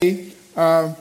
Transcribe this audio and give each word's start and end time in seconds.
Uh, 0.00 0.94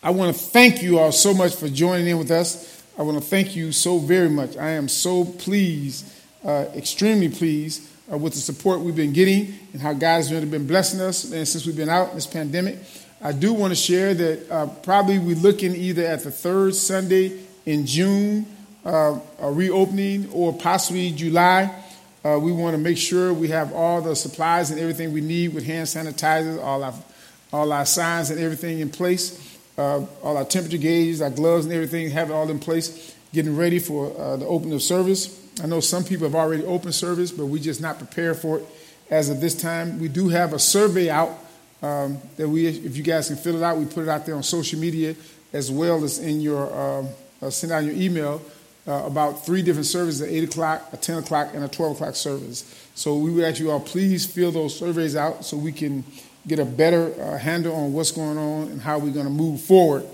I 0.00 0.10
want 0.10 0.32
to 0.32 0.40
thank 0.40 0.80
you 0.80 1.00
all 1.00 1.10
so 1.10 1.34
much 1.34 1.56
for 1.56 1.68
joining 1.68 2.06
in 2.06 2.18
with 2.18 2.30
us. 2.30 2.84
I 2.96 3.02
want 3.02 3.18
to 3.18 3.24
thank 3.24 3.56
you 3.56 3.72
so 3.72 3.98
very 3.98 4.28
much. 4.30 4.56
I 4.56 4.70
am 4.70 4.86
so 4.86 5.24
pleased, 5.24 6.08
uh, 6.44 6.66
extremely 6.76 7.28
pleased 7.28 7.82
uh, 8.12 8.16
with 8.16 8.34
the 8.34 8.38
support 8.38 8.78
we've 8.78 8.94
been 8.94 9.12
getting 9.12 9.58
and 9.72 9.82
how 9.82 9.92
God 9.92 10.18
has 10.18 10.32
really 10.32 10.46
been 10.46 10.68
blessing 10.68 11.00
us 11.00 11.32
and 11.32 11.48
since 11.48 11.66
we've 11.66 11.76
been 11.76 11.88
out 11.88 12.10
in 12.10 12.14
this 12.14 12.28
pandemic. 12.28 12.78
I 13.20 13.32
do 13.32 13.52
want 13.52 13.72
to 13.72 13.76
share 13.76 14.14
that 14.14 14.52
uh, 14.52 14.66
probably 14.84 15.18
we're 15.18 15.34
looking 15.34 15.74
either 15.74 16.06
at 16.06 16.22
the 16.22 16.30
third 16.30 16.76
Sunday 16.76 17.40
in 17.64 17.86
June, 17.86 18.46
uh, 18.84 19.18
a 19.40 19.50
reopening, 19.50 20.30
or 20.30 20.52
possibly 20.56 21.10
July. 21.10 21.74
Uh, 22.24 22.38
we 22.38 22.52
want 22.52 22.76
to 22.76 22.78
make 22.78 22.98
sure 22.98 23.34
we 23.34 23.48
have 23.48 23.72
all 23.72 24.00
the 24.00 24.14
supplies 24.14 24.70
and 24.70 24.78
everything 24.78 25.12
we 25.12 25.20
need 25.20 25.52
with 25.52 25.66
hand 25.66 25.88
sanitizers, 25.88 26.62
all 26.62 26.84
our 26.84 26.94
all 27.52 27.72
our 27.72 27.86
signs 27.86 28.30
and 28.30 28.40
everything 28.40 28.80
in 28.80 28.90
place, 28.90 29.58
uh, 29.78 30.04
all 30.22 30.36
our 30.36 30.44
temperature 30.44 30.78
gauges, 30.78 31.22
our 31.22 31.30
gloves 31.30 31.64
and 31.66 31.74
everything, 31.74 32.10
have 32.10 32.30
it 32.30 32.32
all 32.32 32.48
in 32.50 32.58
place, 32.58 33.14
getting 33.32 33.56
ready 33.56 33.78
for 33.78 34.12
uh, 34.18 34.36
the 34.36 34.46
opening 34.46 34.74
of 34.74 34.82
service. 34.82 35.42
I 35.62 35.66
know 35.66 35.80
some 35.80 36.04
people 36.04 36.26
have 36.26 36.34
already 36.34 36.64
opened 36.64 36.94
service, 36.94 37.30
but 37.30 37.46
we're 37.46 37.62
just 37.62 37.80
not 37.80 37.98
prepared 37.98 38.36
for 38.36 38.58
it 38.58 38.66
as 39.10 39.30
of 39.30 39.40
this 39.40 39.54
time. 39.54 39.98
We 40.00 40.08
do 40.08 40.28
have 40.28 40.52
a 40.52 40.58
survey 40.58 41.08
out 41.08 41.30
um, 41.82 42.18
that 42.36 42.48
we, 42.48 42.66
if 42.66 42.96
you 42.96 43.02
guys 43.02 43.28
can 43.28 43.36
fill 43.36 43.56
it 43.56 43.62
out, 43.62 43.76
we 43.78 43.84
put 43.86 44.02
it 44.02 44.08
out 44.08 44.26
there 44.26 44.34
on 44.34 44.42
social 44.42 44.78
media 44.78 45.14
as 45.52 45.70
well 45.70 46.02
as 46.04 46.18
in 46.18 46.40
your, 46.40 46.72
uh, 46.72 47.06
uh 47.42 47.50
send 47.50 47.72
out 47.72 47.84
your 47.84 47.94
email 47.94 48.42
uh, 48.86 49.02
about 49.04 49.44
three 49.44 49.62
different 49.62 49.86
services 49.86 50.22
at 50.22 50.28
8 50.28 50.44
o'clock, 50.44 50.88
a 50.92 50.96
10 50.96 51.18
o'clock, 51.18 51.50
and 51.54 51.64
a 51.64 51.68
12 51.68 51.96
o'clock 51.96 52.14
service. 52.14 52.88
So 52.94 53.16
we 53.16 53.30
would 53.30 53.44
ask 53.44 53.60
you 53.60 53.70
all 53.70 53.80
please 53.80 54.26
fill 54.26 54.52
those 54.52 54.78
surveys 54.78 55.16
out 55.16 55.44
so 55.44 55.56
we 55.56 55.72
can 55.72 56.04
get 56.46 56.58
a 56.58 56.64
better 56.64 57.12
uh, 57.20 57.38
handle 57.38 57.74
on 57.74 57.92
what's 57.92 58.12
going 58.12 58.38
on 58.38 58.68
and 58.68 58.80
how 58.80 58.98
we're 58.98 59.12
going 59.12 59.26
to 59.26 59.32
move 59.32 59.60
forward. 59.60 60.04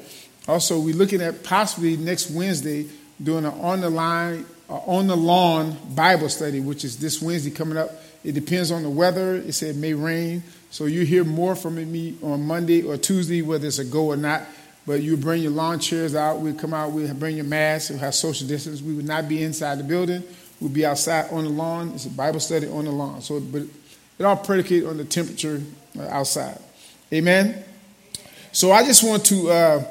Also, 0.48 0.80
we're 0.80 0.95
looking 0.95 1.20
at 1.20 1.42
possibly 1.45 1.96
next 1.96 2.30
Wednesday 2.30 2.87
doing 3.23 3.45
an 3.45 3.52
on 3.60 3.80
the 3.80 3.90
line, 3.90 4.45
uh, 4.68 4.74
on 4.74 5.07
the 5.07 5.16
lawn 5.16 5.76
Bible 5.95 6.29
study, 6.29 6.60
which 6.60 6.84
is 6.84 6.98
this 6.98 7.23
Wednesday 7.23 7.51
coming 7.51 7.76
up. 7.76 7.90
It 8.24 8.32
depends 8.32 8.70
on 8.70 8.82
the 8.82 8.90
weather. 8.90 9.37
It 9.37 9.52
said 9.52 9.76
it 9.76 9.79
may 9.79 9.95
rain, 9.95 10.42
so 10.70 10.87
you 10.87 11.04
hear 11.04 11.24
more 11.24 11.54
from 11.54 11.74
me 11.76 12.16
on 12.23 12.45
Monday 12.45 12.82
or 12.82 12.96
Tuesday, 12.96 13.42
whether 13.42 13.66
it's 13.66 13.79
a 13.79 13.85
go 13.85 14.07
or 14.07 14.16
not. 14.16 14.42
But 14.85 15.02
you 15.02 15.16
bring 15.16 15.42
your 15.42 15.52
lawn 15.52 15.79
chairs 15.79 16.16
out. 16.16 16.40
We'll 16.40 16.54
come 16.54 16.74
out. 16.74 16.90
We'll 16.90 17.12
bring 17.14 17.37
your 17.37 17.45
masks. 17.45 17.90
We'll 17.90 18.01
have 18.01 18.16
social 18.16 18.48
distance. 18.48 18.82
We 18.82 18.95
would 18.95 19.07
not 19.07 19.29
be 19.29 19.42
inside 19.42 19.79
the 19.79 19.85
building. 19.85 20.24
We'll 20.60 20.70
be 20.70 20.85
outside 20.85 21.30
on 21.30 21.45
the 21.45 21.51
lawn. 21.51 21.92
It's 21.95 22.07
a 22.07 22.10
Bible 22.10 22.40
study 22.40 22.66
on 22.66 22.87
the 22.87 22.90
lawn. 22.90 23.20
So, 23.20 23.38
but 23.38 23.62
it 24.18 24.24
all 24.24 24.37
predicated 24.37 24.88
on 24.88 24.96
the 24.96 25.05
temperature 25.05 25.60
uh, 25.99 26.02
outside. 26.05 26.59
Amen? 27.13 27.65
So 28.52 28.73
I 28.73 28.85
just 28.85 29.02
want 29.02 29.24
to 29.27 29.51
uh, 29.51 29.85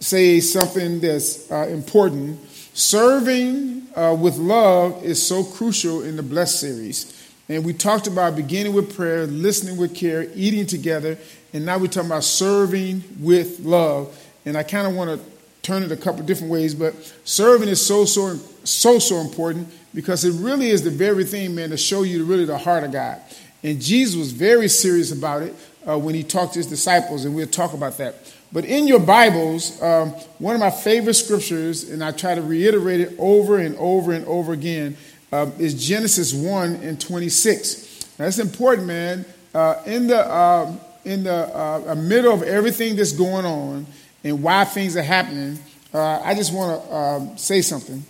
say 0.00 0.40
something 0.40 1.00
that's 1.00 1.50
uh, 1.50 1.68
important. 1.68 2.38
Serving 2.74 3.86
uh, 3.96 4.16
with 4.18 4.36
love 4.36 5.04
is 5.04 5.24
so 5.24 5.42
crucial 5.42 6.02
in 6.02 6.16
the 6.16 6.22
Blessed 6.22 6.60
series. 6.60 7.14
And 7.48 7.64
we 7.64 7.72
talked 7.72 8.06
about 8.06 8.36
beginning 8.36 8.74
with 8.74 8.94
prayer, 8.94 9.26
listening 9.26 9.76
with 9.76 9.94
care, 9.94 10.26
eating 10.34 10.66
together, 10.66 11.16
and 11.52 11.64
now 11.64 11.78
we're 11.78 11.86
talking 11.86 12.10
about 12.10 12.24
serving 12.24 13.02
with 13.18 13.60
love. 13.60 14.14
And 14.44 14.56
I 14.56 14.62
kind 14.62 14.86
of 14.86 14.94
want 14.94 15.18
to 15.18 15.26
turn 15.62 15.82
it 15.82 15.90
a 15.90 15.96
couple 15.96 16.22
different 16.24 16.52
ways, 16.52 16.74
but 16.74 16.94
serving 17.24 17.68
is 17.68 17.84
so, 17.84 18.04
so, 18.04 18.36
so, 18.64 18.98
so 18.98 19.16
important 19.16 19.68
because 19.94 20.24
it 20.24 20.32
really 20.42 20.70
is 20.70 20.82
the 20.82 20.90
very 20.90 21.24
thing, 21.24 21.54
man, 21.54 21.70
to 21.70 21.76
show 21.76 22.02
you 22.02 22.24
really 22.24 22.44
the 22.44 22.58
heart 22.58 22.84
of 22.84 22.92
God. 22.92 23.20
And 23.62 23.80
Jesus 23.80 24.16
was 24.16 24.32
very 24.32 24.68
serious 24.68 25.12
about 25.12 25.42
it 25.42 25.54
uh, 25.88 25.98
when 25.98 26.14
he 26.14 26.22
talked 26.22 26.52
to 26.54 26.58
his 26.58 26.66
disciples, 26.66 27.24
and 27.24 27.34
we'll 27.34 27.46
talk 27.46 27.72
about 27.72 27.98
that. 27.98 28.14
But 28.52 28.64
in 28.64 28.86
your 28.86 29.00
Bibles, 29.00 29.80
um, 29.82 30.10
one 30.38 30.54
of 30.54 30.60
my 30.60 30.70
favorite 30.70 31.14
scriptures, 31.14 31.90
and 31.90 32.02
I 32.02 32.12
try 32.12 32.34
to 32.34 32.42
reiterate 32.42 33.00
it 33.00 33.14
over 33.18 33.58
and 33.58 33.76
over 33.76 34.12
and 34.12 34.24
over 34.26 34.52
again, 34.52 34.96
uh, 35.32 35.50
is 35.58 35.86
Genesis 35.86 36.32
1 36.32 36.76
and 36.76 37.00
26. 37.00 38.18
Now, 38.18 38.24
that's 38.24 38.38
important, 38.38 38.86
man. 38.86 39.26
Uh, 39.54 39.74
in 39.86 40.06
the, 40.06 40.34
um, 40.34 40.80
in 41.04 41.24
the 41.24 41.56
uh, 41.56 41.94
middle 41.94 42.32
of 42.32 42.42
everything 42.42 42.96
that's 42.96 43.12
going 43.12 43.44
on 43.44 43.86
and 44.24 44.42
why 44.42 44.64
things 44.64 44.96
are 44.96 45.02
happening, 45.02 45.58
uh, 45.92 46.20
I 46.20 46.34
just 46.34 46.54
want 46.54 46.82
to 46.82 46.94
um, 46.94 47.38
say 47.38 47.60
something. 47.60 48.02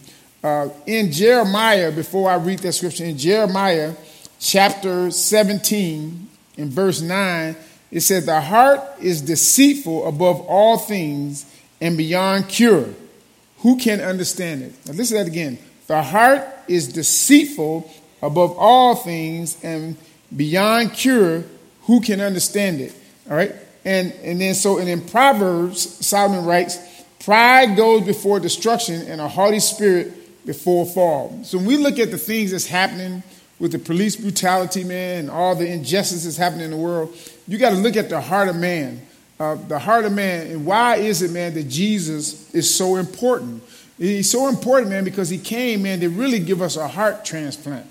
Uh, 0.42 0.68
in 0.86 1.10
Jeremiah, 1.10 1.90
before 1.90 2.30
I 2.30 2.36
read 2.36 2.60
that 2.60 2.72
scripture, 2.72 3.04
in 3.04 3.18
Jeremiah, 3.18 3.94
chapter 4.38 5.10
17, 5.10 6.28
in 6.56 6.70
verse 6.70 7.00
9, 7.00 7.56
it 7.90 8.00
said, 8.00 8.24
The 8.24 8.40
heart 8.40 8.80
is 9.00 9.22
deceitful 9.22 10.06
above 10.06 10.40
all 10.42 10.78
things 10.78 11.46
and 11.80 11.96
beyond 11.96 12.48
cure. 12.48 12.88
Who 13.58 13.78
can 13.78 14.00
understand 14.00 14.62
it? 14.62 14.72
Now, 14.86 14.92
listen 14.92 15.16
to 15.16 15.24
that 15.24 15.30
again. 15.30 15.58
The 15.86 16.02
heart 16.02 16.46
is 16.68 16.88
deceitful 16.88 17.90
above 18.22 18.56
all 18.58 18.94
things 18.94 19.62
and 19.64 19.96
beyond 20.36 20.92
cure. 20.92 21.44
Who 21.82 22.00
can 22.00 22.20
understand 22.20 22.80
it? 22.80 22.94
All 23.30 23.36
right. 23.36 23.54
And, 23.84 24.12
and 24.22 24.40
then, 24.40 24.54
so, 24.54 24.78
and 24.78 24.88
in 24.88 25.00
Proverbs, 25.00 26.06
Solomon 26.06 26.44
writes, 26.44 26.78
Pride 27.24 27.76
goes 27.76 28.04
before 28.04 28.38
destruction 28.38 29.02
and 29.02 29.20
a 29.20 29.28
haughty 29.28 29.60
spirit 29.60 30.46
before 30.46 30.86
fall. 30.86 31.40
So 31.44 31.58
when 31.58 31.66
we 31.66 31.76
look 31.76 31.98
at 31.98 32.10
the 32.10 32.18
things 32.18 32.52
that's 32.52 32.66
happening, 32.66 33.22
with 33.58 33.72
the 33.72 33.78
police 33.78 34.16
brutality, 34.16 34.84
man, 34.84 35.20
and 35.20 35.30
all 35.30 35.54
the 35.54 35.66
injustices 35.66 36.36
happening 36.36 36.66
in 36.66 36.70
the 36.70 36.76
world, 36.76 37.14
you 37.46 37.58
got 37.58 37.70
to 37.70 37.76
look 37.76 37.96
at 37.96 38.08
the 38.08 38.20
heart 38.20 38.48
of 38.48 38.56
man. 38.56 39.02
Uh, 39.40 39.54
the 39.68 39.78
heart 39.78 40.04
of 40.04 40.12
man. 40.12 40.48
And 40.48 40.66
why 40.66 40.96
is 40.96 41.22
it, 41.22 41.30
man, 41.30 41.54
that 41.54 41.68
Jesus 41.68 42.52
is 42.54 42.72
so 42.72 42.96
important? 42.96 43.62
He's 43.96 44.30
so 44.30 44.48
important, 44.48 44.90
man, 44.90 45.04
because 45.04 45.28
he 45.28 45.38
came, 45.38 45.82
man, 45.82 46.00
to 46.00 46.08
really 46.08 46.38
give 46.38 46.62
us 46.62 46.76
a 46.76 46.86
heart 46.86 47.24
transplant. 47.24 47.86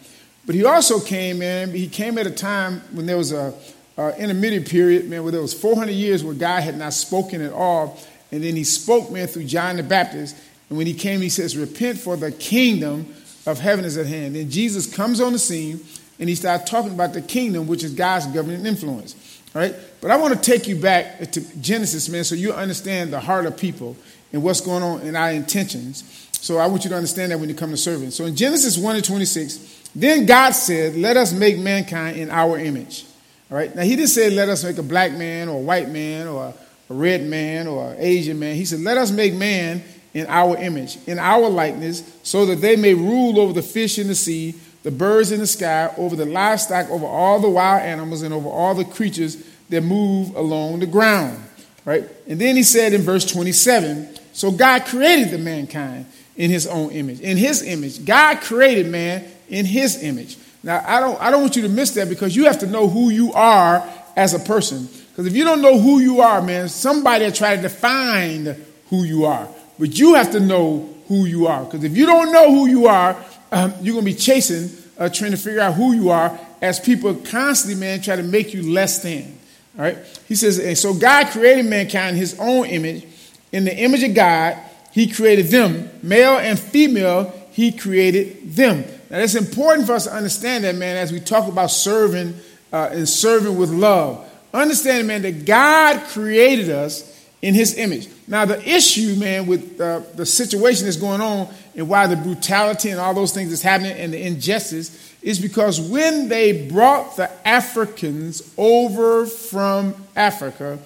But 0.45 0.56
he 0.56 0.63
also 0.63 1.01
came, 1.01 1.39
man, 1.39 1.72
he 1.72 1.88
came 1.88 2.17
at 2.17 2.25
a 2.25 2.31
time 2.31 2.81
when 2.91 3.06
there 3.06 3.17
was 3.17 3.33
a, 3.33 3.53
a 3.97 4.61
period, 4.61 5.09
man, 5.09 5.23
where 5.23 5.31
there 5.33 5.41
was 5.41 5.53
400 5.53 5.91
years 5.91 6.23
where 6.23 6.33
God 6.33 6.63
had 6.63 6.77
not 6.77 6.94
spoken 6.94 7.41
at 7.41 7.51
all. 7.51 8.00
And 8.31 8.41
then 8.44 8.56
he 8.56 8.63
spoke, 8.63 9.11
man, 9.11 9.27
through 9.27 9.45
John 9.45 9.75
the 9.75 9.83
Baptist. 9.83 10.38
And 10.69 10.77
when 10.77 10.88
he 10.88 10.94
came, 10.94 11.19
he 11.19 11.29
says, 11.29 11.57
Repent 11.57 11.97
for 11.97 12.16
the 12.16 12.31
kingdom 12.31 13.13
of 13.47 13.59
heaven 13.59 13.85
is 13.85 13.97
at 13.97 14.06
hand. 14.06 14.35
And 14.35 14.52
Jesus 14.52 14.94
comes 14.94 15.19
on 15.22 15.34
the 15.34 15.40
scene 15.40 15.80
and 16.19 16.30
he 16.30 16.35
starts 16.35 16.69
talking 16.69 16.91
about 16.91 17.13
the 17.13 17.22
kingdom, 17.22 17.68
which 17.68 17.84
is 17.84 17.94
God's 17.94 18.28
governing 18.28 18.66
influence. 18.66 19.41
All 19.56 19.62
right? 19.62 19.74
But 20.02 20.12
I 20.12 20.18
want 20.18 20.35
to 20.35 20.40
take 20.40 20.68
you 20.68 20.75
back 20.75 21.31
to 21.31 21.59
Genesis, 21.62 22.09
man, 22.09 22.24
so 22.24 22.36
you 22.36 22.53
understand 22.53 23.12
the 23.12 23.19
heart 23.19 23.46
of 23.46 23.57
people 23.57 23.96
and 24.34 24.44
what's 24.44 24.62
going 24.62 24.84
on 24.84 25.02
in 25.02 25.16
our 25.16 25.31
intentions. 25.31 26.28
So 26.34 26.57
I 26.57 26.68
want 26.68 26.84
you 26.84 26.90
to 26.91 26.96
understand 26.96 27.31
that 27.31 27.40
when 27.40 27.50
you 27.50 27.56
come 27.56 27.72
to 27.72 27.78
serving. 27.78 28.12
So 28.12 28.25
in 28.25 28.36
Genesis 28.36 28.78
1 28.78 28.97
and 28.97 29.06
26, 29.06 29.90
then 29.96 30.25
God 30.25 30.52
said, 30.52 30.96
Let 30.96 31.18
us 31.18 31.34
make 31.34 31.57
mankind 31.57 32.18
in 32.18 32.30
our 32.30 32.59
image. 32.59 33.06
All 33.50 33.57
right? 33.57 33.74
Now 33.74 33.81
he 33.81 33.96
didn't 33.96 34.09
say, 34.09 34.30
Let 34.30 34.50
us 34.50 34.63
make 34.63 34.78
a 34.78 34.84
black 34.84 35.13
man 35.13 35.50
or 35.50 35.57
a 35.57 35.62
white 35.62 35.90
man 35.90 36.28
or 36.28 36.53
a 36.90 36.94
red 36.94 37.24
man 37.24 37.68
or 37.68 37.91
an 37.91 37.97
Asian 38.00 38.38
man. 38.38 38.56
He 38.56 38.66
said, 38.66 38.81
Let 38.81 38.97
us 38.97 39.12
make 39.12 39.34
man 39.34 39.84
in 40.13 40.25
our 40.28 40.57
image, 40.57 40.97
in 41.07 41.19
our 41.19 41.50
likeness, 41.50 42.03
so 42.23 42.45
that 42.45 42.62
they 42.62 42.75
may 42.75 42.94
rule 42.94 43.40
over 43.40 43.53
the 43.53 43.62
fish 43.62 44.00
in 44.00 44.07
the 44.07 44.16
sea, 44.16 44.56
the 44.84 44.91
birds 44.91 45.31
in 45.31 45.40
the 45.40 45.47
sky, 45.47 45.94
over 45.97 46.16
the 46.16 46.25
livestock, 46.25 46.90
over 46.90 47.06
all 47.06 47.40
the 47.40 47.50
wild 47.50 47.81
animals, 47.81 48.22
and 48.22 48.34
over 48.34 48.50
all 48.50 48.73
the 48.73 48.85
creatures 48.85 49.44
that 49.69 49.81
move 49.81 50.35
along 50.35 50.79
the 50.79 50.85
ground. 50.85 51.44
Right? 51.85 52.03
And 52.28 52.40
then 52.40 52.56
he 52.56 52.63
said 52.63 52.94
in 52.94 53.01
verse 53.01 53.25
27 53.25 54.18
So 54.34 54.51
God 54.51 54.85
created 54.85 55.31
the 55.31 55.38
mankind 55.38 56.06
in 56.35 56.51
his 56.51 56.68
own 56.68 56.91
image. 56.91 57.19
In 57.22 57.38
his 57.38 57.63
image. 57.63 58.06
God 58.06 58.41
created 58.41 58.88
man 58.88 59.25
in 59.50 59.66
his 59.66 60.03
image. 60.03 60.38
Now, 60.63 60.84
I 60.85 61.00
don't, 61.00 61.22
I 61.22 61.31
don't 61.31 61.41
want 61.41 61.56
you 61.56 61.62
to 61.63 61.69
miss 61.69 61.91
that 61.91 62.09
because 62.09 62.35
you 62.35 62.45
have 62.45 62.59
to 62.59 62.68
know 62.68 62.88
who 62.88 63.09
you 63.09 63.34
are 63.34 63.88
as 64.16 64.34
a 64.34 64.39
person. 64.39 64.88
Because 65.09 65.25
if 65.28 65.35
you 65.35 65.44
don't 65.44 65.62
know 65.62 65.79
who 65.79 66.00
you 66.00 66.22
are, 66.22 66.41
man, 66.41 66.69
somebody 66.69 67.25
will 67.25 67.31
try 67.31 67.56
to 67.56 67.62
define 67.62 68.56
who 68.89 69.04
you 69.04 69.25
are. 69.25 69.48
But 69.79 69.97
you 69.97 70.15
have 70.15 70.31
to 70.31 70.39
know 70.39 70.94
who 71.07 71.25
you 71.25 71.47
are. 71.47 71.63
Because 71.63 71.83
if 71.83 71.95
you 71.95 72.06
don't 72.06 72.31
know 72.31 72.51
who 72.51 72.68
you 72.68 72.88
are, 72.88 73.15
um, 73.51 73.74
you're 73.81 73.94
going 73.94 74.06
to 74.06 74.12
be 74.12 74.18
chasing, 74.18 74.69
uh, 74.97 75.09
trying 75.09 75.31
to 75.31 75.38
figure 75.38 75.62
out 75.62 75.75
who 75.75 75.94
you 75.94 76.09
are 76.09 76.38
as 76.62 76.79
people 76.79 77.13
constantly, 77.13 77.79
man, 77.79 78.01
try 78.01 78.15
to 78.15 78.24
make 78.24 78.53
you 78.53 78.71
less 78.71 79.01
than. 79.01 79.38
All 79.77 79.83
right? 79.83 79.97
He 80.27 80.35
says, 80.35 80.59
and 80.59 80.77
so 80.77 80.94
God 80.94 81.27
created 81.27 81.65
mankind 81.65 82.15
in 82.15 82.15
his 82.15 82.38
own 82.39 82.65
image. 82.65 83.06
In 83.51 83.63
the 83.63 83.75
image 83.75 84.03
of 84.03 84.13
God, 84.13 84.57
he 84.91 85.07
created 85.07 85.47
them. 85.47 85.89
Male 86.01 86.38
and 86.38 86.59
female, 86.59 87.33
he 87.51 87.71
created 87.71 88.53
them. 88.53 88.83
Now, 89.09 89.19
it's 89.19 89.35
important 89.35 89.88
for 89.88 89.94
us 89.94 90.06
to 90.06 90.13
understand 90.13 90.63
that, 90.63 90.75
man, 90.75 90.97
as 90.97 91.12
we 91.12 91.19
talk 91.19 91.47
about 91.47 91.71
serving 91.71 92.35
uh, 92.73 92.89
and 92.91 93.07
serving 93.07 93.57
with 93.57 93.69
love. 93.69 94.30
Understand, 94.53 95.07
man, 95.07 95.21
that 95.21 95.45
God 95.45 96.01
created 96.07 96.69
us 96.69 97.17
in 97.42 97.54
his 97.54 97.78
image. 97.78 98.07
Now, 98.28 98.45
the 98.45 98.62
issue, 98.68 99.16
man, 99.16 99.48
with 99.48 99.80
uh, 99.80 100.01
the 100.16 100.25
situation 100.25 100.86
that's 100.86 100.98
going 100.98 101.22
on 101.22 101.48
and 101.75 101.88
why 101.88 102.07
the 102.07 102.16
brutality 102.16 102.89
and 102.89 103.00
all 103.00 103.13
those 103.13 103.34
things 103.34 103.50
that's 103.50 103.62
happening 103.62 103.94
and 103.94 104.12
the 104.12 104.22
injustice 104.22 105.13
is 105.22 105.39
because 105.39 105.80
when 105.80 106.30
they 106.30 106.68
brought 106.68 107.16
the 107.16 107.30
Africans 107.48 108.54
over 108.57 109.25
from 109.25 109.94
Africa, 110.16 110.80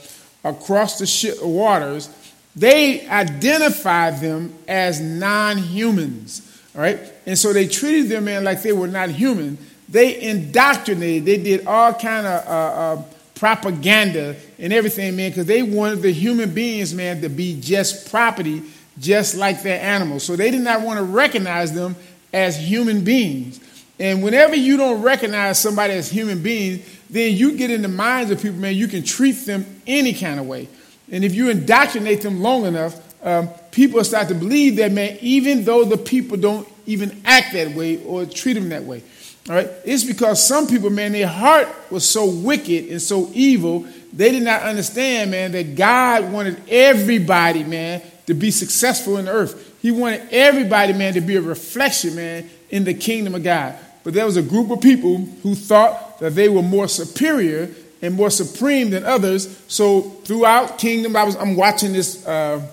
across 0.44 1.00
the 1.00 1.06
sh- 1.06 1.40
waters, 1.42 2.10
they 2.56 3.08
identified 3.08 4.20
them 4.20 4.54
as 4.68 5.00
non 5.00 5.58
humans. 5.58 6.48
All 6.76 6.82
right? 6.82 7.00
And 7.26 7.38
so 7.38 7.54
they 7.54 7.68
treated 7.68 8.10
them, 8.10 8.26
man, 8.26 8.44
like 8.44 8.62
they 8.62 8.74
were 8.74 8.88
not 8.88 9.10
human. 9.10 9.58
They 9.90 10.22
indoctrinated, 10.22 11.26
they 11.26 11.38
did 11.38 11.68
all 11.68 11.94
kind 11.94 12.26
of 12.26 12.48
uh, 12.48 12.50
uh, 12.50 13.04
propaganda 13.42 14.36
and 14.60 14.72
everything, 14.72 15.16
man, 15.16 15.32
because 15.32 15.48
they 15.48 15.64
wanted 15.64 16.04
the 16.04 16.12
human 16.12 16.54
beings, 16.54 16.94
man, 16.94 17.20
to 17.22 17.28
be 17.28 17.60
just 17.60 18.12
property, 18.12 18.62
just 19.00 19.34
like 19.34 19.64
their 19.64 19.82
animals. 19.82 20.24
So 20.24 20.36
they 20.36 20.52
did 20.52 20.62
not 20.62 20.82
want 20.82 21.00
to 21.00 21.04
recognize 21.04 21.74
them 21.74 21.96
as 22.32 22.56
human 22.56 23.04
beings. 23.04 23.60
And 24.00 24.22
whenever 24.22 24.56
you 24.56 24.78
don't 24.78 25.02
recognize 25.02 25.60
somebody 25.60 25.94
as 25.94 26.08
human 26.08 26.44
beings, 26.44 26.88
then 27.10 27.36
you 27.36 27.58
get 27.58 27.72
in 27.72 27.82
the 27.82 27.88
minds 27.88 28.30
of 28.30 28.40
people, 28.40 28.60
man, 28.60 28.76
you 28.76 28.88
can 28.88 29.02
treat 29.02 29.32
them 29.32 29.66
any 29.88 30.14
kind 30.14 30.40
of 30.40 30.46
way. 30.46 30.70
And 31.12 31.26
if 31.26 31.34
you 31.34 31.50
indoctrinate 31.50 32.22
them 32.22 32.42
long 32.42 32.66
enough, 32.66 33.02
um, 33.26 33.50
people 33.72 34.04
start 34.04 34.28
to 34.28 34.36
believe 34.36 34.76
that, 34.76 34.92
man, 34.92 35.18
even 35.20 35.64
though 35.64 35.84
the 35.84 35.98
people 35.98 36.38
don't 36.38 36.68
even 36.86 37.20
act 37.26 37.54
that 37.54 37.72
way 37.72 38.04
or 38.06 38.28
treat 38.28 38.54
them 38.54 38.70
that 38.70 38.84
way. 38.84 39.02
All 39.50 39.56
right? 39.56 39.70
It's 39.86 40.04
because 40.04 40.46
some 40.46 40.68
people, 40.68 40.90
man, 40.90 41.14
their 41.14 41.28
heart 41.28 41.68
was 41.90 42.08
so 42.08 42.30
wicked 42.30 42.90
and 42.90 43.02
so 43.02 43.30
evil, 43.34 43.86
they 44.14 44.32
did 44.32 44.44
not 44.44 44.62
understand, 44.62 45.32
man, 45.32 45.52
that 45.54 45.76
God 45.76 46.32
wanted 46.32 46.62
everybody, 46.70 47.64
man, 47.64 48.02
to 48.28 48.34
be 48.34 48.52
successful 48.52 49.18
in 49.18 49.26
the 49.26 49.32
earth. 49.32 49.76
He 49.82 49.92
wanted 49.92 50.28
everybody, 50.32 50.94
man, 50.94 51.14
to 51.14 51.22
be 51.22 51.38
a 51.38 51.42
reflection, 51.42 52.16
man, 52.16 52.50
in 52.70 52.84
the 52.84 52.94
kingdom 52.94 53.36
of 53.36 53.44
God. 53.44 53.76
But 54.04 54.14
there 54.14 54.26
was 54.26 54.38
a 54.38 54.42
group 54.42 54.70
of 54.70 54.82
people 54.82 55.18
who 55.44 55.56
thought 55.56 56.20
that 56.20 56.36
they 56.36 56.50
were 56.50 56.62
more 56.62 56.88
superior 56.88 57.70
and 58.02 58.16
more 58.16 58.30
supreme 58.30 58.90
than 58.90 59.04
others. 59.04 59.64
So 59.68 60.02
throughout 60.02 60.78
kingdom, 60.78 61.16
I 61.16 61.24
was 61.24 61.36
I'm 61.36 61.56
watching 61.56 61.94
this 61.94 62.26
uh, 62.26 62.66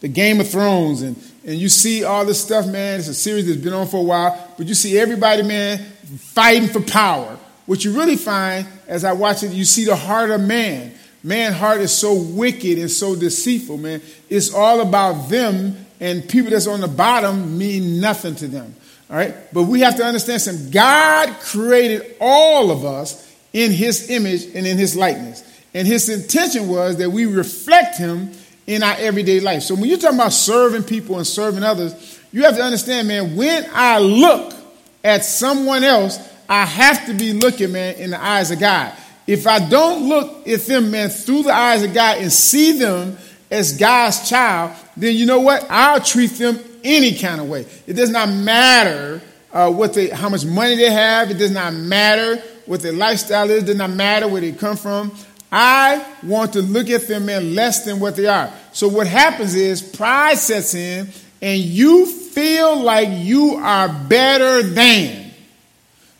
the 0.00 0.08
Game 0.08 0.40
of 0.40 0.48
Thrones 0.48 1.02
and 1.02 1.16
and 1.46 1.56
you 1.56 1.68
see 1.68 2.04
all 2.04 2.24
this 2.24 2.42
stuff, 2.42 2.66
man. 2.66 2.98
It's 2.98 3.08
a 3.08 3.14
series 3.14 3.46
that's 3.46 3.58
been 3.58 3.74
on 3.74 3.86
for 3.86 3.98
a 3.98 4.02
while, 4.02 4.54
but 4.56 4.66
you 4.66 4.74
see 4.74 4.98
everybody, 4.98 5.42
man, 5.42 5.78
fighting 5.78 6.68
for 6.68 6.80
power. 6.80 7.38
What 7.66 7.84
you 7.84 7.96
really 7.96 8.16
find 8.16 8.66
as 8.86 9.04
I 9.04 9.12
watch 9.12 9.42
it, 9.42 9.52
you 9.52 9.64
see 9.64 9.84
the 9.84 9.96
heart 9.96 10.30
of 10.30 10.40
man. 10.40 10.94
Man's 11.22 11.56
heart 11.56 11.80
is 11.80 11.92
so 11.92 12.14
wicked 12.14 12.78
and 12.78 12.90
so 12.90 13.16
deceitful, 13.16 13.78
man. 13.78 14.02
It's 14.28 14.52
all 14.52 14.80
about 14.80 15.28
them, 15.28 15.86
and 16.00 16.28
people 16.28 16.50
that's 16.50 16.66
on 16.66 16.80
the 16.80 16.88
bottom 16.88 17.56
mean 17.56 18.00
nothing 18.00 18.34
to 18.36 18.48
them. 18.48 18.74
All 19.10 19.16
right? 19.16 19.34
But 19.52 19.64
we 19.64 19.80
have 19.80 19.96
to 19.96 20.04
understand 20.04 20.42
something. 20.42 20.70
God 20.70 21.34
created 21.40 22.16
all 22.20 22.70
of 22.70 22.84
us 22.84 23.34
in 23.52 23.70
his 23.70 24.10
image 24.10 24.44
and 24.54 24.66
in 24.66 24.76
his 24.76 24.96
likeness. 24.96 25.42
And 25.72 25.88
his 25.88 26.08
intention 26.08 26.68
was 26.68 26.98
that 26.98 27.10
we 27.10 27.26
reflect 27.26 27.96
him 27.98 28.32
in 28.66 28.82
our 28.82 28.96
everyday 28.98 29.40
life. 29.40 29.62
So 29.62 29.74
when 29.74 29.84
you're 29.84 29.98
talking 29.98 30.18
about 30.18 30.32
serving 30.32 30.84
people 30.84 31.16
and 31.16 31.26
serving 31.26 31.62
others, 31.62 32.20
you 32.32 32.44
have 32.44 32.56
to 32.56 32.62
understand, 32.62 33.08
man, 33.08 33.36
when 33.36 33.66
I 33.72 33.98
look 33.98 34.54
at 35.02 35.24
someone 35.24 35.84
else, 35.84 36.18
I 36.48 36.64
have 36.64 37.06
to 37.06 37.14
be 37.14 37.32
looking, 37.32 37.72
man, 37.72 37.96
in 37.96 38.10
the 38.10 38.22
eyes 38.22 38.50
of 38.50 38.58
God. 38.58 38.92
If 39.26 39.46
I 39.46 39.66
don't 39.68 40.08
look 40.08 40.46
at 40.46 40.60
them, 40.60 40.90
man, 40.90 41.08
through 41.08 41.44
the 41.44 41.54
eyes 41.54 41.82
of 41.82 41.94
God 41.94 42.18
and 42.18 42.32
see 42.32 42.78
them 42.78 43.16
as 43.50 43.76
God's 43.76 44.28
child, 44.28 44.72
then 44.96 45.14
you 45.16 45.26
know 45.26 45.40
what? 45.40 45.66
I'll 45.70 46.00
treat 46.00 46.30
them 46.32 46.58
any 46.82 47.16
kind 47.16 47.40
of 47.40 47.48
way. 47.48 47.66
It 47.86 47.94
does 47.94 48.10
not 48.10 48.28
matter 48.28 49.22
uh, 49.52 49.70
what 49.70 49.94
they, 49.94 50.08
how 50.08 50.28
much 50.28 50.44
money 50.44 50.76
they 50.76 50.90
have. 50.90 51.30
It 51.30 51.38
does 51.38 51.52
not 51.52 51.72
matter 51.72 52.42
what 52.66 52.82
their 52.82 52.92
lifestyle 52.92 53.48
is. 53.50 53.62
It 53.62 53.66
does 53.66 53.76
not 53.76 53.90
matter 53.90 54.28
where 54.28 54.40
they 54.40 54.52
come 54.52 54.76
from. 54.76 55.12
I 55.56 56.04
want 56.24 56.54
to 56.54 56.62
look 56.62 56.90
at 56.90 57.06
them 57.06 57.28
in 57.28 57.54
less 57.54 57.84
than 57.84 58.00
what 58.00 58.16
they 58.16 58.26
are. 58.26 58.52
So 58.72 58.88
what 58.88 59.06
happens 59.06 59.54
is 59.54 59.80
pride 59.80 60.36
sets 60.36 60.74
in 60.74 61.06
and 61.40 61.60
you 61.60 62.06
feel 62.06 62.76
like 62.76 63.08
you 63.10 63.54
are 63.54 63.88
better 63.88 64.64
than 64.64 65.30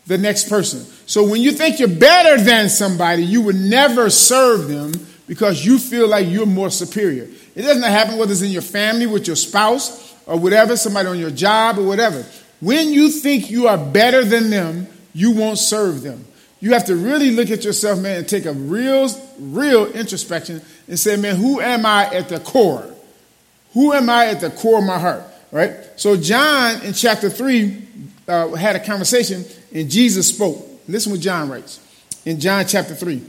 the 0.06 0.19
next 0.19 0.48
person. 0.48 0.86
So 1.06 1.26
when 1.26 1.42
you 1.42 1.50
think 1.50 1.81
you're 1.81 1.88
better 1.88 2.40
than 2.40 2.69
somebody, 2.69 3.25
you 3.25 3.42
would 3.42 3.56
never 3.56 4.08
serve 4.08 4.69
them 4.69 4.92
because 5.26 5.66
you 5.66 5.80
feel 5.80 6.06
like 6.06 6.28
you're 6.28 6.46
more 6.46 6.70
superior. 6.70 7.28
It 7.56 7.62
doesn't 7.62 7.82
happen 7.82 8.19
whether 8.19 8.30
it's 8.30 8.42
in 8.42 8.52
your 8.52 8.62
family, 8.62 9.06
with 9.06 9.26
your 9.26 9.34
spouse, 9.34 10.14
or 10.26 10.38
whatever, 10.38 10.76
somebody 10.76 11.08
on 11.08 11.19
your 11.19 11.30
job, 11.30 11.80
or 11.80 11.82
whatever. 11.82 12.25
When 12.60 12.92
you 12.92 13.10
think 13.10 13.50
you 13.50 13.66
are 13.66 13.78
better 13.78 14.25
than 14.25 14.50
them, 14.50 14.87
you 15.12 15.32
won't 15.32 15.58
serve 15.58 16.02
them. 16.02 16.25
You 16.64 16.72
have 16.72 16.87
to 16.87 16.96
really 16.96 17.31
look 17.31 17.50
at 17.50 17.62
yourself, 17.62 18.00
man, 18.00 18.20
and 18.20 18.26
take 18.26 18.46
a 18.46 18.55
real, 18.55 19.11
real 19.38 19.84
introspection 19.93 20.62
and 20.88 20.99
say, 20.99 21.14
man, 21.14 21.37
who 21.37 21.61
am 21.61 21.84
I 21.84 22.06
at 22.06 22.31
the 22.31 22.40
core? 22.40 22.90
Who 23.75 23.93
am 23.93 24.08
I 24.08 24.28
at 24.28 24.40
the 24.40 24.49
core 24.49 24.78
of 24.78 24.84
my 24.84 24.99
heart? 24.99 25.25
Right? 25.52 25.75
So 25.96 26.16
John 26.16 26.81
in 26.81 26.94
chapter 26.94 27.28
3 27.28 27.82
uh, 28.26 28.49
had 28.52 28.76
a 28.76 28.81
conversation 28.81 29.44
and 29.75 29.90
Jesus 29.90 30.28
spoke. 30.28 30.56
Listen 30.88 31.12
what 31.12 31.20
John 31.20 31.50
writes 31.50 31.81
in 32.25 32.40
John 32.40 32.64
chapter 32.66 32.94
3. 32.94 33.20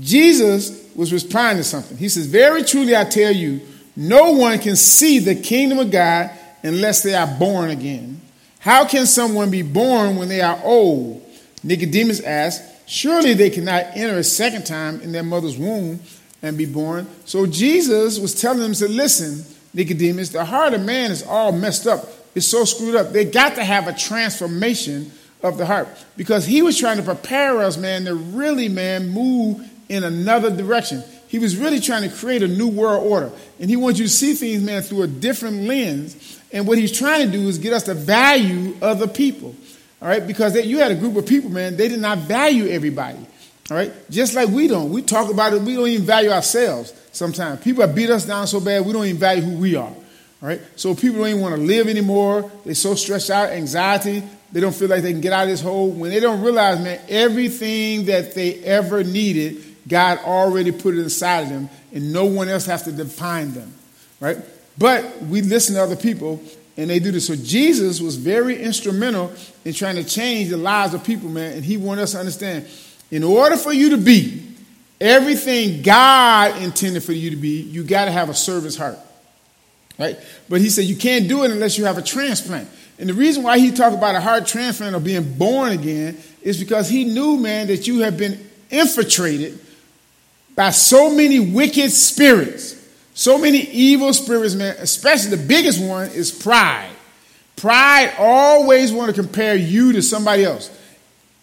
Jesus 0.00 0.90
was 0.96 1.12
responding 1.12 1.58
to 1.58 1.68
something. 1.68 1.98
He 1.98 2.08
says, 2.08 2.24
Very 2.24 2.64
truly 2.64 2.96
I 2.96 3.04
tell 3.04 3.32
you, 3.32 3.60
no 3.96 4.32
one 4.32 4.58
can 4.60 4.76
see 4.76 5.18
the 5.18 5.34
kingdom 5.34 5.78
of 5.78 5.90
God 5.90 6.30
unless 6.62 7.02
they 7.02 7.14
are 7.14 7.26
born 7.38 7.68
again. 7.68 8.22
How 8.60 8.86
can 8.86 9.04
someone 9.04 9.50
be 9.50 9.60
born 9.60 10.16
when 10.16 10.30
they 10.30 10.40
are 10.40 10.58
old? 10.64 11.22
Nicodemus 11.62 12.20
asked, 12.20 12.76
Surely 12.88 13.34
they 13.34 13.50
cannot 13.50 13.84
enter 13.94 14.18
a 14.18 14.24
second 14.24 14.64
time 14.64 15.02
in 15.02 15.12
their 15.12 15.22
mother's 15.22 15.58
womb 15.58 16.00
and 16.40 16.56
be 16.56 16.64
born. 16.64 17.06
So 17.26 17.44
Jesus 17.44 18.18
was 18.18 18.40
telling 18.40 18.60
them, 18.60 18.72
said, 18.72 18.90
Listen, 18.90 19.44
Nicodemus, 19.74 20.30
the 20.30 20.44
heart 20.44 20.72
of 20.72 20.80
man 20.80 21.10
is 21.10 21.22
all 21.22 21.52
messed 21.52 21.86
up. 21.86 22.08
It's 22.34 22.46
so 22.46 22.64
screwed 22.64 22.96
up. 22.96 23.12
They 23.12 23.26
got 23.26 23.56
to 23.56 23.64
have 23.64 23.88
a 23.88 23.92
transformation 23.92 25.12
of 25.42 25.58
the 25.58 25.66
heart 25.66 25.86
because 26.16 26.46
he 26.46 26.62
was 26.62 26.78
trying 26.78 26.96
to 26.96 27.02
prepare 27.02 27.58
us, 27.60 27.76
man, 27.76 28.06
to 28.06 28.14
really, 28.14 28.70
man, 28.70 29.10
move 29.10 29.68
in 29.90 30.02
another 30.02 30.50
direction. 30.50 31.02
He 31.28 31.38
was 31.38 31.58
really 31.58 31.80
trying 31.80 32.08
to 32.08 32.16
create 32.16 32.42
a 32.42 32.48
new 32.48 32.68
world 32.68 33.06
order. 33.06 33.30
And 33.60 33.68
he 33.68 33.76
wants 33.76 33.98
you 33.98 34.06
to 34.06 34.10
see 34.10 34.32
things, 34.32 34.62
man, 34.62 34.80
through 34.80 35.02
a 35.02 35.06
different 35.06 35.64
lens. 35.64 36.40
And 36.52 36.66
what 36.66 36.78
he's 36.78 36.96
trying 36.96 37.26
to 37.26 37.30
do 37.30 37.48
is 37.48 37.58
get 37.58 37.74
us 37.74 37.82
to 37.82 37.94
value 37.94 38.76
other 38.80 39.06
people. 39.06 39.54
All 40.00 40.08
right, 40.08 40.24
because 40.24 40.52
they, 40.52 40.62
you 40.62 40.78
had 40.78 40.92
a 40.92 40.94
group 40.94 41.16
of 41.16 41.26
people, 41.26 41.50
man, 41.50 41.76
they 41.76 41.88
did 41.88 42.00
not 42.00 42.18
value 42.18 42.68
everybody. 42.68 43.18
All 43.70 43.76
right, 43.76 43.92
just 44.10 44.34
like 44.34 44.48
we 44.48 44.68
don't. 44.68 44.90
We 44.90 45.02
talk 45.02 45.30
about 45.30 45.52
it, 45.52 45.62
we 45.62 45.74
don't 45.74 45.88
even 45.88 46.06
value 46.06 46.30
ourselves 46.30 46.94
sometimes. 47.12 47.62
People 47.62 47.84
have 47.86 47.94
beat 47.94 48.08
us 48.08 48.24
down 48.24 48.46
so 48.46 48.60
bad, 48.60 48.86
we 48.86 48.92
don't 48.92 49.04
even 49.04 49.18
value 49.18 49.42
who 49.42 49.58
we 49.58 49.76
are. 49.76 49.88
All 49.90 50.48
right, 50.48 50.60
so 50.76 50.94
people 50.94 51.18
don't 51.18 51.28
even 51.28 51.40
want 51.40 51.56
to 51.56 51.60
live 51.60 51.88
anymore. 51.88 52.50
They're 52.64 52.74
so 52.74 52.94
stressed 52.94 53.30
out, 53.30 53.50
anxiety. 53.50 54.22
They 54.52 54.60
don't 54.60 54.74
feel 54.74 54.88
like 54.88 55.02
they 55.02 55.12
can 55.12 55.20
get 55.20 55.32
out 55.32 55.42
of 55.42 55.48
this 55.48 55.60
hole. 55.60 55.90
When 55.90 56.10
they 56.10 56.20
don't 56.20 56.40
realize, 56.42 56.80
man, 56.80 57.00
everything 57.08 58.06
that 58.06 58.34
they 58.34 58.54
ever 58.64 59.02
needed, 59.02 59.62
God 59.86 60.18
already 60.20 60.70
put 60.70 60.94
it 60.94 61.00
inside 61.00 61.40
of 61.40 61.48
them, 61.48 61.68
and 61.92 62.12
no 62.12 62.24
one 62.24 62.48
else 62.48 62.66
has 62.66 62.84
to 62.84 62.92
define 62.92 63.52
them. 63.52 63.74
Right? 64.20 64.38
But 64.78 65.22
we 65.22 65.42
listen 65.42 65.74
to 65.74 65.82
other 65.82 65.96
people 65.96 66.40
and 66.78 66.88
they 66.88 67.00
do 67.00 67.10
this. 67.10 67.26
So 67.26 67.34
Jesus 67.34 68.00
was 68.00 68.14
very 68.14 68.62
instrumental 68.62 69.32
in 69.64 69.74
trying 69.74 69.96
to 69.96 70.04
change 70.04 70.48
the 70.48 70.56
lives 70.56 70.94
of 70.94 71.02
people, 71.02 71.28
man. 71.28 71.54
And 71.54 71.64
he 71.64 71.76
wanted 71.76 72.02
us 72.02 72.12
to 72.12 72.18
understand 72.18 72.66
in 73.10 73.24
order 73.24 73.56
for 73.56 73.72
you 73.72 73.90
to 73.90 73.96
be 73.98 74.44
everything 75.00 75.82
God 75.82 76.62
intended 76.62 77.02
for 77.02 77.12
you 77.12 77.30
to 77.30 77.36
be, 77.36 77.60
you 77.60 77.82
got 77.82 78.04
to 78.04 78.12
have 78.12 78.28
a 78.28 78.34
service 78.34 78.76
heart. 78.76 78.96
Right? 79.98 80.16
But 80.48 80.60
he 80.60 80.70
said 80.70 80.84
you 80.84 80.94
can't 80.94 81.28
do 81.28 81.42
it 81.42 81.50
unless 81.50 81.76
you 81.76 81.84
have 81.84 81.98
a 81.98 82.02
transplant. 82.02 82.68
And 83.00 83.08
the 83.08 83.14
reason 83.14 83.42
why 83.42 83.58
he 83.58 83.72
talked 83.72 83.96
about 83.96 84.14
a 84.14 84.20
heart 84.20 84.46
transplant 84.46 84.94
or 84.94 85.00
being 85.00 85.34
born 85.34 85.72
again 85.72 86.16
is 86.42 86.60
because 86.60 86.88
he 86.88 87.04
knew, 87.04 87.36
man, 87.38 87.66
that 87.66 87.88
you 87.88 88.00
have 88.00 88.16
been 88.16 88.48
infiltrated 88.70 89.58
by 90.54 90.70
so 90.70 91.10
many 91.12 91.40
wicked 91.40 91.90
spirits 91.90 92.77
so 93.18 93.36
many 93.36 93.58
evil 93.58 94.12
spirits, 94.12 94.54
man, 94.54 94.76
especially 94.78 95.30
the 95.30 95.44
biggest 95.44 95.82
one 95.82 96.08
is 96.10 96.30
pride. 96.30 96.92
Pride 97.56 98.14
always 98.16 98.92
want 98.92 99.12
to 99.12 99.20
compare 99.20 99.56
you 99.56 99.94
to 99.94 100.02
somebody 100.02 100.44
else. 100.44 100.70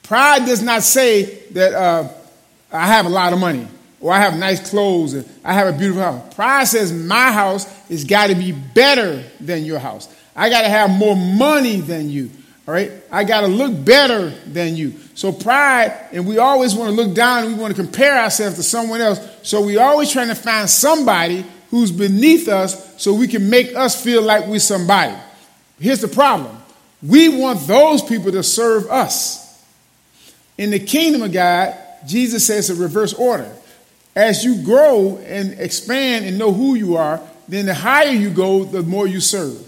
Pride 0.02 0.46
does 0.46 0.62
not 0.62 0.84
say 0.84 1.26
that 1.52 1.74
uh, 1.74 2.08
I 2.72 2.88
have 2.88 3.06
a 3.06 3.10
lot 3.10 3.34
of 3.34 3.40
money 3.40 3.68
or 4.00 4.14
I 4.14 4.22
have 4.22 4.38
nice 4.38 4.70
clothes 4.70 5.16
and 5.16 5.30
I 5.44 5.52
have 5.52 5.76
a 5.76 5.78
beautiful 5.78 6.02
house. 6.02 6.34
Pride 6.34 6.66
says 6.66 6.94
my 6.94 7.30
house 7.34 7.66
has 7.90 8.06
got 8.06 8.28
to 8.28 8.36
be 8.36 8.54
better 8.54 9.22
than 9.42 9.66
your 9.66 9.80
house. 9.80 10.08
I 10.34 10.50
got 10.50 10.62
to 10.62 10.70
have 10.70 10.90
more 10.90 11.18
money 11.18 11.82
than 11.82 12.10
you. 12.10 12.32
All 12.70 12.74
right? 12.74 12.90
I 13.12 13.26
got 13.26 13.42
to 13.42 13.48
look 13.48 13.84
better 13.84 14.30
than 14.30 14.78
you. 14.78 14.94
So 15.14 15.34
pride, 15.34 16.08
and 16.14 16.26
we 16.26 16.38
always 16.38 16.74
want 16.74 16.96
to 16.96 16.96
look 16.96 17.14
down 17.14 17.44
and 17.44 17.54
we 17.54 17.60
want 17.60 17.76
to 17.76 17.84
compare 17.84 18.18
ourselves 18.18 18.56
to 18.56 18.64
someone 18.64 19.02
else. 19.02 19.20
So 19.44 19.62
we 19.62 19.76
always 19.76 20.10
trying 20.10 20.30
to 20.30 20.36
find 20.36 20.70
somebody 20.70 21.46
who's 21.70 21.92
beneath 21.92 22.48
us 22.48 23.02
so 23.02 23.14
we 23.14 23.28
can 23.28 23.50
make 23.50 23.76
us 23.76 24.02
feel 24.02 24.22
like 24.22 24.48
we're 24.48 24.60
somebody. 24.60 25.16
Here's 25.80 26.02
the 26.02 26.08
problem 26.08 26.58
we 27.02 27.30
want 27.30 27.68
those 27.68 28.02
people 28.02 28.32
to 28.32 28.44
serve 28.44 28.90
us. 28.90 29.44
In 30.58 30.72
the 30.72 30.80
kingdom 30.80 31.22
of 31.22 31.34
God, 31.34 31.78
Jesus 32.08 32.48
says 32.48 32.70
a 32.70 32.76
reverse 32.76 33.14
order. 33.14 33.52
as 34.16 34.46
you 34.46 34.64
grow 34.64 35.18
and 35.18 35.60
expand 35.60 36.26
and 36.26 36.38
know 36.38 36.54
who 36.54 36.76
you 36.76 36.96
are, 36.96 37.22
then 37.48 37.66
the 37.66 37.74
higher 37.74 38.12
you 38.12 38.30
go, 38.30 38.64
the 38.64 38.82
more 38.82 39.06
you 39.06 39.20
serve. 39.20 39.62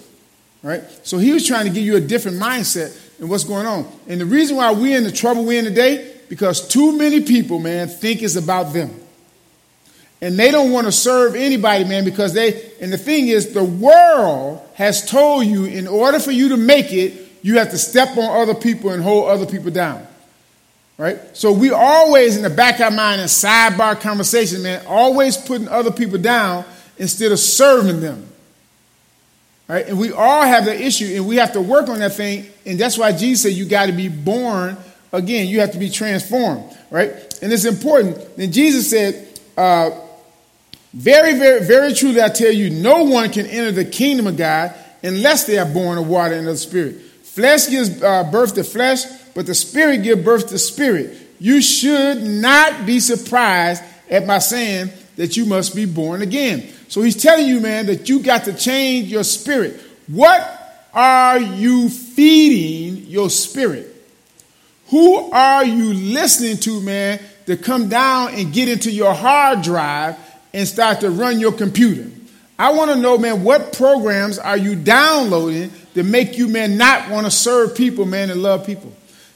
Right? 0.64 0.84
So 1.04 1.18
he 1.18 1.34
was 1.34 1.46
trying 1.46 1.66
to 1.66 1.72
give 1.72 1.84
you 1.84 1.98
a 1.98 2.02
different 2.02 2.38
mindset 2.38 2.98
and 3.20 3.30
what's 3.30 3.44
going 3.44 3.66
on. 3.66 3.86
And 4.08 4.20
the 4.22 4.26
reason 4.26 4.58
why 4.58 4.72
we're 4.72 4.98
in 4.98 5.04
the 5.04 5.12
trouble 5.12 5.46
we're 5.46 5.60
in 5.60 5.66
today, 5.66 6.16
because 6.30 6.68
too 6.68 6.98
many 6.98 7.22
people, 7.22 7.60
man, 7.60 7.88
think 7.88 8.24
it's 8.24 8.36
about 8.36 8.74
them. 8.74 8.92
And 10.22 10.38
they 10.38 10.50
don't 10.50 10.72
want 10.72 10.88
to 10.88 10.92
serve 10.92 11.36
anybody, 11.36 11.84
man, 11.84 12.04
because 12.04 12.34
they, 12.34 12.72
and 12.82 12.92
the 12.92 12.98
thing 12.98 13.28
is, 13.28 13.54
the 13.54 13.64
world 13.64 14.68
has 14.74 15.08
told 15.08 15.46
you 15.46 15.66
in 15.66 15.88
order 15.88 16.20
for 16.20 16.32
you 16.32 16.50
to 16.50 16.58
make 16.58 16.92
it, 16.92 17.14
you 17.44 17.60
have 17.60 17.70
to 17.70 17.78
step 17.78 18.18
on 18.18 18.42
other 18.42 18.56
people 18.56 18.90
and 18.90 19.04
hold 19.04 19.30
other 19.30 19.46
people 19.46 19.70
down. 19.70 20.06
Right? 20.98 21.20
So 21.38 21.52
we 21.52 21.70
always 21.70 22.36
in 22.36 22.42
the 22.42 22.50
back 22.50 22.76
of 22.76 22.82
our 22.82 22.92
mind 22.92 23.22
in 23.22 23.28
sidebar 23.28 24.02
conversation, 24.02 24.64
man, 24.64 24.84
always 24.88 25.38
putting 25.38 25.68
other 25.68 25.92
people 25.92 26.18
down 26.18 26.66
instead 26.98 27.32
of 27.32 27.38
serving 27.38 28.02
them. 28.02 28.28
Right? 29.68 29.88
And 29.88 30.00
we 30.00 30.12
all 30.12 30.44
have 30.44 30.66
the 30.66 30.82
issue, 30.82 31.14
and 31.16 31.28
we 31.28 31.36
have 31.36 31.54
to 31.54 31.62
work 31.62 31.90
on 31.90 32.00
that 32.00 32.14
thing. 32.14 32.48
And 32.66 32.80
that's 32.80 32.98
why 32.98 33.12
Jesus 33.12 33.44
said 33.44 33.52
you 33.52 33.66
got 33.66 33.86
to 33.86 33.92
be 33.92 34.08
born 34.08 34.78
again. 35.14 35.48
You 35.48 35.60
have 35.60 35.74
to 35.74 35.78
be 35.78 35.92
transformed. 35.92 36.76
Right? 36.90 37.12
And 37.44 37.54
it's 37.54 37.66
important. 37.66 38.36
Then 38.36 38.52
Jesus 38.52 38.90
said, 38.90 39.28
uh, 39.56 39.92
very, 40.98 41.36
very, 41.36 41.64
very 41.64 41.94
truly, 41.94 42.24
I 42.24 42.30
tell 42.30 42.52
you, 42.52 42.72
no 42.72 43.04
one 43.04 43.32
can 43.32 43.46
enter 43.46 43.72
the 43.72 43.86
kingdom 43.86 44.26
of 44.26 44.36
God 44.36 44.74
unless 45.04 45.46
they 45.46 45.60
are 45.60 45.66
born 45.66 46.00
of 46.00 46.08
water 46.08 46.34
and 46.34 46.48
of 46.48 46.54
the 46.56 46.58
Spirit. 46.58 47.00
Flesh 47.22 47.70
gives 47.70 48.02
uh, 48.02 48.24
birth 48.32 48.56
to 48.56 48.64
flesh, 48.64 49.04
but 49.36 49.46
the 49.46 49.54
Spirit 49.54 50.02
gives 50.02 50.24
birth 50.24 50.50
to 50.50 50.58
spirit. 50.58 51.16
You 51.38 51.62
should 51.62 52.24
not 52.24 52.88
be 52.88 53.00
surprised 53.00 53.84
at 54.10 54.26
my 54.26 54.40
saying 54.40 54.90
that 55.18 55.38
you 55.38 55.46
must 55.46 55.76
be 55.76 55.86
born 55.86 56.24
again. 56.24 56.68
So 56.88 57.04
he's 57.04 57.22
telling 57.22 57.46
you, 57.46 57.60
man, 57.60 57.86
that 57.86 58.10
you 58.10 58.22
got 58.22 58.46
to 58.46 58.54
change 58.54 59.08
your 59.08 59.24
spirit. 59.24 59.80
What 60.08 60.88
are 60.96 61.38
you 61.38 61.90
feeding 61.90 63.06
your 63.06 63.30
spirit? 63.30 63.94
Who 64.88 65.32
are 65.32 65.64
you 65.64 65.94
listening 65.94 66.58
to, 66.58 66.82
man, 66.82 67.20
to 67.46 67.56
come 67.56 67.88
down 67.88 68.34
and 68.34 68.52
get 68.52 68.68
into 68.68 68.90
your 68.90 69.14
hard 69.14 69.62
drive 69.62 70.18
and 70.58 70.68
start 70.68 71.02
to 71.02 71.12
run 71.12 71.40
your 71.40 71.52
computer? 71.52 72.10
I 72.60 72.74
want 72.74 72.90
to 72.90 72.98
know, 72.98 73.18
man, 73.20 73.44
what 73.44 73.74
programs 73.74 74.40
are 74.40 74.58
you 74.58 74.76
downloading 74.76 75.72
to 75.94 76.02
make 76.02 76.38
you, 76.38 76.48
man, 76.48 76.78
not 76.78 77.12
want 77.12 77.28
to 77.28 77.32
serve 77.32 77.76
people, 77.76 78.06
man, 78.06 78.32
and 78.32 78.42
love 78.42 78.66
people? 78.66 78.92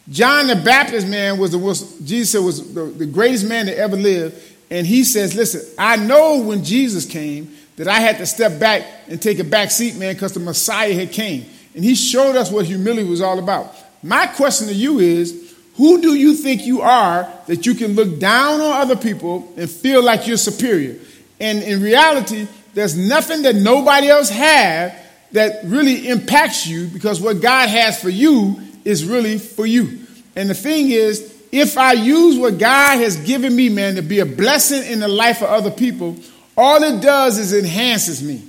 John 0.10 0.48
the 0.48 0.56
Baptist, 0.56 1.08
man, 1.08 1.38
was 1.38 1.52
the 1.52 1.60
was, 1.60 2.00
Jesus 2.00 2.42
was 2.42 2.74
the, 2.74 2.86
the 2.86 3.06
greatest 3.06 3.48
man 3.48 3.68
that 3.68 3.78
ever 3.78 3.96
lived. 3.96 4.42
And 4.72 4.88
he 4.88 5.04
says, 5.04 5.36
listen, 5.36 5.62
I 5.78 5.98
know 5.98 6.40
when 6.40 6.64
Jesus 6.64 7.06
came 7.06 7.56
that 7.76 7.88
I 7.88 8.00
had 8.00 8.18
to 8.18 8.26
step 8.26 8.60
back 8.60 8.84
and 9.08 9.22
take 9.22 9.38
a 9.38 9.44
back 9.44 9.70
seat, 9.70 9.96
man, 9.96 10.16
because 10.16 10.34
the 10.34 10.40
Messiah 10.40 10.94
had 10.94 11.12
came. 11.12 11.46
And 11.76 11.84
he 11.84 11.94
showed 11.94 12.36
us 12.36 12.52
what 12.52 12.66
humility 12.66 13.08
was 13.08 13.22
all 13.22 13.38
about. 13.38 13.76
My 14.02 14.26
question 14.26 14.68
to 14.68 14.74
you 14.74 15.00
is, 15.00 15.56
who 15.76 16.02
do 16.02 16.16
you 16.16 16.34
think 16.34 16.66
you 16.66 16.82
are 16.82 17.32
that 17.48 17.66
you 17.66 17.76
can 17.76 17.94
look 17.94 18.20
down 18.20 18.60
on 18.60 18.82
other 18.82 18.96
people 18.96 19.54
and 19.56 19.70
feel 19.70 20.04
like 20.04 20.28
you're 20.28 20.38
superior? 20.38 21.00
And 21.42 21.64
in 21.64 21.82
reality, 21.82 22.48
there's 22.74 22.96
nothing 22.96 23.42
that 23.42 23.56
nobody 23.56 24.08
else 24.08 24.30
has 24.30 24.94
that 25.32 25.62
really 25.66 26.08
impacts 26.08 26.68
you 26.68 26.88
because 26.88 27.20
what 27.20 27.42
God 27.42 27.68
has 27.68 28.00
for 28.02 28.10
you 28.10 28.62
is 28.86 29.04
really 29.04 29.38
for 29.38 29.66
you. 29.66 30.06
And 30.36 30.50
the 30.50 30.54
thing 30.54 30.92
is, 30.92 31.36
if 31.52 31.78
I 31.78 31.94
use 31.94 32.38
what 32.38 32.58
God 32.58 33.00
has 33.00 33.18
given 33.18 33.56
me, 33.56 33.70
man, 33.70 33.96
to 33.96 34.02
be 34.02 34.20
a 34.20 34.26
blessing 34.26 34.90
in 34.90 35.00
the 35.00 35.08
life 35.08 35.42
of 35.42 35.50
other 35.50 35.72
people, 35.72 36.16
all 36.56 36.82
it 36.84 37.02
does 37.02 37.38
is 37.38 37.54
enhances 37.54 38.22
me. 38.22 38.44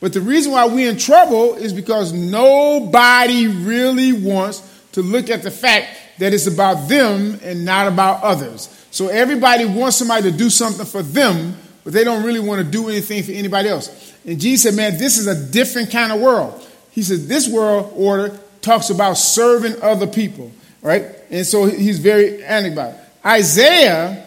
But 0.00 0.12
the 0.12 0.20
reason 0.20 0.52
why 0.52 0.66
we're 0.66 0.90
in 0.90 0.98
trouble 0.98 1.54
is 1.54 1.72
because 1.72 2.12
nobody 2.12 3.46
really 3.46 4.12
wants 4.12 4.60
to 4.92 5.02
look 5.02 5.30
at 5.30 5.42
the 5.42 5.50
fact 5.50 5.88
that 6.18 6.32
it's 6.32 6.46
about 6.46 6.88
them 6.88 7.38
and 7.42 7.64
not 7.64 7.88
about 7.88 8.22
others. 8.22 8.68
So 8.90 9.08
everybody 9.08 9.64
wants 9.64 9.96
somebody 9.96 10.30
to 10.30 10.36
do 10.36 10.50
something 10.50 10.86
for 10.86 11.02
them, 11.02 11.56
but 11.84 11.92
they 11.92 12.02
don't 12.02 12.24
really 12.24 12.40
want 12.40 12.64
to 12.64 12.70
do 12.70 12.88
anything 12.88 13.22
for 13.22 13.32
anybody 13.32 13.68
else. 13.68 14.14
And 14.26 14.40
Jesus 14.40 14.62
said, 14.62 14.74
man, 14.74 14.98
this 14.98 15.18
is 15.18 15.26
a 15.26 15.50
different 15.52 15.90
kind 15.90 16.12
of 16.12 16.20
world. 16.20 16.66
He 16.90 17.02
said, 17.02 17.20
this 17.20 17.48
world 17.48 17.92
order 17.94 18.38
talks 18.62 18.90
about 18.90 19.14
serving 19.14 19.80
other 19.82 20.06
people 20.06 20.50
right? 20.84 21.06
And 21.30 21.44
so 21.44 21.64
he's 21.64 21.98
very 21.98 22.44
angry 22.44 22.72
about 22.72 22.94
it. 22.94 23.00
Isaiah, 23.26 24.24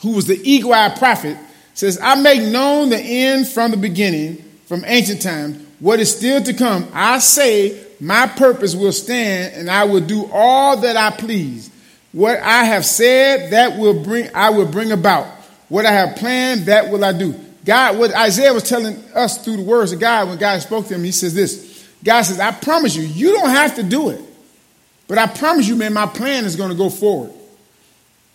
who 0.00 0.12
was 0.12 0.26
the 0.26 0.40
eagle 0.42 0.72
eyed 0.72 0.96
prophet, 0.96 1.36
says, 1.74 1.98
I 2.00 2.14
make 2.14 2.40
known 2.40 2.88
the 2.88 2.98
end 2.98 3.48
from 3.48 3.72
the 3.72 3.76
beginning, 3.76 4.36
from 4.66 4.84
ancient 4.86 5.20
times, 5.20 5.60
what 5.80 6.00
is 6.00 6.16
still 6.16 6.42
to 6.42 6.54
come. 6.54 6.88
I 6.94 7.18
say, 7.18 7.84
my 8.00 8.28
purpose 8.28 8.74
will 8.76 8.92
stand, 8.92 9.54
and 9.54 9.68
I 9.68 9.84
will 9.84 10.00
do 10.00 10.30
all 10.32 10.78
that 10.78 10.96
I 10.96 11.10
please. 11.10 11.70
What 12.12 12.38
I 12.38 12.64
have 12.64 12.86
said, 12.86 13.50
that 13.50 13.76
will 13.76 14.04
bring, 14.04 14.30
I 14.32 14.50
will 14.50 14.66
bring 14.66 14.92
about. 14.92 15.26
What 15.74 15.86
I 15.86 15.90
have 15.90 16.14
planned, 16.14 16.66
that 16.66 16.88
will 16.88 17.04
I 17.04 17.12
do. 17.12 17.34
God, 17.64 17.98
what 17.98 18.14
Isaiah 18.14 18.54
was 18.54 18.62
telling 18.62 18.94
us 19.12 19.44
through 19.44 19.56
the 19.56 19.64
words 19.64 19.90
of 19.90 19.98
God 19.98 20.28
when 20.28 20.38
God 20.38 20.62
spoke 20.62 20.86
to 20.86 20.94
him, 20.94 21.02
he 21.02 21.10
says 21.10 21.34
this. 21.34 21.84
God 22.04 22.22
says, 22.22 22.38
I 22.38 22.52
promise 22.52 22.94
you, 22.94 23.02
you 23.02 23.32
don't 23.32 23.50
have 23.50 23.74
to 23.74 23.82
do 23.82 24.10
it. 24.10 24.20
But 25.08 25.18
I 25.18 25.26
promise 25.26 25.66
you, 25.66 25.74
man, 25.74 25.92
my 25.92 26.06
plan 26.06 26.44
is 26.44 26.54
going 26.54 26.70
to 26.70 26.76
go 26.76 26.90
forward. 26.90 27.32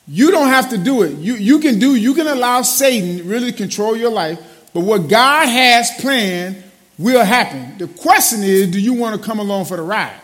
You 0.05 0.31
don't 0.31 0.50
have 0.50 0.72
to 0.72 0.77
do 0.77 1.03
it. 1.03 1.13
You, 1.13 1.36
you 1.36 1.60
can 1.60 1.79
do, 1.79 1.96
you 1.96 2.13
can 2.13 2.27
allow 2.27 2.62
Satan 2.62 3.25
really 3.29 3.53
control 3.53 3.96
your 3.96 4.12
life, 4.12 4.69
but 4.74 4.81
what 4.81 5.08
God 5.08 5.48
has 5.48 5.91
planned 6.01 6.62
will 6.98 7.24
happen. 7.24 7.77
The 7.77 7.88
question 7.88 8.43
is, 8.43 8.69
do 8.69 8.81
you 8.81 8.96
want 8.96 9.15
to 9.15 9.25
come 9.25 9.39
along 9.39 9.63
for 9.63 9.77
the 9.77 9.84
ride? 9.84 10.19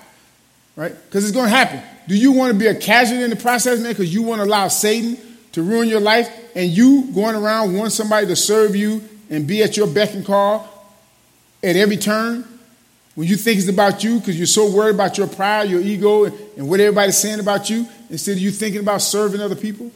Right? 0.76 0.94
Because 1.06 1.24
it's 1.24 1.34
going 1.34 1.50
to 1.50 1.56
happen. 1.56 1.82
Do 2.10 2.18
you 2.18 2.34
want 2.34 2.52
to 2.52 2.60
be 2.60 2.68
a 2.68 2.76
casualty 2.76 3.24
in 3.24 3.30
the 3.30 3.38
process, 3.38 3.80
man, 3.80 3.94
because 3.94 4.14
you 4.14 4.22
want 4.22 4.42
to 4.42 4.46
allow 4.46 4.68
Satan 4.68 5.18
to 5.56 5.64
ruin 5.64 5.88
your 5.88 6.02
life 6.02 6.30
and 6.56 6.70
you 6.70 7.10
going 7.14 7.36
around 7.36 7.76
want 7.76 7.92
somebody 7.92 8.28
to 8.28 8.36
serve 8.36 8.76
you 8.76 9.02
and 9.30 9.48
be 9.48 9.64
at 9.64 9.76
your 9.76 9.88
beck 9.88 10.14
and 10.14 10.26
call 10.26 10.68
at 11.64 11.76
every 11.76 11.98
turn? 11.98 12.46
When 13.16 13.28
you 13.28 13.38
think 13.38 13.60
it's 13.60 13.70
about 13.70 14.04
you 14.04 14.20
because 14.20 14.38
you're 14.38 14.46
so 14.46 14.70
worried 14.70 14.96
about 14.96 15.18
your 15.18 15.28
pride, 15.28 15.70
your 15.70 15.80
ego, 15.80 16.26
and 16.26 16.70
what 16.70 16.82
everybody's 16.82 17.18
saying 17.18 17.40
about 17.40 17.70
you, 17.70 17.88
instead 18.10 18.34
of 18.34 18.40
you 18.40 18.52
thinking 18.52 18.82
about 18.82 19.02
serving 19.02 19.40
other 19.40 19.56
people, 19.56 19.90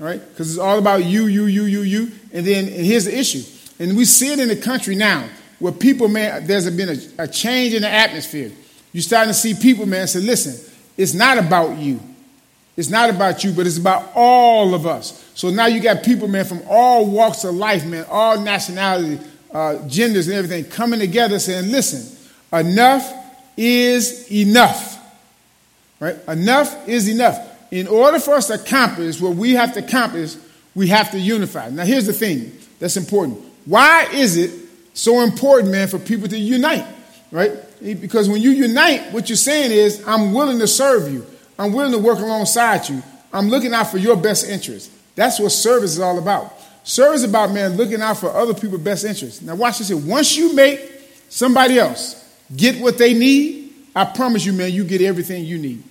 right? 0.00 0.20
Because 0.28 0.50
it's 0.50 0.58
all 0.58 0.78
about 0.78 1.04
you, 1.04 1.26
you, 1.26 1.44
you, 1.46 1.62
you, 1.62 1.80
you. 1.82 2.12
And 2.32 2.44
then, 2.44 2.64
and 2.64 2.84
here's 2.84 3.04
the 3.04 3.16
issue. 3.16 3.44
And 3.78 3.96
we 3.96 4.04
see 4.04 4.32
it 4.32 4.40
in 4.40 4.48
the 4.48 4.56
country 4.56 4.96
now 4.96 5.28
where 5.60 5.72
people, 5.72 6.08
man, 6.08 6.46
there's 6.48 6.68
been 6.70 6.88
a, 6.88 7.22
a 7.22 7.28
change 7.28 7.74
in 7.74 7.82
the 7.82 7.90
atmosphere. 7.90 8.50
You're 8.92 9.02
starting 9.02 9.30
to 9.32 9.38
see 9.38 9.54
people, 9.54 9.86
man, 9.86 10.08
say, 10.08 10.18
listen, 10.18 10.74
it's 10.96 11.14
not 11.14 11.38
about 11.38 11.78
you. 11.78 12.00
It's 12.78 12.88
not 12.88 13.10
about 13.10 13.44
you, 13.44 13.52
but 13.52 13.66
it's 13.66 13.76
about 13.76 14.12
all 14.14 14.72
of 14.72 14.86
us. 14.86 15.30
So 15.34 15.50
now 15.50 15.66
you 15.66 15.80
got 15.80 16.02
people, 16.02 16.28
man, 16.28 16.46
from 16.46 16.62
all 16.66 17.04
walks 17.04 17.44
of 17.44 17.54
life, 17.54 17.84
man, 17.84 18.06
all 18.08 18.40
nationalities, 18.40 19.20
uh, 19.52 19.86
genders, 19.86 20.28
and 20.28 20.36
everything 20.36 20.64
coming 20.70 21.00
together 21.00 21.38
saying, 21.38 21.70
listen, 21.70 22.16
Enough 22.52 23.12
is 23.56 24.30
enough. 24.32 24.96
Right? 26.00 26.16
Enough 26.28 26.88
is 26.88 27.08
enough. 27.08 27.38
In 27.70 27.86
order 27.86 28.18
for 28.18 28.34
us 28.34 28.46
to 28.46 28.54
accomplish 28.54 29.20
what 29.20 29.36
we 29.36 29.52
have 29.52 29.74
to 29.74 29.84
accomplish, 29.84 30.36
we 30.74 30.88
have 30.88 31.10
to 31.10 31.18
unify. 31.18 31.68
Now, 31.68 31.84
here's 31.84 32.06
the 32.06 32.12
thing 32.12 32.52
that's 32.78 32.96
important. 32.96 33.40
Why 33.66 34.08
is 34.12 34.36
it 34.36 34.50
so 34.94 35.20
important, 35.20 35.72
man, 35.72 35.88
for 35.88 35.98
people 35.98 36.28
to 36.28 36.38
unite? 36.38 36.86
Right? 37.30 37.52
Because 37.82 38.28
when 38.28 38.40
you 38.40 38.50
unite, 38.50 39.12
what 39.12 39.28
you're 39.28 39.36
saying 39.36 39.72
is, 39.72 40.06
I'm 40.06 40.32
willing 40.32 40.58
to 40.60 40.66
serve 40.66 41.12
you. 41.12 41.26
I'm 41.58 41.72
willing 41.72 41.92
to 41.92 41.98
work 41.98 42.18
alongside 42.18 42.88
you. 42.88 43.02
I'm 43.32 43.48
looking 43.48 43.74
out 43.74 43.90
for 43.90 43.98
your 43.98 44.16
best 44.16 44.48
interest. 44.48 44.90
That's 45.16 45.40
what 45.40 45.50
service 45.50 45.92
is 45.92 46.00
all 46.00 46.18
about. 46.18 46.54
Service 46.84 47.22
is 47.22 47.28
about, 47.28 47.52
man, 47.52 47.76
looking 47.76 48.00
out 48.00 48.16
for 48.16 48.30
other 48.30 48.54
people's 48.54 48.80
best 48.80 49.04
interests. 49.04 49.42
Now, 49.42 49.56
watch 49.56 49.78
this 49.78 49.88
here. 49.88 49.96
Once 49.96 50.36
you 50.36 50.54
make 50.54 50.80
somebody 51.28 51.78
else 51.78 52.24
get 52.54 52.80
what 52.80 52.96
they 52.96 53.12
need, 53.12 53.74
I 53.94 54.04
promise 54.04 54.46
you, 54.46 54.52
man, 54.52 54.72
you 54.72 54.84
get 54.84 55.02
everything 55.02 55.44
you 55.44 55.58
need. 55.58 55.82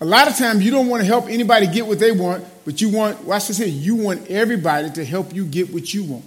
A 0.00 0.04
lot 0.04 0.28
of 0.28 0.36
times 0.36 0.64
you 0.64 0.70
don't 0.70 0.88
want 0.88 1.02
to 1.02 1.06
help 1.06 1.28
anybody 1.28 1.66
get 1.66 1.86
what 1.86 1.98
they 1.98 2.10
want, 2.10 2.44
but 2.64 2.80
you 2.80 2.88
want, 2.88 3.22
watch 3.24 3.48
this 3.48 3.58
here, 3.58 3.68
you 3.68 3.94
want 3.94 4.28
everybody 4.30 4.90
to 4.90 5.04
help 5.04 5.34
you 5.34 5.44
get 5.44 5.72
what 5.72 5.92
you 5.92 6.04
want. 6.04 6.24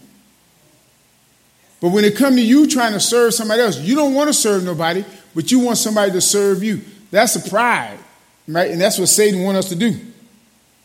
But 1.82 1.90
when 1.90 2.06
it 2.06 2.16
comes 2.16 2.38
to 2.38 2.42
you 2.42 2.68
trying 2.68 2.94
to 2.94 3.00
serve 3.00 3.34
somebody 3.34 3.62
else, 3.62 3.78
you 3.80 3.96
don't 3.96 4.14
want 4.14 4.30
to 4.30 4.34
serve 4.34 4.64
nobody, 4.64 5.04
but 5.36 5.52
you 5.52 5.60
want 5.60 5.78
somebody 5.78 6.12
to 6.14 6.22
serve 6.22 6.64
you. 6.64 6.82
That's 7.14 7.36
a 7.36 7.48
pride, 7.48 8.00
right? 8.48 8.72
And 8.72 8.82
that's 8.82 8.98
what 8.98 9.08
Satan 9.08 9.44
wants 9.44 9.60
us 9.60 9.70
to 9.70 9.76
do, 9.76 10.00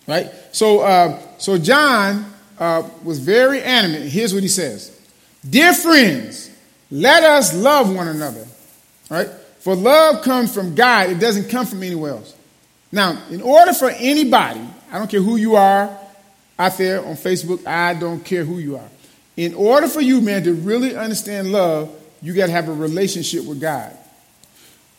right? 0.06 0.30
So, 0.52 0.80
uh, 0.80 1.18
so 1.38 1.56
John 1.56 2.30
uh, 2.58 2.86
was 3.02 3.18
very 3.18 3.62
animate. 3.62 4.12
Here's 4.12 4.34
what 4.34 4.42
he 4.42 4.48
says 4.50 4.94
Dear 5.48 5.72
friends, 5.72 6.50
let 6.90 7.22
us 7.22 7.54
love 7.54 7.94
one 7.94 8.08
another. 8.08 8.46
Right? 9.08 9.30
For 9.60 9.74
love 9.74 10.22
comes 10.22 10.52
from 10.52 10.74
God, 10.74 11.08
it 11.08 11.18
doesn't 11.18 11.48
come 11.48 11.64
from 11.64 11.82
anywhere 11.82 12.10
else. 12.10 12.36
Now, 12.92 13.22
in 13.30 13.40
order 13.40 13.72
for 13.72 13.88
anybody, 13.88 14.60
I 14.92 14.98
don't 14.98 15.10
care 15.10 15.22
who 15.22 15.36
you 15.36 15.56
are, 15.56 15.98
out 16.58 16.76
there 16.76 17.02
on 17.02 17.14
Facebook, 17.14 17.66
I 17.66 17.94
don't 17.94 18.22
care 18.22 18.44
who 18.44 18.58
you 18.58 18.76
are. 18.76 18.88
In 19.38 19.54
order 19.54 19.88
for 19.88 20.02
you, 20.02 20.20
man, 20.20 20.44
to 20.44 20.52
really 20.52 20.94
understand 20.94 21.52
love, 21.52 21.90
you 22.20 22.34
got 22.34 22.46
to 22.46 22.52
have 22.52 22.68
a 22.68 22.74
relationship 22.74 23.46
with 23.46 23.62
God. 23.62 23.96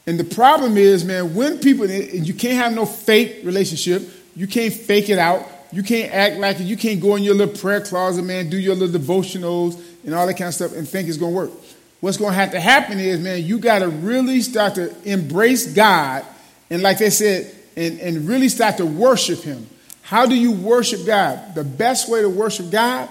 And 0.10 0.20
the 0.20 0.24
problem 0.24 0.76
is, 0.76 1.06
man, 1.06 1.36
when 1.36 1.60
people, 1.60 1.88
and 1.88 2.28
you 2.28 2.34
can't 2.34 2.56
have 2.56 2.74
no 2.74 2.84
fake 2.84 3.42
relationship, 3.44 4.02
you 4.36 4.48
can't 4.48 4.74
fake 4.74 5.08
it 5.08 5.20
out, 5.20 5.48
you 5.72 5.84
can't 5.84 6.12
act 6.12 6.38
like 6.38 6.60
it, 6.60 6.64
you 6.64 6.78
can't 6.78 7.00
go 7.00 7.16
in 7.16 7.22
your 7.22 7.36
little 7.36 7.56
prayer 7.56 7.80
closet, 7.80 8.24
man, 8.24 8.50
do 8.50 8.58
your 8.58 8.74
little 8.74 9.00
devotionals 9.00 9.80
and 10.04 10.16
all 10.16 10.26
that 10.26 10.34
kind 10.34 10.48
of 10.48 10.56
stuff 10.56 10.74
and 10.74 10.88
think 10.88 11.10
it's 11.10 11.18
going 11.18 11.32
to 11.32 11.38
work. 11.38 11.52
What's 12.00 12.18
going 12.18 12.32
to 12.32 12.36
have 12.40 12.50
to 12.54 12.60
happen 12.60 12.98
is, 13.00 13.20
man, 13.20 13.44
you 13.44 13.60
got 13.60 13.80
to 13.80 13.90
really 13.90 14.42
start 14.42 14.74
to 14.76 14.96
embrace 15.08 15.72
God 15.72 16.26
and, 16.72 16.82
like 16.82 16.98
they 16.98 17.12
said, 17.12 17.56
and, 17.78 18.00
and 18.00 18.28
really 18.28 18.50
start 18.50 18.78
to 18.78 18.88
worship 18.88 19.42
Him. 19.42 19.68
How 20.02 20.26
do 20.26 20.34
you 20.34 20.54
worship 20.54 21.06
God? 21.06 21.54
The 21.54 21.64
best 21.64 22.10
way 22.10 22.24
to 22.24 22.30
worship 22.30 22.72
God 22.72 23.10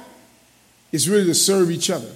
is 0.91 1.09
really 1.09 1.27
to 1.27 1.35
serve 1.37 1.71
each 1.71 1.91
other. 1.91 2.11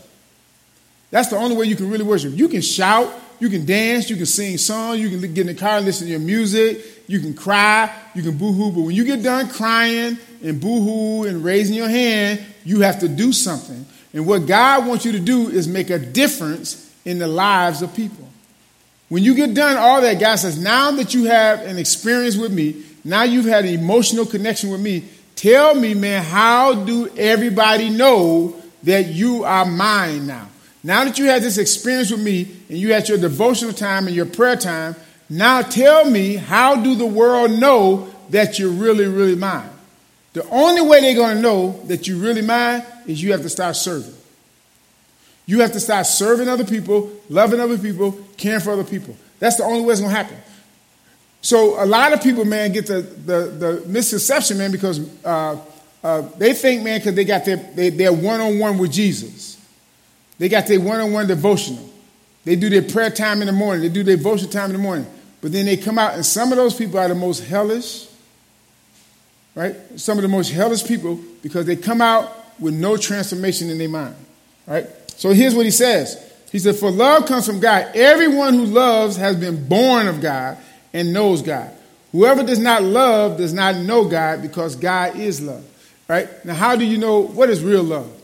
That's 1.13 1.29
the 1.29 1.37
only 1.37 1.55
way 1.55 1.67
you 1.67 1.77
can 1.77 1.89
really 1.89 2.03
worship. 2.03 2.33
You 2.35 2.49
can 2.49 2.63
shout, 2.63 3.15
you 3.43 3.49
can 3.49 3.67
dance, 3.67 4.09
you 4.09 4.15
can 4.15 4.25
sing 4.25 4.57
songs, 4.57 5.01
you 5.01 5.11
can 5.11 5.21
get 5.21 5.39
in 5.39 5.49
the 5.49 5.55
car 5.55 5.79
and 5.79 5.85
listen 5.85 6.07
to 6.07 6.13
your 6.13 6.21
music, 6.21 6.79
you 7.09 7.19
can 7.19 7.35
cry, 7.35 7.93
you 8.15 8.23
can 8.23 8.39
boo 8.39 8.53
hoo. 8.53 8.71
But 8.71 8.83
when 8.83 8.95
you 8.95 9.05
get 9.05 9.21
done 9.21 9.49
crying 9.49 10.17
and 10.45 10.61
boo 10.61 10.81
hoo 10.81 11.25
and 11.25 11.43
raising 11.43 11.75
your 11.75 11.89
hand, 11.89 12.41
you 12.65 12.83
have 12.83 13.01
to 13.01 13.09
do 13.09 13.33
something. 13.33 13.85
And 14.13 14.29
what 14.29 14.47
God 14.47 14.87
wants 14.87 15.05
you 15.05 15.11
to 15.11 15.19
do 15.19 15.49
is 15.49 15.67
make 15.67 15.91
a 15.91 15.99
difference 15.99 16.89
in 17.05 17.19
the 17.19 17.27
lives 17.27 17.83
of 17.83 17.93
people. 17.97 18.29
When 19.09 19.25
you 19.25 19.35
get 19.35 19.55
done 19.55 19.77
all 19.77 20.01
that, 20.03 20.21
God 20.21 20.37
says, 20.37 20.63
now 20.63 20.93
that 20.93 21.13
you 21.13 21.25
have 21.25 21.63
an 21.63 21.79
experience 21.79 22.37
with 22.37 22.53
me, 22.53 22.85
now 23.03 23.25
you've 23.25 23.47
had 23.47 23.65
an 23.65 23.75
emotional 23.75 24.25
connection 24.25 24.71
with 24.71 24.81
me, 24.81 25.03
tell 25.35 25.75
me, 25.75 25.95
man, 25.95 26.23
how 26.23 26.85
do 26.85 27.09
everybody 27.17 27.91
know 27.91 28.55
that 28.85 29.07
you 29.09 29.43
are 29.43 29.65
mine 29.65 30.29
now. 30.29 30.47
Now 30.85 31.05
that 31.05 31.19
you 31.19 31.27
had 31.27 31.43
this 31.43 31.59
experience 31.59 32.11
with 32.11 32.23
me 32.23 32.43
and 32.69 32.79
you 32.79 32.93
had 32.93 33.09
your 33.09 33.19
devotional 33.19 33.73
time 33.73 34.07
and 34.07 34.17
your 34.17 34.27
prayer 34.27 34.57
time, 34.57 34.97
now 35.31 35.63
tell 35.63 36.05
me 36.11 36.35
how 36.35 36.83
do 36.83 36.95
the 36.95 37.07
world 37.07 37.53
know 37.53 38.13
that 38.31 38.59
you're 38.59 38.71
really, 38.71 39.07
really 39.07 39.37
mine? 39.37 39.71
The 40.33 40.47
only 40.49 40.83
way 40.83 41.01
they're 41.01 41.15
going 41.15 41.37
to 41.37 41.43
know 41.43 41.81
that 41.87 42.09
you're 42.09 42.19
really 42.19 42.43
mine 42.43 42.85
is 43.07 43.23
you 43.23 43.33
have 43.33 43.43
to 43.43 43.49
start 43.49 43.77
serving. 43.77 44.15
You 45.47 45.61
have 45.61 45.73
to 45.73 45.81
start 45.81 46.07
serving 46.07 46.49
other 46.49 46.65
people, 46.65 47.13
loving 47.29 47.61
other 47.61 47.79
people, 47.79 48.19
caring 48.37 48.61
for 48.61 48.73
other 48.73 48.85
people. 48.85 49.17
That's 49.39 49.57
the 49.57 49.65
only 49.65 49.85
way 49.85 49.93
it's 49.93 50.01
going 50.01 50.13
to 50.13 50.17
happen. 50.17 50.37
So 51.43 51.83
a 51.83 51.87
lot 51.87 52.13
of 52.13 52.23
people, 52.23 52.45
man, 52.45 52.73
get 52.73 52.87
the, 52.87 53.03
the, 53.03 53.39
the 53.47 53.83
misconception, 53.87 54.59
man, 54.59 54.71
because 54.71 55.01
uh, 55.25 55.59
uh, 56.03 56.23
they 56.39 56.55
think, 56.55 56.83
man, 56.83 57.01
because 57.01 57.15
they 57.15 57.25
got 57.25 57.45
their, 57.45 57.57
they, 57.57 57.91
their 57.91 58.13
one-on-one 58.13 58.79
with 58.79 58.93
Jesus. 58.93 59.52
They 60.43 60.49
got 60.49 60.67
their 60.67 60.81
one-on-one 60.81 61.29
devotional. 61.29 61.89
They 62.45 62.57
do 62.57 62.69
their 62.69 62.83
prayer 62.83 63.11
time 63.11 63.43
in 63.43 63.47
the 63.47 63.53
morning. 63.53 63.81
They 63.81 63.89
do 63.89 64.03
their 64.03 64.17
devotion 64.17 64.51
time 64.51 64.71
in 64.71 64.73
the 64.73 64.83
morning. 64.83 65.07
But 65.41 65.53
then 65.53 65.67
they 65.67 65.77
come 65.77 66.01
out, 66.01 66.15
and 66.15 66.27
some 66.27 66.51
of 66.51 66.59
those 66.59 66.75
people 66.75 66.99
are 66.99 67.07
the 67.07 67.15
most 67.15 67.45
hellish, 67.45 68.09
right? 69.55 69.77
Some 69.95 70.19
of 70.19 70.23
the 70.23 70.29
most 70.29 70.51
hellish 70.51 70.85
people 70.85 71.21
because 71.45 71.67
they 71.67 71.77
come 71.77 72.01
out 72.01 72.59
with 72.59 72.75
no 72.75 72.97
transformation 72.97 73.71
in 73.71 73.79
their 73.79 73.89
mind, 73.89 74.17
right? 74.67 74.89
So 75.11 75.31
here's 75.31 75.55
what 75.55 75.65
he 75.65 75.71
says. 75.71 76.33
He 76.51 76.59
said, 76.59 76.75
For 76.75 76.91
love 76.91 77.27
comes 77.27 77.47
from 77.47 77.61
God. 77.61 77.95
Everyone 77.95 78.55
who 78.55 78.65
loves 78.65 79.17
has 79.19 79.37
been 79.37 79.69
born 79.69 80.09
of 80.09 80.21
God 80.21 80.59
and 80.93 81.13
knows 81.13 81.43
God. 81.43 81.71
Whoever 82.11 82.43
does 82.43 82.59
not 82.59 82.83
love 82.83 83.39
does 83.39 83.53
not 83.53 83.77
know 83.77 84.09
God 84.09 84.43
because 84.43 84.75
God 84.75 85.15
is 85.15 85.41
love. 85.41 85.65
Right? 86.09 86.45
Now, 86.45 86.55
how 86.55 86.75
do 86.75 86.85
you 86.85 86.99
know 86.99 87.21
what 87.21 87.49
is 87.49 87.63
real 87.63 87.85
love? 87.85 88.22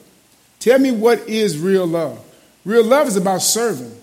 Tell 0.60 0.78
me 0.78 0.90
what 0.90 1.28
is 1.28 1.58
real 1.58 1.86
love. 1.86 2.24
Real 2.64 2.84
love 2.84 3.06
is 3.06 3.16
about 3.16 3.42
serving. 3.42 3.94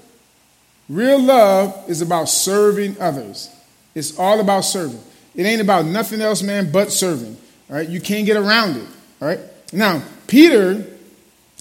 Real 0.88 1.20
love 1.20 1.90
is 1.90 2.02
about 2.02 2.30
serving 2.30 3.00
others. 3.00 3.50
It's 3.94 4.18
all 4.20 4.40
about 4.40 4.62
serving. 4.62 5.00
It 5.36 5.44
ain't 5.44 5.62
about 5.62 5.86
nothing 5.86 6.22
else, 6.22 6.42
man, 6.42 6.72
but 6.72 6.92
serving. 6.92 7.38
All 7.70 7.76
right? 7.76 7.88
You 7.88 8.00
can't 8.00 8.26
get 8.26 8.38
around 8.38 8.78
it. 8.78 8.88
All 9.22 9.28
right? 9.28 9.40
Now, 9.74 10.04
Peter 10.28 10.86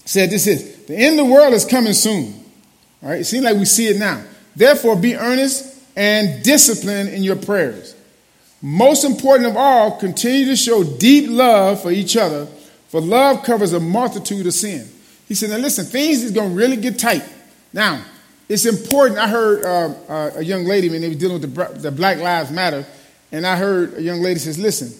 said 0.05 0.29
this 0.29 0.47
is 0.47 0.85
the 0.85 0.95
end 0.95 1.19
of 1.19 1.25
the 1.25 1.33
world 1.33 1.53
is 1.53 1.65
coming 1.65 1.93
soon. 1.93 2.33
All 3.01 3.09
right? 3.09 3.21
It 3.21 3.25
seems 3.25 3.43
like 3.43 3.57
we 3.57 3.65
see 3.65 3.87
it 3.87 3.97
now. 3.97 4.23
Therefore, 4.55 4.95
be 4.95 5.15
earnest 5.15 5.81
and 5.95 6.43
disciplined 6.43 7.09
in 7.09 7.23
your 7.23 7.35
prayers. 7.35 7.95
Most 8.61 9.03
important 9.03 9.49
of 9.49 9.57
all, 9.57 9.99
continue 9.99 10.45
to 10.47 10.55
show 10.55 10.83
deep 10.83 11.29
love 11.29 11.81
for 11.81 11.91
each 11.91 12.17
other, 12.17 12.47
for 12.95 13.01
love 13.01 13.43
covers 13.43 13.73
a 13.73 13.79
multitude 13.81 14.47
of 14.47 14.53
sin. 14.53 14.87
He 15.27 15.35
said, 15.35 15.49
Now 15.49 15.57
listen, 15.57 15.83
things 15.83 16.23
is 16.23 16.31
going 16.31 16.51
to 16.51 16.55
really 16.55 16.77
get 16.77 16.97
tight. 16.97 17.27
Now, 17.73 18.01
it's 18.47 18.65
important. 18.65 19.19
I 19.19 19.27
heard 19.27 19.65
uh, 19.65 19.93
uh, 20.07 20.31
a 20.37 20.41
young 20.41 20.63
lady 20.63 20.87
when 20.87 21.01
they 21.01 21.09
were 21.09 21.15
dealing 21.15 21.41
with 21.41 21.53
the, 21.53 21.77
the, 21.77 21.91
Black 21.91 22.19
Lives 22.19 22.51
Matter, 22.51 22.85
and 23.33 23.45
I 23.45 23.57
heard 23.57 23.95
a 23.95 24.01
young 24.01 24.21
lady 24.21 24.39
says, 24.39 24.57
Listen, 24.57 24.93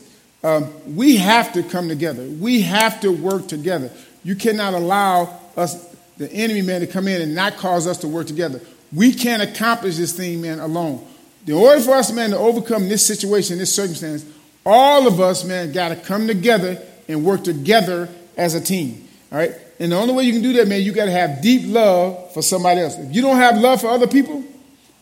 um, 0.43 0.73
we 0.93 1.15
have 1.15 1.53
to 1.53 1.63
come 1.63 1.87
together. 1.87 2.25
We 2.25 2.63
have 2.63 2.99
to 2.99 3.13
work 3.13 3.47
together. 3.47 3.89
You 4.25 4.35
cannot 4.35 4.73
allow 4.73 5.39
us, 5.55 5.81
the 6.17 6.29
enemy 6.33 6.63
man, 6.63 6.81
to 6.81 6.87
come 6.87 7.07
in 7.07 7.21
and 7.21 7.33
not 7.33 7.55
cause 7.55 7.87
us 7.87 7.99
to 7.99 8.09
work 8.09 8.27
together. 8.27 8.59
We 8.91 9.13
can't 9.13 9.41
accomplish 9.41 9.95
this 9.95 10.11
thing, 10.11 10.41
man, 10.41 10.59
alone. 10.59 11.01
In 11.47 11.53
order 11.53 11.79
for 11.79 11.91
us, 11.91 12.11
man, 12.11 12.31
to 12.31 12.37
overcome 12.37 12.89
this 12.89 13.07
situation, 13.07 13.57
this 13.57 13.73
circumstance, 13.73 14.25
all 14.65 15.07
of 15.07 15.21
us, 15.21 15.45
man, 15.45 15.71
got 15.71 15.89
to 15.89 15.95
come 15.95 16.27
together 16.27 16.85
and 17.07 17.23
work 17.23 17.43
together 17.43 18.09
as 18.37 18.55
a 18.55 18.61
team. 18.61 19.07
All 19.31 19.37
right? 19.37 19.53
And 19.79 19.91
the 19.91 19.97
only 19.97 20.13
way 20.13 20.23
you 20.23 20.33
can 20.33 20.41
do 20.41 20.53
that, 20.53 20.67
man, 20.67 20.81
you 20.81 20.91
got 20.91 21.05
to 21.05 21.11
have 21.11 21.41
deep 21.41 21.63
love 21.65 22.33
for 22.33 22.41
somebody 22.41 22.81
else. 22.81 22.97
If 22.97 23.13
you 23.13 23.21
don't 23.21 23.35
have 23.35 23.57
love 23.57 23.81
for 23.81 23.87
other 23.87 24.07
people, 24.07 24.43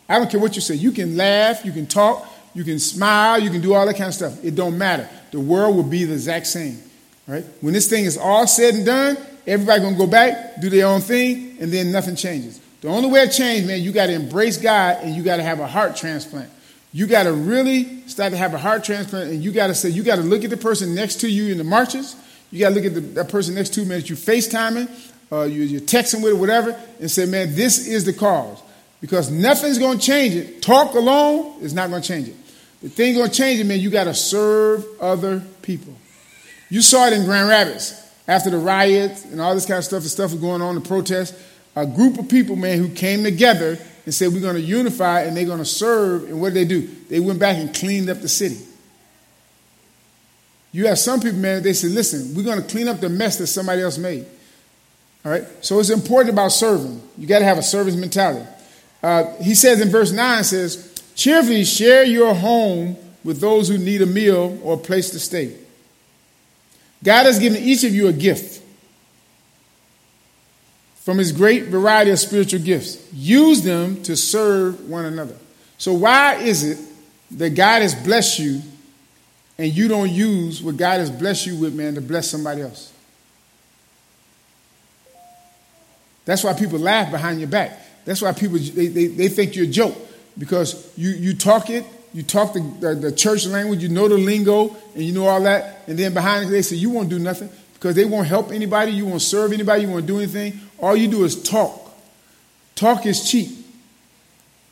I 0.08 0.18
don't 0.18 0.30
care 0.30 0.40
what 0.40 0.54
you 0.54 0.60
say. 0.60 0.74
You 0.74 0.92
can 0.92 1.16
laugh, 1.16 1.64
you 1.64 1.72
can 1.72 1.86
talk, 1.86 2.26
you 2.54 2.64
can 2.64 2.78
smile, 2.78 3.40
you 3.40 3.50
can 3.50 3.60
do 3.60 3.74
all 3.74 3.86
that 3.86 3.96
kind 3.96 4.08
of 4.08 4.14
stuff. 4.14 4.44
It 4.44 4.54
don't 4.54 4.76
matter. 4.76 5.08
The 5.30 5.40
world 5.40 5.76
will 5.76 5.82
be 5.82 6.04
the 6.04 6.12
exact 6.12 6.46
same. 6.46 6.78
Right? 7.26 7.44
When 7.60 7.72
this 7.72 7.88
thing 7.88 8.04
is 8.04 8.18
all 8.18 8.46
said 8.46 8.74
and 8.74 8.84
done, 8.84 9.16
everybody 9.46 9.80
gonna 9.80 9.96
go 9.96 10.06
back, 10.06 10.60
do 10.60 10.68
their 10.68 10.86
own 10.86 11.00
thing, 11.00 11.56
and 11.60 11.72
then 11.72 11.90
nothing 11.90 12.16
changes. 12.16 12.60
The 12.80 12.88
only 12.88 13.08
way 13.08 13.26
to 13.26 13.32
change, 13.32 13.66
man, 13.66 13.82
you 13.82 13.92
got 13.92 14.06
to 14.06 14.12
embrace 14.12 14.58
God 14.58 14.98
and 15.02 15.16
you 15.16 15.22
got 15.22 15.38
to 15.38 15.42
have 15.42 15.58
a 15.58 15.66
heart 15.66 15.96
transplant. 15.96 16.50
You 16.94 17.08
got 17.08 17.24
to 17.24 17.32
really 17.32 18.06
start 18.06 18.30
to 18.30 18.36
have 18.36 18.54
a 18.54 18.58
heart 18.58 18.84
transplant 18.84 19.28
and 19.32 19.42
you 19.42 19.50
got 19.50 19.66
to 19.66 19.74
say, 19.74 19.88
you 19.88 20.04
got 20.04 20.16
to 20.16 20.22
look 20.22 20.44
at 20.44 20.50
the 20.50 20.56
person 20.56 20.94
next 20.94 21.16
to 21.22 21.28
you 21.28 21.50
in 21.50 21.58
the 21.58 21.64
marches. 21.64 22.14
You 22.52 22.60
got 22.60 22.68
to 22.68 22.74
look 22.76 22.84
at 22.84 22.94
the, 22.94 23.00
that 23.00 23.28
person 23.28 23.56
next 23.56 23.74
to 23.74 23.82
you, 23.82 23.88
that 23.88 24.08
you 24.08 24.14
FaceTiming, 24.14 24.88
uh, 25.32 25.42
you, 25.42 25.64
you're 25.64 25.80
texting 25.80 26.22
with 26.22 26.34
or 26.34 26.36
whatever, 26.36 26.80
and 27.00 27.10
say, 27.10 27.26
man, 27.26 27.56
this 27.56 27.88
is 27.88 28.04
the 28.04 28.12
cause. 28.12 28.62
Because 29.00 29.28
nothing's 29.28 29.78
going 29.78 29.98
to 29.98 30.06
change 30.06 30.36
it. 30.36 30.62
Talk 30.62 30.94
alone 30.94 31.60
is 31.62 31.74
not 31.74 31.90
going 31.90 32.00
to 32.00 32.06
change 32.06 32.28
it. 32.28 32.36
The 32.80 32.88
thing 32.88 33.16
going 33.16 33.28
to 33.28 33.36
change 33.36 33.58
it, 33.58 33.64
man, 33.64 33.80
you 33.80 33.90
got 33.90 34.04
to 34.04 34.14
serve 34.14 34.86
other 35.00 35.42
people. 35.62 35.94
You 36.70 36.80
saw 36.80 37.08
it 37.08 37.12
in 37.12 37.24
Grand 37.24 37.48
Rapids 37.48 38.00
after 38.28 38.50
the 38.50 38.58
riots 38.58 39.24
and 39.24 39.40
all 39.40 39.52
this 39.52 39.66
kind 39.66 39.78
of 39.78 39.84
stuff, 39.84 40.04
the 40.04 40.08
stuff 40.08 40.30
was 40.30 40.40
going 40.40 40.62
on, 40.62 40.76
the 40.76 40.80
protests 40.80 41.36
a 41.76 41.86
group 41.86 42.18
of 42.18 42.28
people, 42.28 42.56
man, 42.56 42.78
who 42.78 42.88
came 42.88 43.24
together 43.24 43.78
and 44.04 44.14
said, 44.14 44.32
We're 44.32 44.40
going 44.40 44.56
to 44.56 44.60
unify 44.60 45.22
and 45.22 45.36
they're 45.36 45.46
going 45.46 45.58
to 45.58 45.64
serve. 45.64 46.24
And 46.24 46.40
what 46.40 46.52
did 46.52 46.68
they 46.68 46.68
do? 46.68 46.86
They 47.08 47.20
went 47.20 47.38
back 47.38 47.56
and 47.56 47.74
cleaned 47.74 48.10
up 48.10 48.20
the 48.20 48.28
city. 48.28 48.58
You 50.72 50.86
have 50.88 50.98
some 50.98 51.20
people, 51.20 51.38
man, 51.38 51.62
they 51.62 51.72
said, 51.72 51.92
Listen, 51.92 52.34
we're 52.34 52.44
going 52.44 52.60
to 52.60 52.68
clean 52.68 52.88
up 52.88 53.00
the 53.00 53.08
mess 53.08 53.38
that 53.38 53.46
somebody 53.46 53.82
else 53.82 53.98
made. 53.98 54.26
All 55.24 55.32
right? 55.32 55.44
So 55.64 55.78
it's 55.78 55.90
important 55.90 56.32
about 56.32 56.52
serving. 56.52 57.00
You 57.16 57.26
got 57.26 57.38
to 57.38 57.44
have 57.44 57.58
a 57.58 57.62
service 57.62 57.96
mentality. 57.96 58.46
Uh, 59.02 59.34
he 59.42 59.54
says 59.54 59.80
in 59.80 59.88
verse 59.90 60.12
9, 60.12 60.44
says, 60.44 60.90
Cheerfully 61.14 61.64
share 61.64 62.04
your 62.04 62.34
home 62.34 62.96
with 63.22 63.40
those 63.40 63.68
who 63.68 63.78
need 63.78 64.02
a 64.02 64.06
meal 64.06 64.58
or 64.62 64.74
a 64.74 64.78
place 64.78 65.10
to 65.10 65.20
stay. 65.20 65.56
God 67.02 67.26
has 67.26 67.38
given 67.38 67.62
each 67.62 67.84
of 67.84 67.94
you 67.94 68.08
a 68.08 68.12
gift 68.12 68.62
from 71.04 71.18
his 71.18 71.32
great 71.32 71.64
variety 71.64 72.10
of 72.10 72.18
spiritual 72.18 72.60
gifts. 72.60 73.12
Use 73.12 73.62
them 73.62 74.02
to 74.04 74.16
serve 74.16 74.88
one 74.88 75.04
another. 75.04 75.36
So, 75.76 75.92
why 75.92 76.36
is 76.36 76.64
it 76.64 76.78
that 77.32 77.50
God 77.50 77.82
has 77.82 77.94
blessed 77.94 78.38
you 78.38 78.62
and 79.58 79.70
you 79.72 79.86
don't 79.86 80.10
use 80.10 80.62
what 80.62 80.78
God 80.78 81.00
has 81.00 81.10
blessed 81.10 81.46
you 81.46 81.58
with, 81.58 81.74
man, 81.74 81.94
to 81.94 82.00
bless 82.00 82.30
somebody 82.30 82.62
else? 82.62 82.90
That's 86.24 86.42
why 86.42 86.54
people 86.54 86.78
laugh 86.78 87.10
behind 87.10 87.38
your 87.38 87.50
back. 87.50 87.78
That's 88.06 88.22
why 88.22 88.32
people 88.32 88.56
they, 88.58 88.86
they, 88.86 89.06
they 89.08 89.28
think 89.28 89.56
you're 89.56 89.66
a 89.66 89.68
joke 89.68 89.94
because 90.38 90.90
you, 90.96 91.10
you 91.10 91.34
talk 91.34 91.68
it, 91.68 91.84
you 92.14 92.22
talk 92.22 92.54
the, 92.54 92.60
the, 92.80 92.94
the, 92.94 93.12
church 93.12 93.44
language, 93.44 93.82
you 93.82 93.90
know 93.90 94.08
the 94.08 94.16
lingo, 94.16 94.74
and 94.94 95.02
you 95.02 95.12
know 95.12 95.26
all 95.26 95.42
that, 95.42 95.82
and 95.86 95.98
then 95.98 96.14
behind 96.14 96.46
it 96.46 96.50
they 96.50 96.62
say 96.62 96.76
you 96.76 96.88
won't 96.88 97.10
do 97.10 97.18
nothing 97.18 97.50
because 97.84 97.96
they 97.96 98.06
won't 98.06 98.26
help 98.26 98.50
anybody, 98.50 98.92
you 98.92 99.04
won't 99.04 99.20
serve 99.20 99.52
anybody, 99.52 99.82
you 99.82 99.90
won't 99.90 100.06
do 100.06 100.16
anything. 100.16 100.58
All 100.80 100.96
you 100.96 101.06
do 101.06 101.22
is 101.24 101.42
talk. 101.42 101.94
Talk 102.74 103.04
is 103.04 103.30
cheap. 103.30 103.50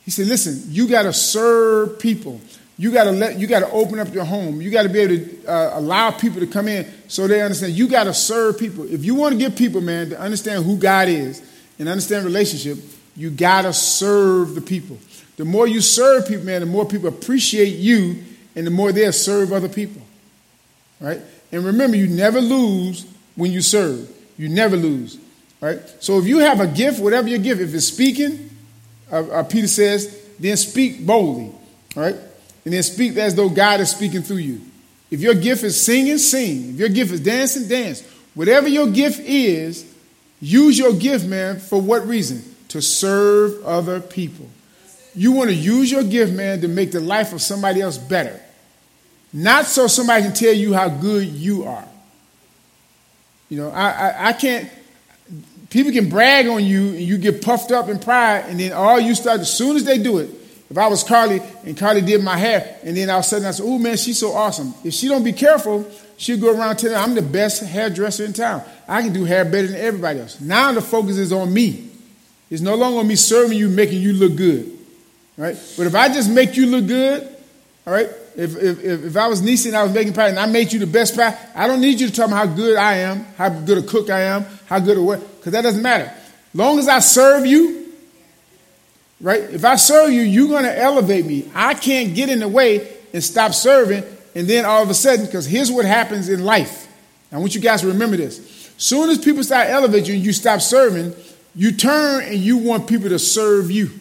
He 0.03 0.09
said, 0.09 0.25
listen, 0.25 0.63
you 0.73 0.87
got 0.87 1.03
to 1.03 1.13
serve 1.13 1.99
people. 1.99 2.41
You 2.75 2.91
got 2.91 3.03
to 3.03 3.11
let 3.11 3.37
you 3.37 3.45
got 3.45 3.59
to 3.59 3.69
open 3.69 3.99
up 3.99 4.11
your 4.15 4.25
home. 4.25 4.63
You 4.63 4.71
got 4.71 4.81
to 4.81 4.89
be 4.89 5.01
able 5.01 5.23
to 5.23 5.45
uh, 5.45 5.79
allow 5.79 6.09
people 6.09 6.39
to 6.39 6.47
come 6.47 6.67
in 6.67 6.91
so 7.07 7.27
they 7.27 7.43
understand. 7.43 7.73
You 7.73 7.87
got 7.87 8.05
to 8.05 8.15
serve 8.15 8.57
people. 8.57 8.91
If 8.91 9.05
you 9.05 9.13
want 9.13 9.33
to 9.33 9.37
get 9.37 9.55
people, 9.55 9.79
man, 9.79 10.09
to 10.09 10.19
understand 10.19 10.65
who 10.65 10.75
God 10.75 11.07
is 11.07 11.39
and 11.77 11.87
understand 11.87 12.25
relationship, 12.25 12.79
you 13.15 13.29
got 13.29 13.61
to 13.61 13.73
serve 13.73 14.55
the 14.55 14.61
people. 14.61 14.97
The 15.37 15.45
more 15.45 15.67
you 15.67 15.81
serve 15.81 16.27
people, 16.27 16.47
man, 16.47 16.61
the 16.61 16.65
more 16.65 16.87
people 16.87 17.09
appreciate 17.09 17.75
you 17.75 18.23
and 18.55 18.65
the 18.65 18.71
more 18.71 18.91
they'll 18.91 19.13
serve 19.13 19.53
other 19.53 19.69
people. 19.69 20.01
Right? 20.99 21.21
And 21.53 21.63
remember, 21.63 21.95
you 21.95 22.07
never 22.07 22.41
lose 22.41 23.05
when 23.35 23.51
you 23.51 23.61
serve. 23.61 24.09
You 24.37 24.49
never 24.49 24.75
lose. 24.75 25.19
Right? 25.61 25.79
So 25.99 26.17
if 26.17 26.25
you 26.25 26.39
have 26.39 26.59
a 26.59 26.67
gift, 26.67 26.99
whatever 26.99 27.29
your 27.29 27.39
gift, 27.39 27.61
if 27.61 27.73
it's 27.73 27.85
speaking, 27.85 28.49
uh, 29.11 29.21
uh, 29.29 29.43
Peter 29.43 29.67
says, 29.67 30.19
then 30.39 30.57
speak 30.57 31.05
boldly. 31.05 31.51
Right? 31.95 32.15
And 32.65 32.73
then 32.73 32.81
speak 32.81 33.15
as 33.17 33.35
though 33.35 33.49
God 33.49 33.79
is 33.79 33.91
speaking 33.91 34.23
through 34.23 34.37
you. 34.37 34.61
If 35.11 35.21
your 35.21 35.35
gift 35.35 35.63
is 35.63 35.81
singing, 35.81 36.17
sing. 36.17 36.71
If 36.71 36.75
your 36.77 36.89
gift 36.89 37.11
is 37.11 37.19
dancing, 37.19 37.67
dance. 37.67 38.01
Whatever 38.33 38.67
your 38.67 38.87
gift 38.87 39.19
is, 39.19 39.85
use 40.41 40.77
your 40.77 40.93
gift, 40.93 41.25
man, 41.27 41.59
for 41.59 41.79
what 41.79 42.07
reason? 42.07 42.43
To 42.69 42.81
serve 42.81 43.63
other 43.63 44.01
people. 44.01 44.49
You 45.13 45.33
want 45.33 45.51
to 45.51 45.55
use 45.55 45.91
your 45.91 46.03
gift, 46.03 46.33
man, 46.33 46.61
to 46.61 46.67
make 46.67 46.91
the 46.91 46.99
life 46.99 47.31
of 47.31 47.43
somebody 47.43 47.79
else 47.79 47.99
better. 47.99 48.41
Not 49.33 49.65
so 49.65 49.87
somebody 49.87 50.23
can 50.23 50.33
tell 50.33 50.53
you 50.53 50.73
how 50.73 50.89
good 50.89 51.27
you 51.27 51.63
are. 51.63 51.87
You 53.49 53.57
know, 53.57 53.69
I, 53.71 53.89
I, 53.89 54.27
I 54.27 54.33
can't, 54.33 54.69
people 55.69 55.91
can 55.91 56.07
brag 56.07 56.47
on 56.47 56.63
you 56.63 56.89
and 56.89 57.01
you 57.01 57.17
get 57.17 57.43
puffed 57.43 57.71
up 57.71 57.89
in 57.89 57.99
pride, 57.99 58.45
and 58.47 58.59
then 58.59 58.73
all 58.73 58.99
you 58.99 59.15
start, 59.15 59.41
as 59.41 59.55
soon 59.55 59.75
as 59.75 59.85
they 59.85 59.97
do 59.97 60.19
it, 60.19 60.29
if 60.69 60.77
I 60.77 60.87
was 60.87 61.03
Carly 61.03 61.41
and 61.65 61.77
Carly 61.77 62.01
did 62.01 62.23
my 62.23 62.37
hair, 62.37 62.79
and 62.83 62.95
then 62.97 63.09
all 63.09 63.19
of 63.19 63.25
a 63.25 63.27
sudden 63.27 63.47
I 63.47 63.51
said, 63.51 63.65
oh 63.65 63.77
man, 63.77 63.97
she's 63.97 64.19
so 64.19 64.31
awesome. 64.31 64.73
If 64.83 64.93
she 64.93 65.07
don't 65.07 65.23
be 65.23 65.33
careful, 65.33 65.89
she'll 66.17 66.39
go 66.39 66.57
around 66.57 66.77
telling 66.77 66.97
I'm 66.97 67.13
the 67.13 67.21
best 67.21 67.63
hairdresser 67.63 68.25
in 68.25 68.33
town. 68.33 68.63
I 68.87 69.01
can 69.01 69.13
do 69.13 69.23
hair 69.23 69.45
better 69.45 69.67
than 69.67 69.75
everybody 69.75 70.19
else. 70.19 70.41
Now 70.41 70.71
the 70.71 70.81
focus 70.81 71.17
is 71.17 71.31
on 71.31 71.53
me. 71.53 71.89
It's 72.49 72.61
no 72.61 72.75
longer 72.75 72.99
on 72.99 73.07
me 73.07 73.15
serving 73.15 73.57
you, 73.57 73.69
making 73.69 74.01
you 74.01 74.13
look 74.13 74.35
good. 74.35 74.71
Right? 75.37 75.55
But 75.77 75.87
if 75.87 75.95
I 75.95 76.07
just 76.07 76.29
make 76.29 76.55
you 76.55 76.67
look 76.67 76.87
good, 76.87 77.27
all 77.85 77.93
right, 77.93 78.09
if, 78.35 78.55
if, 78.55 79.05
if 79.05 79.17
I 79.17 79.27
was 79.27 79.41
Nisi 79.41 79.69
and 79.69 79.77
I 79.77 79.83
was 79.83 79.93
making 79.93 80.13
pie 80.13 80.29
and 80.29 80.39
I 80.39 80.45
made 80.45 80.73
you 80.73 80.79
the 80.79 80.87
best 80.87 81.15
pie, 81.15 81.37
I 81.55 81.67
don't 81.67 81.81
need 81.81 81.99
you 81.99 82.07
to 82.07 82.13
tell 82.13 82.27
me 82.27 82.33
how 82.33 82.45
good 82.45 82.77
I 82.77 82.97
am, 82.97 83.25
how 83.37 83.49
good 83.49 83.77
a 83.77 83.83
cook 83.83 84.09
I 84.09 84.21
am, 84.21 84.45
how 84.65 84.79
good 84.79 84.97
a 84.97 85.01
what, 85.01 85.19
because 85.37 85.53
that 85.53 85.61
doesn't 85.61 85.81
matter. 85.81 86.11
Long 86.53 86.79
as 86.79 86.87
I 86.87 86.99
serve 86.99 87.45
you, 87.45 87.91
right? 89.21 89.41
If 89.41 89.65
I 89.65 89.75
serve 89.75 90.11
you, 90.11 90.21
you're 90.21 90.47
going 90.49 90.63
to 90.63 90.77
elevate 90.77 91.25
me. 91.25 91.49
I 91.53 91.73
can't 91.73 92.15
get 92.15 92.29
in 92.29 92.39
the 92.39 92.47
way 92.47 92.97
and 93.13 93.23
stop 93.23 93.53
serving, 93.53 94.03
and 94.35 94.47
then 94.47 94.65
all 94.65 94.81
of 94.81 94.89
a 94.89 94.93
sudden, 94.93 95.25
because 95.25 95.45
here's 95.45 95.71
what 95.71 95.85
happens 95.85 96.29
in 96.29 96.43
life. 96.43 96.87
I 97.31 97.37
want 97.37 97.55
you 97.55 97.61
guys 97.61 97.81
to 97.81 97.87
remember 97.87 98.17
this. 98.17 98.71
Soon 98.77 99.09
as 99.09 99.17
people 99.17 99.43
start 99.43 99.69
elevating 99.69 100.07
you 100.07 100.13
and 100.15 100.25
you 100.25 100.33
stop 100.33 100.61
serving, 100.61 101.15
you 101.55 101.71
turn 101.71 102.23
and 102.23 102.35
you 102.35 102.57
want 102.57 102.87
people 102.87 103.09
to 103.09 103.19
serve 103.19 103.71
you. 103.71 103.91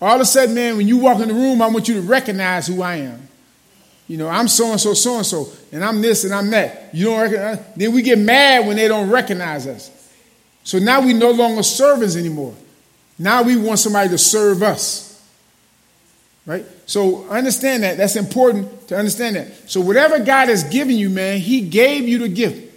All 0.00 0.14
of 0.14 0.20
a 0.20 0.24
sudden, 0.24 0.54
man, 0.54 0.76
when 0.76 0.86
you 0.86 0.98
walk 0.98 1.20
in 1.20 1.28
the 1.28 1.34
room, 1.34 1.60
I 1.60 1.68
want 1.68 1.88
you 1.88 1.94
to 1.94 2.02
recognize 2.02 2.66
who 2.66 2.82
I 2.82 2.96
am. 2.96 3.28
You 4.06 4.16
know, 4.16 4.28
I'm 4.28 4.48
so 4.48 4.70
and 4.70 4.80
so, 4.80 4.94
so 4.94 5.16
and 5.16 5.26
so, 5.26 5.48
and 5.70 5.84
I'm 5.84 6.00
this 6.00 6.24
and 6.24 6.32
I'm 6.32 6.50
that. 6.50 6.94
You 6.94 7.06
don't 7.06 7.20
recognize. 7.20 7.74
Then 7.76 7.92
we 7.92 8.02
get 8.02 8.18
mad 8.18 8.66
when 8.66 8.76
they 8.76 8.88
don't 8.88 9.10
recognize 9.10 9.66
us. 9.66 9.90
So 10.64 10.78
now 10.78 11.00
we 11.00 11.12
no 11.12 11.30
longer 11.30 11.62
servants 11.62 12.16
anymore. 12.16 12.54
Now 13.18 13.42
we 13.42 13.56
want 13.56 13.80
somebody 13.80 14.08
to 14.10 14.18
serve 14.18 14.62
us. 14.62 15.08
Right? 16.46 16.64
So 16.86 17.28
understand 17.28 17.82
that. 17.82 17.98
That's 17.98 18.16
important 18.16 18.88
to 18.88 18.96
understand 18.96 19.36
that. 19.36 19.70
So 19.70 19.82
whatever 19.82 20.18
God 20.18 20.48
has 20.48 20.64
given 20.64 20.96
you, 20.96 21.10
man, 21.10 21.40
He 21.40 21.60
gave 21.60 22.08
you 22.08 22.18
the 22.18 22.28
gift. 22.28 22.74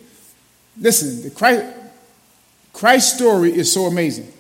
Listen, 0.78 1.22
the 1.22 1.30
Christ, 1.30 1.66
Christ's 2.74 3.16
story 3.16 3.54
is 3.54 3.72
so 3.72 3.86
amazing. 3.86 4.32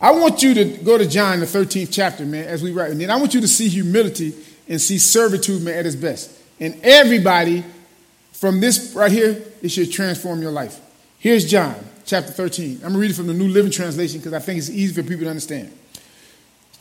I 0.00 0.12
want 0.12 0.42
you 0.42 0.54
to 0.54 0.64
go 0.64 0.98
to 0.98 1.08
John, 1.08 1.40
the 1.40 1.46
13th 1.46 1.88
chapter, 1.90 2.24
man, 2.24 2.46
as 2.46 2.62
we 2.62 2.72
write. 2.72 2.90
And 2.90 3.00
then 3.00 3.10
I 3.10 3.16
want 3.16 3.34
you 3.34 3.40
to 3.40 3.48
see 3.48 3.68
humility 3.68 4.34
and 4.68 4.80
see 4.80 4.98
servitude, 4.98 5.62
man, 5.62 5.78
at 5.78 5.86
its 5.86 5.96
best. 5.96 6.38
And 6.60 6.78
everybody 6.82 7.64
from 8.32 8.60
this 8.60 8.92
right 8.94 9.10
here, 9.10 9.42
it 9.62 9.70
should 9.70 9.90
transform 9.90 10.42
your 10.42 10.52
life. 10.52 10.80
Here's 11.18 11.50
John, 11.50 11.74
chapter 12.04 12.30
13. 12.30 12.76
I'm 12.76 12.80
going 12.80 12.92
to 12.92 12.98
read 12.98 13.10
it 13.10 13.14
from 13.14 13.26
the 13.26 13.34
New 13.34 13.48
Living 13.48 13.70
Translation 13.70 14.18
because 14.20 14.34
I 14.34 14.38
think 14.38 14.58
it's 14.58 14.68
easy 14.68 14.92
for 14.92 15.06
people 15.08 15.24
to 15.24 15.30
understand. 15.30 15.72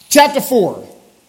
Chapter 0.09 0.41
4, 0.41 0.87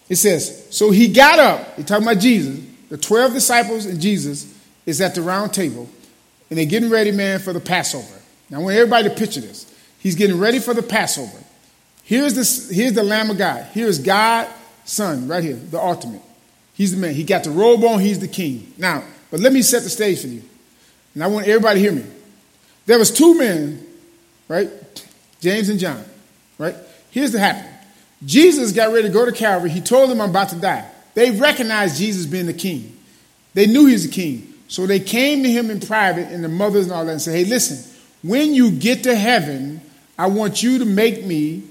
it 0.09 0.15
says, 0.17 0.67
So 0.69 0.91
he 0.91 1.07
got 1.07 1.39
up, 1.39 1.75
he's 1.75 1.85
talking 1.85 2.03
about 2.03 2.19
Jesus, 2.19 2.59
the 2.89 2.97
12 2.97 3.33
disciples 3.33 3.85
and 3.85 3.99
Jesus 4.01 4.53
is 4.85 5.01
at 5.01 5.15
the 5.15 5.21
round 5.21 5.53
table, 5.53 5.89
and 6.49 6.59
they're 6.59 6.65
getting 6.65 6.89
ready, 6.89 7.11
man, 7.11 7.39
for 7.39 7.53
the 7.53 7.59
Passover. 7.59 8.21
Now, 8.49 8.59
I 8.59 8.63
want 8.63 8.75
everybody 8.75 9.09
to 9.09 9.15
picture 9.15 9.41
this. 9.41 9.73
He's 9.99 10.15
getting 10.15 10.37
ready 10.37 10.59
for 10.59 10.73
the 10.73 10.83
Passover. 10.83 11.37
Here's, 12.05 12.35
this, 12.35 12.69
here's 12.69 12.93
the 12.93 13.03
Lamb 13.03 13.31
of 13.31 13.37
God. 13.37 13.65
Here's 13.73 13.99
God's 13.99 14.51
Son, 14.85 15.27
right 15.27 15.43
here, 15.43 15.55
the 15.55 15.81
ultimate. 15.81 16.21
He's 16.75 16.93
the 16.93 17.01
man. 17.01 17.15
He 17.15 17.23
got 17.23 17.43
the 17.43 17.49
robe 17.49 17.83
on, 17.83 17.99
he's 17.99 18.19
the 18.19 18.27
king. 18.27 18.71
Now, 18.77 19.03
but 19.31 19.39
let 19.39 19.51
me 19.51 19.63
set 19.63 19.81
the 19.81 19.89
stage 19.89 20.21
for 20.21 20.27
you. 20.27 20.43
And 21.15 21.23
I 21.23 21.27
want 21.27 21.47
everybody 21.47 21.81
to 21.81 21.81
hear 21.81 21.91
me. 21.91 22.05
There 22.85 22.99
was 22.99 23.09
two 23.09 23.35
men, 23.35 23.85
right? 24.47 24.69
James 25.41 25.69
and 25.69 25.79
John, 25.79 26.03
right? 26.59 26.75
Here's 27.09 27.31
the 27.31 27.39
happen. 27.39 27.65
Jesus 28.23 28.71
got 28.71 28.93
ready 28.93 29.07
to 29.07 29.13
go 29.13 29.25
to 29.25 29.31
Calvary. 29.31 29.71
He 29.71 29.81
told 29.81 30.11
them, 30.11 30.21
I'm 30.21 30.29
about 30.29 30.49
to 30.49 30.57
die. 30.57 30.87
They 31.15 31.31
recognized 31.31 31.97
Jesus 31.97 32.27
being 32.27 32.45
the 32.45 32.53
king. 32.53 32.95
They 33.55 33.65
knew 33.65 33.87
he 33.87 33.93
was 33.93 34.05
the 34.05 34.13
king. 34.13 34.53
So 34.67 34.85
they 34.85 34.99
came 34.99 35.41
to 35.43 35.49
him 35.49 35.71
in 35.71 35.79
private 35.79 36.27
and 36.27 36.43
the 36.43 36.49
mothers 36.49 36.85
and 36.85 36.93
all 36.93 37.05
that 37.05 37.11
and 37.11 37.21
said, 37.21 37.35
hey, 37.35 37.45
listen, 37.45 37.91
when 38.21 38.53
you 38.53 38.71
get 38.71 39.03
to 39.03 39.15
heaven, 39.15 39.81
I 40.19 40.27
want 40.27 40.61
you 40.61 40.79
to 40.79 40.85
make 40.85 41.25
me 41.25 41.63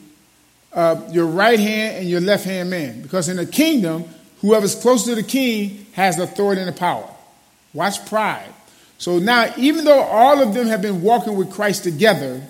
uh, 0.75 1.01
your 1.11 1.27
right 1.27 1.59
hand 1.59 1.99
and 1.99 2.09
your 2.09 2.21
left 2.21 2.45
hand 2.45 2.71
man. 2.71 3.03
Because 3.03 3.29
in 3.29 3.37
the 3.37 3.47
kingdom, 3.47 4.05
whoever's 4.41 4.75
close 4.75 5.05
to 5.05 5.15
the 5.15 5.23
king 5.23 5.87
has 5.93 6.17
the 6.17 6.25
authority 6.25 6.61
and 6.61 6.69
the 6.69 6.79
power. 6.79 7.09
Watch 7.73 8.05
pride. 8.07 8.53
So 8.99 9.19
now, 9.19 9.53
even 9.57 9.85
though 9.85 10.01
all 10.01 10.43
of 10.43 10.55
them 10.55 10.67
have 10.69 10.83
been 10.83 11.03
walking 11.03 11.37
with 11.37 11.53
Christ 11.53 11.85
together, 11.85 12.43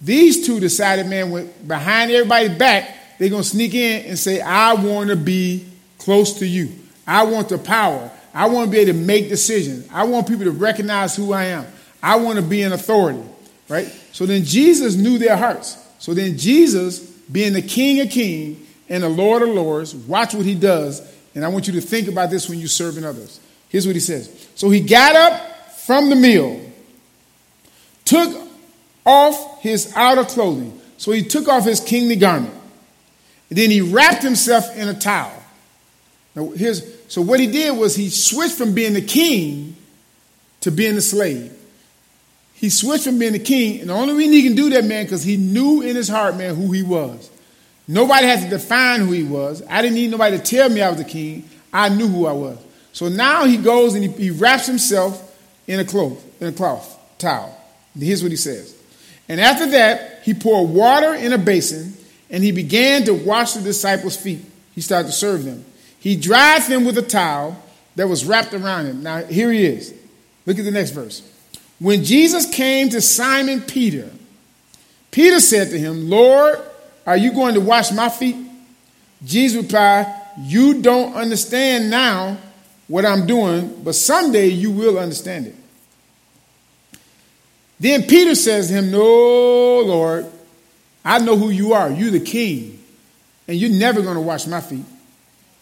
these 0.00 0.46
two 0.46 0.60
decided, 0.60 1.06
man, 1.06 1.30
went 1.30 1.66
behind 1.66 2.10
everybody's 2.10 2.56
back, 2.58 3.18
they're 3.18 3.30
going 3.30 3.42
to 3.42 3.48
sneak 3.48 3.74
in 3.74 4.06
and 4.06 4.18
say, 4.18 4.40
I 4.40 4.74
want 4.74 5.10
to 5.10 5.16
be 5.16 5.66
close 5.98 6.38
to 6.40 6.46
you. 6.46 6.72
I 7.06 7.24
want 7.24 7.48
the 7.48 7.58
power. 7.58 8.10
I 8.34 8.48
want 8.48 8.66
to 8.66 8.70
be 8.72 8.78
able 8.78 8.92
to 8.92 8.98
make 8.98 9.28
decisions. 9.28 9.88
I 9.92 10.04
want 10.04 10.26
people 10.26 10.44
to 10.44 10.50
recognize 10.50 11.14
who 11.14 11.32
I 11.32 11.44
am. 11.44 11.66
I 12.02 12.16
want 12.16 12.36
to 12.36 12.44
be 12.44 12.62
an 12.62 12.72
authority, 12.72 13.22
right? 13.68 13.86
So 14.12 14.26
then 14.26 14.44
Jesus 14.44 14.96
knew 14.96 15.18
their 15.18 15.36
hearts. 15.36 15.78
So 15.98 16.12
then 16.12 16.36
Jesus 16.36 17.13
being 17.30 17.52
the 17.52 17.62
King 17.62 18.00
of 18.00 18.10
Kings 18.10 18.58
and 18.88 19.02
the 19.02 19.08
Lord 19.08 19.42
of 19.42 19.48
Lords, 19.48 19.94
watch 19.94 20.34
what 20.34 20.46
he 20.46 20.54
does. 20.54 21.00
And 21.34 21.44
I 21.44 21.48
want 21.48 21.66
you 21.66 21.72
to 21.74 21.80
think 21.80 22.08
about 22.08 22.30
this 22.30 22.48
when 22.48 22.58
you're 22.58 22.68
serving 22.68 23.04
others. 23.04 23.40
Here's 23.68 23.86
what 23.86 23.96
he 23.96 24.00
says. 24.00 24.48
So 24.54 24.70
he 24.70 24.80
got 24.80 25.16
up 25.16 25.70
from 25.78 26.10
the 26.10 26.16
meal, 26.16 26.60
took 28.04 28.48
off 29.04 29.60
his 29.62 29.92
outer 29.96 30.24
clothing. 30.24 30.80
So 30.96 31.12
he 31.12 31.22
took 31.22 31.48
off 31.48 31.64
his 31.64 31.80
kingly 31.80 32.16
garment. 32.16 32.54
And 33.50 33.58
then 33.58 33.70
he 33.70 33.80
wrapped 33.80 34.22
himself 34.22 34.76
in 34.76 34.88
a 34.88 34.94
towel. 34.94 35.32
Now, 36.34 36.50
here's, 36.50 36.82
so 37.08 37.22
what 37.22 37.40
he 37.40 37.46
did 37.46 37.76
was 37.76 37.94
he 37.94 38.10
switched 38.10 38.54
from 38.54 38.74
being 38.74 38.94
the 38.94 39.02
king 39.02 39.76
to 40.60 40.70
being 40.70 40.94
the 40.94 41.02
slave. 41.02 41.52
He 42.64 42.70
switched 42.70 43.04
from 43.04 43.18
being 43.18 43.34
the 43.34 43.38
king, 43.38 43.82
and 43.82 43.90
the 43.90 43.92
only 43.92 44.14
reason 44.14 44.32
he 44.32 44.42
can 44.42 44.54
do 44.54 44.70
that, 44.70 44.86
man, 44.86 45.04
because 45.04 45.22
he 45.22 45.36
knew 45.36 45.82
in 45.82 45.94
his 45.94 46.08
heart, 46.08 46.38
man, 46.38 46.54
who 46.54 46.72
he 46.72 46.82
was. 46.82 47.30
Nobody 47.86 48.26
had 48.26 48.40
to 48.40 48.48
define 48.48 49.00
who 49.00 49.12
he 49.12 49.22
was. 49.22 49.62
I 49.68 49.82
didn't 49.82 49.96
need 49.96 50.10
nobody 50.10 50.38
to 50.38 50.42
tell 50.42 50.70
me 50.70 50.80
I 50.80 50.88
was 50.88 50.96
the 50.96 51.04
king. 51.04 51.46
I 51.74 51.90
knew 51.90 52.08
who 52.08 52.24
I 52.24 52.32
was. 52.32 52.58
So 52.94 53.10
now 53.10 53.44
he 53.44 53.58
goes 53.58 53.94
and 53.94 54.02
he, 54.02 54.10
he 54.12 54.30
wraps 54.30 54.66
himself 54.66 55.38
in 55.66 55.78
a 55.78 55.84
cloth, 55.84 56.24
in 56.40 56.48
a 56.48 56.52
cloth 56.52 56.98
towel. 57.18 57.54
Here's 57.98 58.22
what 58.22 58.32
he 58.32 58.38
says. 58.38 58.74
And 59.28 59.42
after 59.42 59.66
that, 59.66 60.22
he 60.22 60.32
poured 60.32 60.70
water 60.70 61.12
in 61.12 61.34
a 61.34 61.38
basin 61.38 61.92
and 62.30 62.42
he 62.42 62.50
began 62.50 63.04
to 63.04 63.12
wash 63.12 63.52
the 63.52 63.60
disciples' 63.60 64.16
feet. 64.16 64.40
He 64.74 64.80
started 64.80 65.08
to 65.08 65.12
serve 65.12 65.44
them. 65.44 65.66
He 65.98 66.16
dried 66.16 66.62
them 66.62 66.86
with 66.86 66.96
a 66.96 67.02
towel 67.02 67.62
that 67.96 68.08
was 68.08 68.24
wrapped 68.24 68.54
around 68.54 68.86
him. 68.86 69.02
Now, 69.02 69.22
here 69.22 69.52
he 69.52 69.66
is. 69.66 69.92
Look 70.46 70.58
at 70.58 70.64
the 70.64 70.70
next 70.70 70.92
verse. 70.92 71.30
When 71.78 72.04
Jesus 72.04 72.48
came 72.50 72.88
to 72.90 73.00
Simon 73.00 73.60
Peter, 73.60 74.10
Peter 75.10 75.40
said 75.40 75.70
to 75.70 75.78
him, 75.78 76.08
Lord, 76.08 76.60
are 77.06 77.16
you 77.16 77.32
going 77.32 77.54
to 77.54 77.60
wash 77.60 77.92
my 77.92 78.08
feet? 78.08 78.36
Jesus 79.24 79.62
replied, 79.62 80.12
You 80.38 80.82
don't 80.82 81.14
understand 81.14 81.90
now 81.90 82.38
what 82.88 83.04
I'm 83.04 83.26
doing, 83.26 83.82
but 83.82 83.94
someday 83.94 84.48
you 84.48 84.70
will 84.70 84.98
understand 84.98 85.46
it. 85.46 85.54
Then 87.80 88.04
Peter 88.04 88.34
says 88.34 88.68
to 88.68 88.74
him, 88.74 88.90
No, 88.90 89.80
Lord, 89.80 90.26
I 91.04 91.18
know 91.18 91.36
who 91.36 91.50
you 91.50 91.72
are. 91.74 91.90
You're 91.90 92.10
the 92.10 92.20
king, 92.20 92.82
and 93.46 93.56
you're 93.56 93.70
never 93.70 94.00
going 94.00 94.16
to 94.16 94.22
wash 94.22 94.46
my 94.46 94.60
feet. 94.60 94.84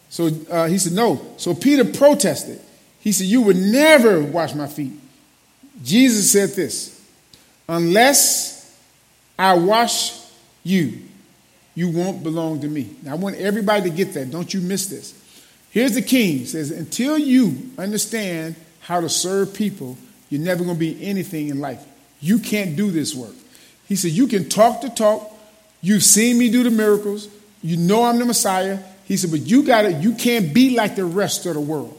So 0.09 0.29
uh, 0.51 0.67
he 0.67 0.79
said, 0.79 0.93
No. 0.93 1.35
So 1.37 1.55
Peter 1.55 1.85
protested. 1.85 2.61
He 3.01 3.13
said, 3.13 3.27
You 3.27 3.43
would 3.43 3.57
never 3.57 4.23
wash 4.23 4.55
my 4.55 4.67
feet. 4.67 4.93
Jesus 5.83 6.31
said 6.31 6.51
this 6.51 7.01
Unless 7.69 8.77
I 9.39 9.55
wash 9.55 10.21
you, 10.63 11.01
you 11.75 11.91
won't 11.91 12.23
belong 12.23 12.61
to 12.61 12.69
me. 12.69 12.95
Now, 13.03 13.13
I 13.13 13.15
want 13.15 13.37
everybody 13.37 13.89
to 13.89 13.97
get 13.97 14.15
that. 14.15 14.31
Don't 14.31 14.53
you 14.53 14.61
miss 14.61 14.87
this. 14.87 15.19
Here's 15.71 15.95
the 15.95 16.03
king. 16.03 16.39
He 16.39 16.45
says, 16.45 16.71
Until 16.71 17.17
you 17.17 17.71
understand 17.79 18.57
how 18.81 19.01
to 19.01 19.09
serve 19.09 19.55
people, 19.55 19.97
you're 20.29 20.41
never 20.41 20.65
going 20.65 20.77
to 20.77 20.81
be 20.81 21.03
anything 21.05 21.49
in 21.49 21.61
life. 21.61 21.83
You 22.21 22.39
can't 22.39 22.77
do 22.77 22.91
this 22.91 23.15
work. 23.15 23.35
He 23.89 23.97
said, 23.97 24.13
You 24.13 24.27
can 24.27 24.49
talk 24.49 24.83
the 24.83 24.91
talk. 24.91 25.31
You've 25.81 26.05
seen 26.05 26.39
me 26.39 26.51
do 26.51 26.63
the 26.63 26.71
miracles. 26.71 27.29
You 27.63 27.77
know 27.77 28.05
I'm 28.05 28.19
the 28.19 28.25
Messiah. 28.25 28.79
He 29.05 29.17
said, 29.17 29.31
but 29.31 29.41
you 29.41 29.63
got 29.63 29.83
to 29.83 29.93
you 29.93 30.15
can't 30.15 30.55
be 30.55 30.77
like 30.77 30.97
the 30.97 31.05
rest 31.05 31.47
of 31.47 31.55
the 31.55 31.61
world. 31.61 31.99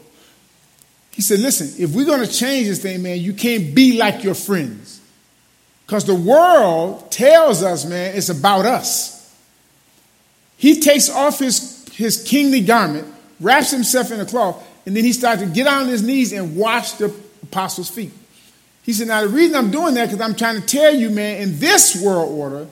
He 1.14 1.22
said, 1.22 1.40
listen, 1.40 1.82
if 1.82 1.96
we're 1.96 2.06
going 2.06 2.26
to 2.26 2.32
change 2.32 2.68
this 2.68 2.82
thing, 2.82 3.04
man, 3.04 3.20
you 3.20 3.34
can't 3.34 3.74
be 3.76 3.98
like 3.98 4.24
your 4.24 4.34
friends. 4.34 5.00
Because 5.86 6.06
the 6.06 6.16
world 6.16 7.12
tells 7.12 7.62
us, 7.62 7.86
man, 7.86 8.16
it's 8.16 8.30
about 8.30 8.66
us. 8.66 9.14
He 10.58 10.80
takes 10.80 11.10
off 11.10 11.40
his, 11.40 11.88
his 11.94 12.24
kingly 12.24 12.62
garment, 12.62 13.08
wraps 13.40 13.72
himself 13.72 14.12
in 14.12 14.20
a 14.20 14.26
cloth, 14.26 14.68
and 14.86 14.96
then 14.96 15.04
he 15.04 15.14
starts 15.14 15.42
to 15.42 15.48
get 15.48 15.68
on 15.68 15.88
his 15.88 16.02
knees 16.02 16.34
and 16.34 16.56
wash 16.56 16.94
the 16.94 17.14
apostles' 17.44 17.90
feet. 17.90 18.12
He 18.84 18.92
said, 18.94 19.08
Now, 19.08 19.22
the 19.22 19.30
reason 19.30 19.56
I'm 19.56 19.72
doing 19.72 19.94
that, 19.96 20.10
because 20.10 20.22
I'm 20.22 20.36
trying 20.36 20.60
to 20.60 20.66
tell 20.66 20.94
you, 20.94 21.10
man, 21.10 21.42
in 21.42 21.60
this 21.60 22.02
world 22.02 22.38
order, 22.38 22.68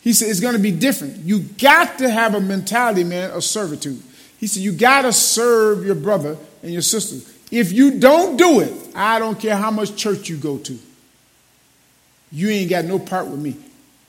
he 0.00 0.12
said, 0.12 0.28
it's 0.28 0.40
going 0.40 0.54
to 0.54 0.60
be 0.60 0.70
different. 0.70 1.16
You 1.18 1.40
got 1.40 1.98
to 1.98 2.08
have 2.08 2.34
a 2.34 2.40
mentality, 2.40 3.04
man, 3.04 3.30
of 3.30 3.44
servitude. 3.44 4.02
He 4.38 4.46
said, 4.46 4.62
you 4.62 4.72
got 4.72 5.02
to 5.02 5.12
serve 5.12 5.84
your 5.84 5.96
brother 5.96 6.36
and 6.62 6.72
your 6.72 6.82
sister. 6.82 7.30
If 7.50 7.72
you 7.72 7.98
don't 7.98 8.36
do 8.36 8.60
it, 8.60 8.72
I 8.94 9.18
don't 9.18 9.38
care 9.38 9.56
how 9.56 9.70
much 9.70 9.96
church 9.96 10.28
you 10.28 10.36
go 10.36 10.58
to. 10.58 10.78
You 12.30 12.48
ain't 12.48 12.70
got 12.70 12.84
no 12.84 12.98
part 12.98 13.26
with 13.26 13.40
me. 13.40 13.56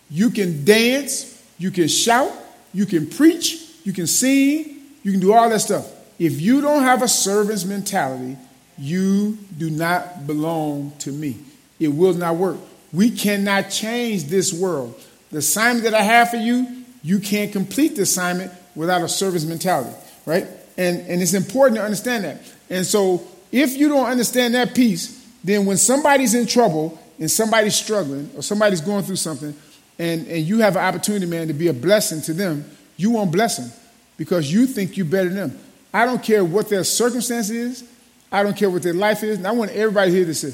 You 0.09 0.29
can 0.29 0.65
dance, 0.65 1.41
you 1.57 1.71
can 1.71 1.87
shout, 1.87 2.31
you 2.73 2.85
can 2.85 3.07
preach, 3.07 3.65
you 3.83 3.93
can 3.93 4.07
sing, 4.07 4.79
you 5.03 5.11
can 5.11 5.21
do 5.21 5.33
all 5.33 5.49
that 5.49 5.59
stuff. 5.59 5.89
If 6.17 6.41
you 6.41 6.61
don't 6.61 6.83
have 6.83 7.01
a 7.01 7.07
servant's 7.07 7.63
mentality, 7.63 8.37
you 8.77 9.37
do 9.57 9.69
not 9.69 10.27
belong 10.27 10.91
to 10.99 11.11
me. 11.11 11.37
It 11.79 11.89
will 11.89 12.13
not 12.13 12.35
work. 12.35 12.57
We 12.91 13.11
cannot 13.11 13.69
change 13.69 14.25
this 14.25 14.51
world. 14.51 14.99
The 15.31 15.37
assignment 15.37 15.83
that 15.83 15.93
I 15.93 16.01
have 16.01 16.31
for 16.31 16.37
you, 16.37 16.83
you 17.03 17.19
can't 17.19 17.51
complete 17.51 17.95
the 17.95 18.01
assignment 18.01 18.51
without 18.75 19.01
a 19.01 19.07
service 19.07 19.45
mentality, 19.45 19.95
right? 20.25 20.47
And, 20.77 20.99
and 21.07 21.21
it's 21.21 21.33
important 21.33 21.77
to 21.77 21.83
understand 21.83 22.23
that. 22.23 22.41
And 22.69 22.85
so 22.85 23.25
if 23.51 23.77
you 23.77 23.89
don't 23.89 24.05
understand 24.05 24.53
that 24.55 24.75
piece, 24.75 25.27
then 25.43 25.65
when 25.65 25.77
somebody's 25.77 26.33
in 26.33 26.45
trouble 26.45 26.99
and 27.19 27.29
somebody's 27.29 27.75
struggling 27.75 28.29
or 28.35 28.43
somebody's 28.43 28.81
going 28.81 29.03
through 29.03 29.15
something 29.15 29.53
and, 29.97 30.27
and 30.27 30.45
you 30.45 30.59
have 30.59 30.75
an 30.75 30.83
opportunity, 30.83 31.25
man, 31.25 31.47
to 31.47 31.53
be 31.53 31.67
a 31.67 31.73
blessing 31.73 32.21
to 32.21 32.33
them, 32.33 32.65
you 32.97 33.11
won't 33.11 33.31
bless 33.31 33.57
them 33.57 33.71
because 34.17 34.51
you 34.51 34.65
think 34.65 34.97
you're 34.97 35.05
better 35.05 35.29
than 35.29 35.49
them. 35.49 35.59
I 35.93 36.05
don't 36.05 36.21
care 36.21 36.45
what 36.45 36.69
their 36.69 36.83
circumstance 36.83 37.49
is. 37.49 37.83
I 38.31 38.43
don't 38.43 38.55
care 38.55 38.69
what 38.69 38.83
their 38.83 38.93
life 38.93 39.23
is. 39.23 39.37
And 39.37 39.47
I 39.47 39.51
want 39.51 39.71
everybody 39.71 40.11
here 40.11 40.25
to 40.25 40.35
say, 40.35 40.53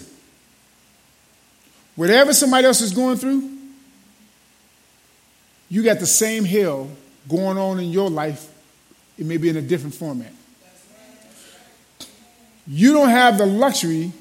whatever 1.95 2.34
somebody 2.34 2.65
else 2.65 2.82
is 2.82 2.93
going 2.93 3.17
through, 3.17 3.51
you 5.67 5.84
got 5.84 5.99
the 5.99 6.06
same 6.06 6.45
hell 6.45 6.89
going 7.28 7.58
on 7.58 7.80
in 7.80 7.89
your 7.89 8.10
life. 8.10 8.49
It 9.17 9.25
may 9.25 9.38
be 9.38 9.49
in 9.49 9.58
a 9.58 9.62
different 9.62 9.95
format. 9.95 10.32
You 12.67 12.93
don't 12.93 13.10
have 13.10 13.38
the 13.38 13.45
luxury 13.45 14.12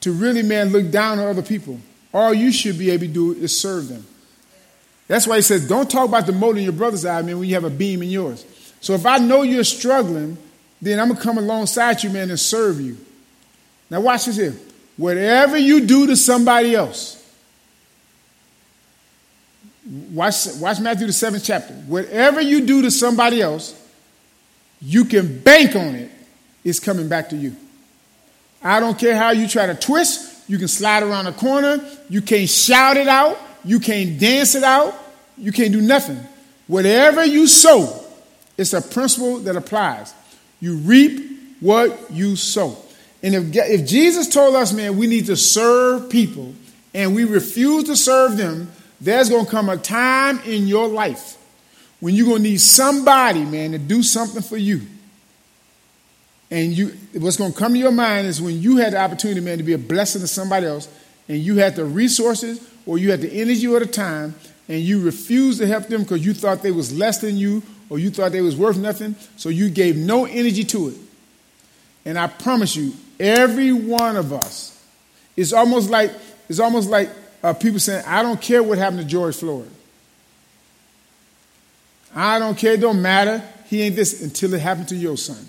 to 0.00 0.12
really, 0.12 0.42
man, 0.42 0.68
look 0.70 0.90
down 0.90 1.18
on 1.18 1.26
other 1.26 1.42
people. 1.42 1.80
All 2.12 2.34
you 2.34 2.52
should 2.52 2.78
be 2.78 2.90
able 2.90 3.06
to 3.06 3.12
do 3.12 3.32
is 3.32 3.58
serve 3.58 3.88
them. 3.88 4.06
That's 5.08 5.26
why 5.26 5.36
he 5.36 5.42
says, 5.42 5.68
don't 5.68 5.90
talk 5.90 6.08
about 6.08 6.26
the 6.26 6.32
mote 6.32 6.56
in 6.56 6.64
your 6.64 6.72
brother's 6.72 7.04
eye, 7.04 7.22
man, 7.22 7.38
when 7.38 7.48
you 7.48 7.54
have 7.54 7.64
a 7.64 7.70
beam 7.70 8.02
in 8.02 8.10
yours. 8.10 8.44
So 8.80 8.94
if 8.94 9.06
I 9.06 9.18
know 9.18 9.42
you're 9.42 9.64
struggling, 9.64 10.36
then 10.80 11.00
I'm 11.00 11.08
going 11.08 11.18
to 11.18 11.22
come 11.22 11.38
alongside 11.38 12.02
you, 12.02 12.10
man, 12.10 12.30
and 12.30 12.38
serve 12.38 12.80
you. 12.80 12.96
Now, 13.90 14.00
watch 14.00 14.26
this 14.26 14.36
here. 14.36 14.54
Whatever 14.96 15.56
you 15.56 15.86
do 15.86 16.06
to 16.06 16.16
somebody 16.16 16.74
else, 16.74 17.24
Watch, 19.86 20.46
watch 20.60 20.80
Matthew, 20.80 21.06
the 21.06 21.12
seventh 21.12 21.44
chapter. 21.44 21.74
Whatever 21.74 22.40
you 22.40 22.64
do 22.64 22.82
to 22.82 22.90
somebody 22.90 23.42
else, 23.42 23.78
you 24.80 25.04
can 25.04 25.40
bank 25.40 25.76
on 25.76 25.94
it, 25.94 26.10
it's 26.64 26.80
coming 26.80 27.08
back 27.08 27.28
to 27.30 27.36
you. 27.36 27.54
I 28.62 28.80
don't 28.80 28.98
care 28.98 29.16
how 29.16 29.30
you 29.30 29.46
try 29.46 29.66
to 29.66 29.74
twist, 29.74 30.48
you 30.48 30.58
can 30.58 30.68
slide 30.68 31.02
around 31.02 31.26
a 31.26 31.32
corner, 31.32 31.86
you 32.08 32.22
can't 32.22 32.48
shout 32.48 32.96
it 32.96 33.08
out, 33.08 33.38
you 33.64 33.78
can't 33.78 34.18
dance 34.18 34.54
it 34.54 34.64
out, 34.64 34.94
you 35.36 35.52
can't 35.52 35.72
do 35.72 35.80
nothing. 35.80 36.18
Whatever 36.66 37.24
you 37.24 37.46
sow, 37.46 38.04
it's 38.56 38.72
a 38.72 38.80
principle 38.80 39.38
that 39.40 39.56
applies. 39.56 40.14
You 40.60 40.76
reap 40.76 41.60
what 41.60 42.10
you 42.10 42.36
sow. 42.36 42.76
And 43.22 43.34
if, 43.34 43.56
if 43.56 43.86
Jesus 43.86 44.28
told 44.28 44.54
us, 44.54 44.72
man, 44.72 44.96
we 44.96 45.06
need 45.06 45.26
to 45.26 45.36
serve 45.36 46.08
people, 46.10 46.54
and 46.94 47.14
we 47.14 47.24
refuse 47.24 47.84
to 47.84 47.96
serve 47.96 48.36
them, 48.36 48.70
there's 49.00 49.28
going 49.28 49.44
to 49.44 49.50
come 49.50 49.68
a 49.68 49.76
time 49.76 50.38
in 50.46 50.66
your 50.66 50.88
life 50.88 51.36
when 52.00 52.14
you're 52.14 52.26
going 52.26 52.42
to 52.42 52.48
need 52.50 52.60
somebody, 52.60 53.44
man, 53.44 53.72
to 53.72 53.78
do 53.78 54.02
something 54.02 54.42
for 54.42 54.56
you. 54.56 54.82
And 56.54 56.72
you, 56.72 56.96
what's 57.14 57.36
going 57.36 57.52
to 57.52 57.58
come 57.58 57.72
to 57.72 57.78
your 57.80 57.90
mind 57.90 58.28
is 58.28 58.40
when 58.40 58.62
you 58.62 58.76
had 58.76 58.92
the 58.92 58.98
opportunity, 58.98 59.40
man, 59.40 59.58
to 59.58 59.64
be 59.64 59.72
a 59.72 59.78
blessing 59.78 60.20
to 60.20 60.28
somebody 60.28 60.66
else, 60.66 60.88
and 61.26 61.38
you 61.38 61.56
had 61.56 61.74
the 61.74 61.84
resources 61.84 62.64
or 62.86 62.96
you 62.96 63.10
had 63.10 63.22
the 63.22 63.40
energy 63.40 63.66
or 63.66 63.80
the 63.80 63.86
time, 63.86 64.36
and 64.68 64.80
you 64.80 65.00
refused 65.00 65.58
to 65.58 65.66
help 65.66 65.88
them 65.88 66.02
because 66.02 66.24
you 66.24 66.32
thought 66.32 66.62
they 66.62 66.70
was 66.70 66.96
less 66.96 67.18
than 67.18 67.36
you 67.36 67.60
or 67.90 67.98
you 67.98 68.08
thought 68.08 68.30
they 68.30 68.40
was 68.40 68.54
worth 68.54 68.76
nothing, 68.76 69.16
so 69.36 69.48
you 69.48 69.68
gave 69.68 69.96
no 69.96 70.26
energy 70.26 70.62
to 70.62 70.90
it. 70.90 70.94
And 72.04 72.16
I 72.16 72.28
promise 72.28 72.76
you, 72.76 72.92
every 73.18 73.72
one 73.72 74.14
of 74.14 74.32
us, 74.32 74.80
it's 75.36 75.52
almost 75.52 75.90
like 75.90 76.12
it's 76.48 76.60
almost 76.60 76.88
like 76.88 77.10
uh, 77.42 77.52
people 77.52 77.80
saying, 77.80 78.04
I 78.06 78.22
don't 78.22 78.40
care 78.40 78.62
what 78.62 78.78
happened 78.78 79.00
to 79.00 79.06
George 79.06 79.34
Floyd. 79.34 79.68
I 82.14 82.38
don't 82.38 82.56
care, 82.56 82.74
it 82.74 82.80
don't 82.80 83.02
matter. 83.02 83.42
He 83.66 83.82
ain't 83.82 83.96
this 83.96 84.22
until 84.22 84.54
it 84.54 84.60
happened 84.60 84.86
to 84.90 84.94
your 84.94 85.16
son. 85.16 85.44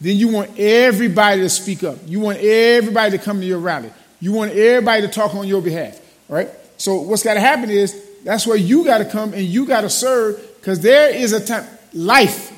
Then 0.00 0.16
you 0.16 0.28
want 0.28 0.58
everybody 0.58 1.42
to 1.42 1.48
speak 1.48 1.84
up. 1.84 1.98
You 2.06 2.20
want 2.20 2.38
everybody 2.38 3.16
to 3.16 3.22
come 3.22 3.40
to 3.40 3.46
your 3.46 3.58
rally. 3.58 3.92
You 4.20 4.32
want 4.32 4.52
everybody 4.52 5.02
to 5.02 5.08
talk 5.08 5.34
on 5.34 5.46
your 5.46 5.60
behalf. 5.60 6.00
Right? 6.28 6.48
So 6.78 7.02
what's 7.02 7.22
got 7.22 7.34
to 7.34 7.40
happen 7.40 7.68
is 7.68 8.02
that's 8.24 8.46
where 8.46 8.56
you 8.56 8.84
got 8.84 8.98
to 8.98 9.04
come 9.04 9.34
and 9.34 9.42
you 9.42 9.66
got 9.66 9.82
to 9.82 9.90
serve 9.90 10.40
because 10.56 10.80
there 10.80 11.14
is 11.14 11.32
a 11.32 11.44
time. 11.44 11.66
Life. 11.92 12.50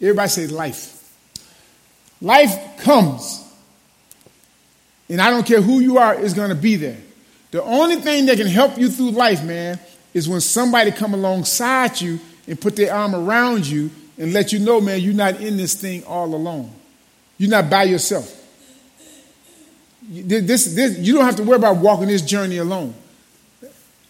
Everybody 0.00 0.28
say 0.28 0.46
life. 0.48 0.98
Life 2.20 2.78
comes. 2.78 3.38
And 5.08 5.20
I 5.20 5.30
don't 5.30 5.46
care 5.46 5.60
who 5.60 5.80
you 5.80 5.98
are, 5.98 6.14
is 6.14 6.34
going 6.34 6.48
to 6.48 6.54
be 6.54 6.76
there. 6.76 6.96
The 7.50 7.62
only 7.62 7.96
thing 7.96 8.26
that 8.26 8.38
can 8.38 8.46
help 8.46 8.78
you 8.78 8.88
through 8.88 9.10
life, 9.10 9.44
man, 9.44 9.78
is 10.14 10.28
when 10.28 10.40
somebody 10.40 10.90
come 10.90 11.14
alongside 11.14 12.00
you 12.00 12.18
and 12.46 12.60
put 12.60 12.76
their 12.76 12.94
arm 12.94 13.14
around 13.14 13.66
you 13.66 13.90
and 14.22 14.32
let 14.32 14.52
you 14.52 14.60
know, 14.60 14.80
man, 14.80 15.00
you're 15.00 15.12
not 15.12 15.40
in 15.40 15.56
this 15.56 15.74
thing 15.74 16.04
all 16.04 16.32
alone. 16.32 16.70
You're 17.38 17.50
not 17.50 17.68
by 17.68 17.82
yourself. 17.82 18.40
This, 20.00 20.76
this, 20.76 20.96
you 20.98 21.14
don't 21.14 21.24
have 21.24 21.34
to 21.36 21.42
worry 21.42 21.56
about 21.56 21.78
walking 21.78 22.06
this 22.06 22.22
journey 22.22 22.58
alone. 22.58 22.94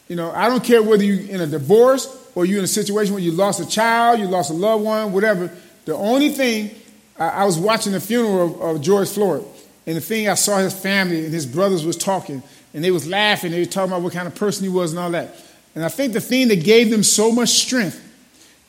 You 0.09 0.17
know, 0.17 0.31
I 0.31 0.51
don't 0.51 0.63
care 0.63 0.83
whether 0.83 1.03
you're 1.03 1.35
in 1.35 1.41
a 1.41 1.47
divorce 1.47 2.15
or 2.35 2.45
you're 2.45 2.59
in 2.59 2.65
a 2.65 2.69
situation 2.69 3.15
where 3.15 3.23
you 3.23 3.33
lost 3.33 3.61
a 3.61 3.67
child, 3.67 4.21
you 4.21 4.27
lost 4.27 4.51
a 4.51 4.53
loved 4.53 4.85
one, 4.85 5.13
whatever. 5.15 5.51
The 5.87 5.97
only 5.97 6.29
thing, 6.29 6.73
I, 7.19 7.47
was 7.47 7.59
watching 7.59 7.93
the 7.93 8.01
funeral 8.01 8.55
of, 8.63 8.77
of 8.77 8.83
George 8.83 9.09
Floyd, 9.09 9.47
and 9.87 9.97
the 9.97 10.03
thing 10.03 10.29
I 10.29 10.35
saw 10.35 10.59
his 10.59 10.75
family 10.75 11.25
and 11.25 11.33
his 11.33 11.47
brothers 11.47 11.87
was 11.87 11.97
talking, 11.97 12.43
and 12.75 12.85
they 12.85 12.91
was 12.91 13.09
laughing. 13.09 13.51
They 13.51 13.61
were 13.61 13.65
talking 13.65 13.93
about 13.93 14.03
what 14.03 14.13
kind 14.13 14.29
of 14.29 14.35
person 14.35 14.65
he 14.65 14.69
was 14.69 14.93
and 14.93 15.01
all 15.01 15.11
that. 15.13 15.35
And 15.75 15.83
I 15.83 15.89
think 15.89 16.13
the 16.13 16.21
thing 16.21 16.49
that 16.49 16.63
gave 16.63 16.91
them 16.91 17.03
so 17.03 17.33
much 17.33 17.49
strength 17.49 18.02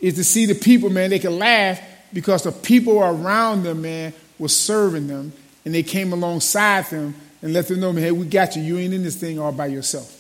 is 0.04 0.16
to 0.16 0.24
see 0.24 0.46
the 0.46 0.54
people, 0.54 0.90
man, 0.90 1.10
they 1.10 1.18
could 1.18 1.32
laugh 1.32 1.82
because 2.12 2.44
the 2.44 2.52
people 2.52 3.02
around 3.02 3.64
them, 3.64 3.82
man, 3.82 4.14
was 4.38 4.56
serving 4.56 5.08
them. 5.08 5.32
And 5.64 5.74
they 5.74 5.82
came 5.82 6.12
alongside 6.12 6.88
them 6.88 7.16
and 7.42 7.54
let 7.54 7.70
them 7.70 7.80
know, 7.80 7.94
man, 7.94 8.04
hey, 8.04 8.12
we 8.12 8.26
got 8.26 8.58
you. 8.58 8.62
You 8.62 8.78
ain't 8.80 8.94
in 8.94 9.02
this 9.02 9.16
thing 9.16 9.40
all 9.40 9.54
by 9.54 9.68
yourself. 9.68 10.20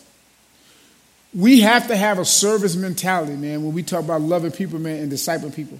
We 1.33 1.59
have 1.61 1.87
to 1.89 1.97
have 1.97 2.17
a 2.17 2.23
service 2.23 2.77
mentality, 2.77 3.35
man, 3.35 3.61
when 3.61 3.73
we 3.73 3.83
talk 3.83 4.05
about 4.05 4.21
loving 4.21 4.51
people, 4.51 4.79
man, 4.79 5.01
and 5.01 5.11
discipling 5.11 5.53
people. 5.53 5.77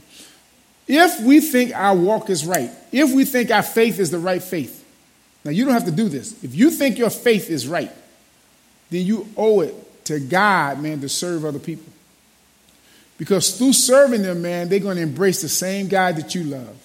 If 0.86 1.22
we 1.22 1.40
think 1.40 1.74
our 1.74 1.96
walk 1.96 2.30
is 2.30 2.46
right, 2.46 2.72
if 2.92 3.14
we 3.14 3.24
think 3.24 3.52
our 3.52 3.64
faith 3.64 4.00
is 4.00 4.12
the 4.12 4.20
right 4.20 4.44
faith, 4.44 4.82
now, 5.46 5.52
you 5.52 5.64
don't 5.64 5.74
have 5.74 5.86
to 5.86 5.92
do 5.92 6.10
this. 6.10 6.44
If 6.44 6.56
you 6.56 6.72
think 6.72 6.98
your 6.98 7.10
faith 7.10 7.50
is 7.50 7.68
right, 7.68 7.92
then 8.90 9.06
you 9.06 9.28
owe 9.38 9.62
it 9.62 10.06
to 10.06 10.20
God, 10.20 10.80
man, 10.82 11.00
to 11.02 11.10
serve 11.10 11.46
other 11.46 11.60
people. 11.60 11.93
Because 13.18 13.58
through 13.58 13.74
serving 13.74 14.24
them, 14.24 14.42
man, 14.42 14.70
they're 14.70 14.80
going 14.80 14.98
to 14.98 15.04
embrace 15.04 15.42
the 15.42 15.50
same 15.50 15.88
God 15.88 16.16
that 16.18 16.34
you 16.36 16.44
love. 16.44 16.76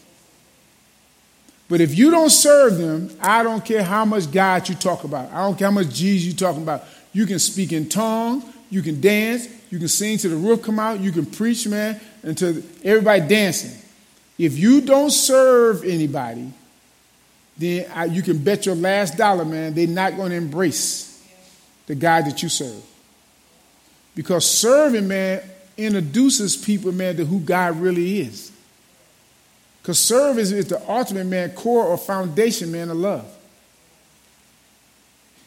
But 1.68 1.80
if 1.80 1.96
you 1.96 2.10
don't 2.10 2.30
serve 2.30 2.78
them, 2.78 3.10
I 3.20 3.42
don't 3.42 3.64
care 3.64 3.82
how 3.82 4.04
much 4.04 4.30
God 4.30 4.68
you 4.68 4.74
talk 4.74 5.04
about. 5.04 5.30
I 5.32 5.42
don't 5.42 5.58
care 5.58 5.68
how 5.68 5.74
much 5.74 5.90
Jesus 5.90 6.26
you 6.26 6.34
talking 6.34 6.62
about. 6.62 6.84
You 7.12 7.26
can 7.26 7.38
speak 7.38 7.72
in 7.72 7.88
tongues, 7.88 8.44
you 8.70 8.82
can 8.82 9.00
dance, 9.00 9.48
you 9.70 9.78
can 9.78 9.88
sing 9.88 10.18
to 10.18 10.28
the 10.28 10.36
roof 10.36 10.62
come 10.62 10.78
out, 10.78 11.00
you 11.00 11.12
can 11.12 11.26
preach, 11.26 11.66
man, 11.66 12.00
until 12.22 12.62
everybody 12.82 13.26
dancing. 13.26 13.78
If 14.38 14.56
you 14.56 14.80
don't 14.80 15.10
serve 15.10 15.84
anybody, 15.84 16.52
then 17.58 17.90
I, 17.92 18.04
you 18.04 18.22
can 18.22 18.38
bet 18.38 18.66
your 18.66 18.76
last 18.76 19.16
dollar, 19.16 19.44
man, 19.44 19.74
they're 19.74 19.86
not 19.86 20.16
going 20.16 20.30
to 20.30 20.36
embrace 20.36 21.22
the 21.86 21.94
God 21.94 22.26
that 22.26 22.42
you 22.42 22.48
serve. 22.48 22.82
Because 24.14 24.48
serving, 24.48 25.08
man, 25.08 25.42
introduces 25.78 26.56
people, 26.56 26.92
man, 26.92 27.16
to 27.16 27.24
who 27.24 27.40
God 27.40 27.80
really 27.80 28.20
is. 28.20 28.52
Because 29.80 29.98
service 29.98 30.50
is 30.50 30.66
the 30.66 30.82
ultimate, 30.90 31.24
man, 31.24 31.50
core 31.52 31.84
or 31.84 31.96
foundation, 31.96 32.70
man, 32.70 32.90
of 32.90 32.96
love. 32.98 33.34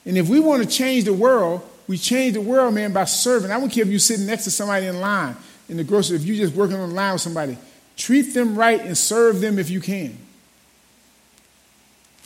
And 0.05 0.17
if 0.17 0.29
we 0.29 0.39
want 0.39 0.63
to 0.63 0.67
change 0.67 1.03
the 1.03 1.13
world, 1.13 1.61
we 1.87 1.97
change 1.97 2.33
the 2.33 2.41
world, 2.41 2.73
man, 2.73 2.93
by 2.93 3.03
serving. 3.03 3.51
I 3.51 3.59
don't 3.59 3.69
care 3.69 3.83
if 3.83 3.89
you're 3.89 3.99
sitting 3.99 4.25
next 4.25 4.45
to 4.45 4.51
somebody 4.51 4.87
in 4.87 4.99
line 4.99 5.35
in 5.69 5.77
the 5.77 5.83
grocery, 5.83 6.17
if 6.17 6.25
you're 6.25 6.35
just 6.35 6.55
working 6.55 6.75
on 6.75 6.91
line 6.91 7.13
with 7.13 7.21
somebody, 7.21 7.57
treat 7.95 8.33
them 8.33 8.57
right 8.57 8.81
and 8.81 8.97
serve 8.97 9.41
them 9.41 9.59
if 9.59 9.69
you 9.69 9.79
can. 9.79 10.17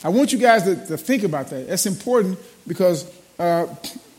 I 0.02 0.08
want 0.08 0.32
you 0.32 0.38
guys 0.38 0.64
to, 0.64 0.74
to 0.86 0.96
think 0.96 1.22
about 1.22 1.48
that. 1.50 1.68
That's 1.68 1.86
important 1.86 2.38
because 2.66 3.10
uh, 3.38 3.66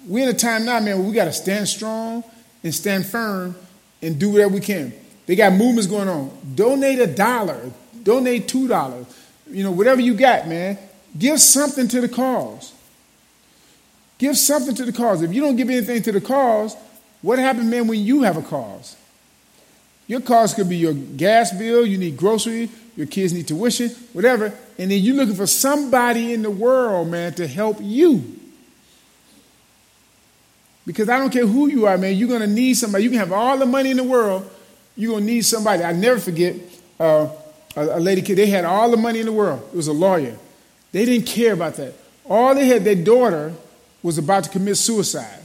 we're 0.05 0.23
in 0.23 0.35
a 0.35 0.37
time 0.37 0.65
now, 0.65 0.79
man, 0.79 0.99
where 0.99 1.07
we 1.07 1.13
got 1.13 1.25
to 1.25 1.33
stand 1.33 1.67
strong 1.67 2.23
and 2.63 2.73
stand 2.73 3.05
firm 3.05 3.55
and 4.01 4.19
do 4.19 4.29
whatever 4.29 4.53
we 4.53 4.61
can. 4.61 4.93
They 5.25 5.35
got 5.35 5.53
movements 5.53 5.87
going 5.87 6.07
on. 6.07 6.31
Donate 6.55 6.99
a 6.99 7.07
dollar, 7.07 7.71
donate 8.03 8.47
two 8.47 8.67
dollars, 8.67 9.05
you 9.49 9.63
know, 9.63 9.71
whatever 9.71 10.01
you 10.01 10.13
got, 10.13 10.47
man. 10.47 10.77
Give 11.17 11.39
something 11.39 11.87
to 11.89 12.01
the 12.01 12.09
cause. 12.09 12.73
Give 14.17 14.37
something 14.37 14.75
to 14.75 14.85
the 14.85 14.93
cause. 14.93 15.21
If 15.21 15.33
you 15.33 15.41
don't 15.41 15.55
give 15.55 15.69
anything 15.69 16.01
to 16.03 16.11
the 16.11 16.21
cause, 16.21 16.75
what 17.21 17.39
happens, 17.39 17.65
man, 17.65 17.87
when 17.87 18.03
you 18.03 18.23
have 18.23 18.37
a 18.37 18.41
cause? 18.41 18.95
Your 20.07 20.21
cause 20.21 20.53
could 20.53 20.69
be 20.69 20.77
your 20.77 20.93
gas 20.93 21.51
bill, 21.51 21.85
you 21.85 21.97
need 21.97 22.15
grocery, 22.17 22.69
your 22.95 23.07
kids 23.07 23.33
need 23.33 23.47
tuition, 23.47 23.89
whatever, 24.13 24.53
and 24.79 24.89
then 24.89 25.01
you're 25.01 25.15
looking 25.15 25.35
for 25.35 25.47
somebody 25.47 26.33
in 26.33 26.41
the 26.41 26.49
world, 26.49 27.09
man, 27.09 27.33
to 27.33 27.45
help 27.45 27.77
you. 27.81 28.36
Because 30.87 31.09
I 31.09 31.19
don't 31.19 31.31
care 31.31 31.45
who 31.45 31.67
you 31.67 31.85
are, 31.85 31.97
man, 31.97 32.15
you're 32.15 32.29
going 32.29 32.39
to 32.39 32.47
need 32.47 32.75
somebody. 32.75 33.03
You 33.03 33.09
can 33.09 33.19
have 33.19 33.33
all 33.33 33.57
the 33.57 33.65
money 33.65 33.91
in 33.91 33.97
the 33.97 34.05
world, 34.05 34.49
you're 34.95 35.11
going 35.11 35.27
to 35.27 35.31
need 35.33 35.41
somebody. 35.41 35.83
I 35.83 35.91
never 35.91 36.17
forget 36.17 36.55
uh, 36.97 37.27
a, 37.75 37.81
a 37.81 37.99
lady 37.99 38.21
kid, 38.21 38.37
they 38.37 38.47
had 38.47 38.63
all 38.63 38.89
the 38.89 38.95
money 38.95 39.19
in 39.19 39.25
the 39.25 39.33
world. 39.33 39.61
It 39.73 39.75
was 39.75 39.89
a 39.89 39.93
lawyer. 39.93 40.37
They 40.93 41.03
didn't 41.03 41.27
care 41.27 41.51
about 41.51 41.75
that. 41.75 41.93
All 42.25 42.55
they 42.55 42.67
had, 42.67 42.85
their 42.85 42.95
daughter 42.95 43.53
was 44.01 44.17
about 44.17 44.45
to 44.45 44.49
commit 44.49 44.77
suicide. 44.77 45.41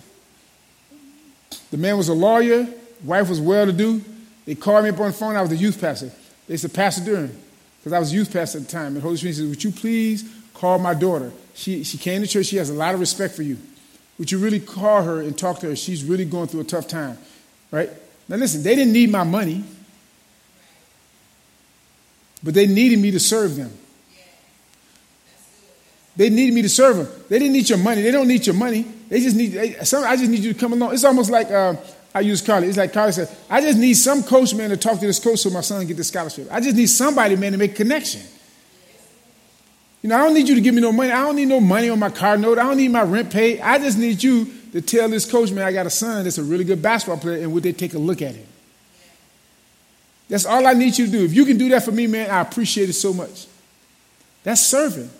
The 1.72 1.76
man 1.76 1.96
was 1.96 2.08
a 2.08 2.14
lawyer, 2.14 2.68
wife 3.04 3.28
was 3.28 3.40
well 3.40 3.66
to 3.66 3.72
do. 3.72 4.00
They 4.46 4.54
called 4.54 4.84
me 4.84 4.90
up 4.90 5.00
on 5.00 5.08
the 5.08 5.12
phone. 5.12 5.34
I 5.34 5.40
was 5.40 5.50
the 5.50 5.56
youth 5.56 5.80
pastor. 5.80 6.12
They 6.46 6.56
said, 6.56 6.72
Pastor 6.72 7.04
Duran, 7.04 7.36
because 7.80 7.92
I 7.92 7.98
was 7.98 8.14
youth 8.14 8.32
pastor 8.32 8.58
at 8.58 8.66
the 8.66 8.70
time. 8.70 8.94
And 8.94 9.02
Holy 9.02 9.16
Spirit 9.16 9.36
said, 9.36 9.48
Would 9.48 9.64
you 9.64 9.72
please 9.72 10.32
call 10.54 10.78
my 10.78 10.94
daughter? 10.94 11.32
She, 11.54 11.82
she 11.82 11.98
came 11.98 12.22
to 12.22 12.28
church. 12.28 12.46
She 12.46 12.56
has 12.56 12.70
a 12.70 12.74
lot 12.74 12.94
of 12.94 13.00
respect 13.00 13.34
for 13.34 13.42
you. 13.42 13.58
Would 14.18 14.30
you 14.30 14.38
really 14.38 14.60
call 14.60 15.02
her 15.02 15.20
and 15.20 15.36
talk 15.36 15.60
to 15.60 15.68
her? 15.68 15.76
She's 15.76 16.04
really 16.04 16.24
going 16.24 16.48
through 16.48 16.60
a 16.60 16.64
tough 16.64 16.86
time, 16.86 17.18
right? 17.70 17.90
Now, 18.28 18.36
listen, 18.36 18.62
they 18.62 18.74
didn't 18.74 18.92
need 18.92 19.10
my 19.10 19.24
money, 19.24 19.64
but 22.42 22.54
they 22.54 22.66
needed 22.66 22.98
me 22.98 23.10
to 23.10 23.20
serve 23.20 23.56
them. 23.56 23.72
They 26.14 26.28
needed 26.28 26.54
me 26.54 26.62
to 26.62 26.68
serve 26.68 26.96
them. 26.98 27.08
They 27.28 27.38
didn't 27.38 27.54
need 27.54 27.68
your 27.68 27.78
money. 27.78 28.02
They 28.02 28.10
don't 28.10 28.28
need 28.28 28.46
your 28.46 28.54
money. 28.54 28.82
They 29.08 29.20
just 29.20 29.34
need, 29.34 29.52
they, 29.52 29.72
some, 29.84 30.04
I 30.04 30.16
just 30.16 30.30
need 30.30 30.40
you 30.40 30.52
to 30.52 30.58
come 30.58 30.72
along. 30.72 30.92
It's 30.92 31.04
almost 31.04 31.30
like 31.30 31.50
uh, 31.50 31.74
I 32.14 32.20
use 32.20 32.42
Carly. 32.42 32.68
It's 32.68 32.76
like 32.76 32.92
Carly 32.92 33.12
said, 33.12 33.34
I 33.48 33.60
just 33.60 33.78
need 33.78 33.94
some 33.94 34.22
coach, 34.22 34.54
man, 34.54 34.70
to 34.70 34.76
talk 34.76 35.00
to 35.00 35.06
this 35.06 35.18
coach 35.18 35.38
so 35.38 35.50
my 35.50 35.62
son 35.62 35.80
can 35.80 35.88
get 35.88 35.96
the 35.96 36.04
scholarship. 36.04 36.48
I 36.50 36.60
just 36.60 36.76
need 36.76 36.88
somebody, 36.88 37.36
man, 37.36 37.52
to 37.52 37.58
make 37.58 37.72
a 37.72 37.74
connection. 37.74 38.20
You 40.02 40.08
know, 40.08 40.16
I 40.16 40.24
don't 40.24 40.34
need 40.34 40.48
you 40.48 40.56
to 40.56 40.60
give 40.60 40.74
me 40.74 40.82
no 40.82 40.92
money. 40.92 41.12
I 41.12 41.20
don't 41.20 41.36
need 41.36 41.46
no 41.46 41.60
money 41.60 41.88
on 41.88 41.98
my 41.98 42.10
car 42.10 42.36
note. 42.36 42.58
I 42.58 42.64
don't 42.64 42.76
need 42.76 42.90
my 42.90 43.02
rent 43.02 43.30
paid. 43.30 43.60
I 43.60 43.78
just 43.78 43.96
need 43.96 44.22
you 44.22 44.52
to 44.72 44.80
tell 44.80 45.08
this 45.08 45.30
coach, 45.30 45.52
man, 45.52 45.64
I 45.64 45.72
got 45.72 45.86
a 45.86 45.90
son 45.90 46.24
that's 46.24 46.38
a 46.38 46.42
really 46.42 46.64
good 46.64 46.82
basketball 46.82 47.18
player, 47.18 47.42
and 47.42 47.52
would 47.52 47.62
they 47.62 47.72
take 47.72 47.94
a 47.94 47.98
look 47.98 48.20
at 48.20 48.34
him? 48.34 48.46
That's 50.28 50.46
all 50.46 50.66
I 50.66 50.72
need 50.72 50.98
you 50.98 51.06
to 51.06 51.12
do. 51.12 51.24
If 51.24 51.34
you 51.34 51.44
can 51.44 51.58
do 51.58 51.68
that 51.70 51.84
for 51.84 51.92
me, 51.92 52.06
man, 52.06 52.30
I 52.30 52.40
appreciate 52.40 52.88
it 52.88 52.94
so 52.94 53.12
much. 53.12 53.46
That's 54.44 54.62
serving. 54.62 55.10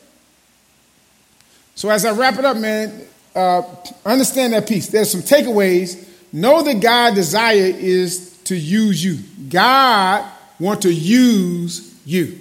So 1.74 1.90
as 1.90 2.04
I 2.04 2.12
wrap 2.12 2.38
it 2.38 2.44
up, 2.44 2.56
man, 2.56 3.02
uh, 3.34 3.62
understand 4.04 4.52
that 4.54 4.66
piece. 4.66 4.88
There's 4.88 5.10
some 5.10 5.20
takeaways. 5.20 6.08
Know 6.32 6.62
that 6.62 6.80
God' 6.80 7.14
desire 7.14 7.54
is 7.54 8.38
to 8.44 8.56
use 8.56 9.04
you. 9.04 9.18
God 9.48 10.30
want 10.58 10.82
to 10.82 10.92
use 10.92 11.94
you. 12.04 12.38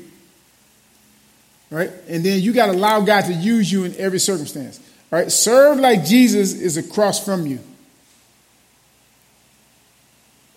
Right? 1.72 1.90
And 2.08 2.24
then 2.24 2.42
you 2.42 2.54
got 2.54 2.68
to 2.68 2.74
allow 2.74 3.02
God 3.02 3.26
to 3.26 3.34
use 3.34 3.72
you 3.72 3.86
in 3.86 3.96
every 3.96 4.20
circumstance. 4.20 4.80
Right? 5.10 5.32
Serve 5.32 5.80
like 5.80 6.06
Jesus 6.06 6.54
is 6.54 6.78
across 6.78 7.24
from 7.24 7.48
you. 7.48 7.60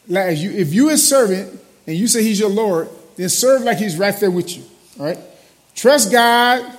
Like 0.06 0.36
you, 0.36 0.50
if 0.50 0.74
you 0.74 0.90
a 0.90 0.98
servant 0.98 1.58
and 1.86 1.96
you 1.96 2.08
say 2.08 2.22
he's 2.22 2.38
your 2.38 2.50
Lord, 2.50 2.90
then 3.16 3.28
serve 3.30 3.62
like 3.62 3.78
he's 3.78 3.96
right 3.96 4.14
there 4.20 4.30
with 4.30 4.54
you. 4.54 4.64
All 4.98 5.06
right? 5.06 5.18
Trust 5.74 6.12
God 6.12 6.78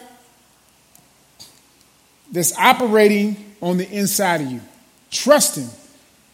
that's 2.32 2.58
operating 2.58 3.38
on 3.62 3.78
the 3.78 3.90
inside 3.90 4.42
of 4.42 4.52
you. 4.52 4.62
Trust 5.12 5.58
Him, 5.58 5.70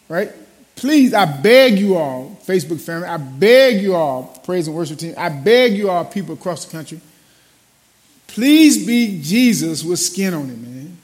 right? 0.09 0.31
Please, 0.75 1.13
I 1.13 1.25
beg 1.25 1.77
you 1.77 1.95
all, 1.95 2.39
Facebook 2.45 2.81
family, 2.81 3.07
I 3.07 3.17
beg 3.17 3.81
you 3.81 3.95
all, 3.95 4.41
praise 4.43 4.67
and 4.67 4.75
worship 4.75 4.97
team, 4.97 5.13
I 5.17 5.29
beg 5.29 5.73
you 5.73 5.89
all, 5.89 6.03
people 6.05 6.33
across 6.33 6.65
the 6.65 6.71
country, 6.71 6.99
please 8.33 8.85
be 8.85 9.21
Jesus 9.21 9.83
with 9.83 9.99
skin 9.99 10.33
on 10.33 10.49
it, 10.49 10.57
man. 10.57 10.97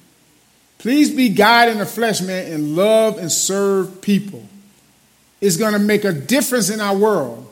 Please 0.77 1.11
be 1.11 1.29
God 1.29 1.69
in 1.69 1.79
the 1.79 1.85
flesh, 1.85 2.21
man, 2.21 2.51
and 2.51 2.75
love 2.75 3.17
and 3.17 3.31
serve 3.31 4.01
people. 4.01 4.43
It's 5.41 5.57
going 5.57 5.73
to 5.73 5.79
make 5.79 6.03
a 6.03 6.13
difference 6.13 6.69
in 6.69 6.79
our 6.79 6.95
world 6.95 7.47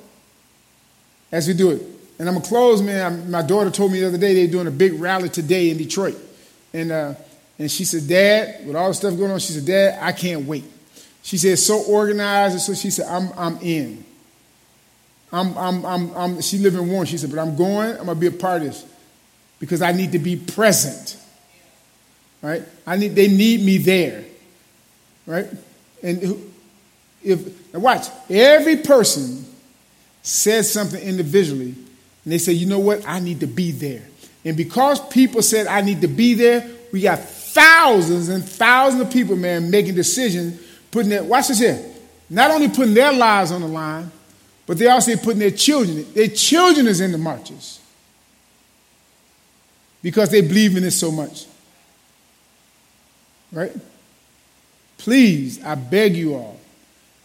as 1.31 1.47
we 1.47 1.53
do 1.53 1.71
it. 1.71 1.81
And 2.17 2.29
I'm 2.29 2.35
going 2.35 2.43
to 2.43 2.49
close, 2.49 2.81
man. 2.81 3.29
My 3.29 3.41
daughter 3.41 3.69
told 3.69 3.91
me 3.91 3.99
the 3.99 4.07
other 4.07 4.17
day 4.17 4.33
they're 4.33 4.51
doing 4.51 4.67
a 4.67 4.71
big 4.71 4.93
rally 4.93 5.29
today 5.29 5.69
in 5.69 5.77
Detroit. 5.77 6.17
And 6.73 6.91
uh, 6.91 7.15
and 7.57 7.71
she 7.71 7.85
said, 7.85 8.07
Dad, 8.07 8.65
with 8.65 8.75
all 8.75 8.89
the 8.89 8.93
stuff 8.93 9.17
going 9.17 9.31
on, 9.31 9.39
she 9.39 9.53
said, 9.53 9.65
Dad, 9.65 9.99
I 10.01 10.11
can't 10.11 10.45
wait. 10.45 10.65
She 11.23 11.38
said, 11.38 11.57
so 11.57 11.83
organized. 11.83 12.53
And 12.53 12.61
so 12.61 12.73
she 12.73 12.89
said, 12.89 13.07
I'm, 13.07 13.29
I'm 13.38 13.57
in. 13.61 14.03
I'm, 15.31 15.57
I'm, 15.57 15.85
I'm, 15.85 16.13
I'm, 16.15 16.41
she 16.41 16.57
lived 16.57 16.75
in 16.75 16.88
Warren. 16.89 17.07
She 17.07 17.17
said, 17.17 17.31
but 17.31 17.39
I'm 17.39 17.55
going. 17.55 17.91
I'm 17.91 18.05
going 18.05 18.09
to 18.09 18.15
be 18.15 18.27
a 18.27 18.31
part 18.31 18.61
of 18.61 18.67
this 18.67 18.85
because 19.59 19.81
I 19.81 19.91
need 19.91 20.11
to 20.11 20.19
be 20.19 20.35
present. 20.35 21.17
Right? 22.41 22.63
I 22.85 22.97
need, 22.97 23.15
they 23.15 23.27
need 23.27 23.61
me 23.61 23.77
there. 23.77 24.23
Right? 25.25 25.47
And 26.03 26.51
if, 27.23 27.73
watch, 27.73 28.07
every 28.29 28.77
person 28.77 29.45
says 30.21 30.71
something 30.71 31.01
individually 31.01 31.73
and 32.23 32.33
they 32.33 32.37
say, 32.37 32.53
you 32.53 32.67
know 32.67 32.79
what? 32.79 33.07
I 33.07 33.19
need 33.19 33.39
to 33.39 33.47
be 33.47 33.71
there. 33.71 34.03
And 34.43 34.55
because 34.55 34.99
people 35.07 35.41
said, 35.41 35.65
I 35.67 35.81
need 35.81 36.01
to 36.01 36.07
be 36.07 36.35
there, 36.35 36.69
we 36.91 37.01
got 37.01 37.19
thousands 37.19 38.29
and 38.29 38.47
thousands 38.47 39.01
of 39.01 39.11
people, 39.11 39.35
man, 39.35 39.71
making 39.71 39.95
decisions, 39.95 40.61
putting 40.91 41.09
their, 41.09 41.23
watch 41.23 41.47
this 41.47 41.59
here, 41.59 41.83
not 42.29 42.51
only 42.51 42.69
putting 42.69 42.93
their 42.93 43.13
lives 43.13 43.51
on 43.51 43.61
the 43.61 43.67
line, 43.67 44.11
but 44.67 44.77
they 44.77 44.87
also 44.87 45.15
putting 45.15 45.39
their 45.39 45.51
children, 45.51 46.05
their 46.13 46.27
children 46.27 46.87
is 46.87 47.01
in 47.01 47.12
the 47.12 47.17
marches 47.17 47.79
because 50.06 50.29
they 50.29 50.41
believe 50.41 50.77
in 50.77 50.83
it 50.83 50.91
so 50.91 51.10
much. 51.10 51.47
Right? 53.51 53.71
Please, 54.99 55.63
I 55.63 55.73
beg 55.73 56.15
you 56.15 56.35
all 56.35 56.60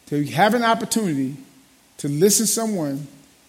to 0.07 0.25
have 0.25 0.55
an 0.55 0.63
opportunity 0.63 1.37
to 1.99 2.09
listen 2.09 2.47
to 2.47 2.51
someone 2.51 3.07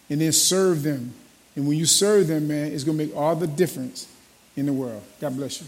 and 0.09 0.19
then 0.19 0.34
serve 0.34 0.84
them. 0.84 1.13
And 1.55 1.65
when 1.65 1.77
you 1.77 1.86
serve 1.86 2.27
them, 2.27 2.49
man, 2.49 2.73
it's 2.73 2.84
going 2.84 2.97
to 2.97 3.05
make 3.05 3.15
all 3.15 3.34
the 3.34 3.47
difference 3.47 4.13
in 4.57 4.65
the 4.65 4.73
world. 4.73 5.01
God 5.21 5.38
bless 5.38 5.61
you. 5.61 5.67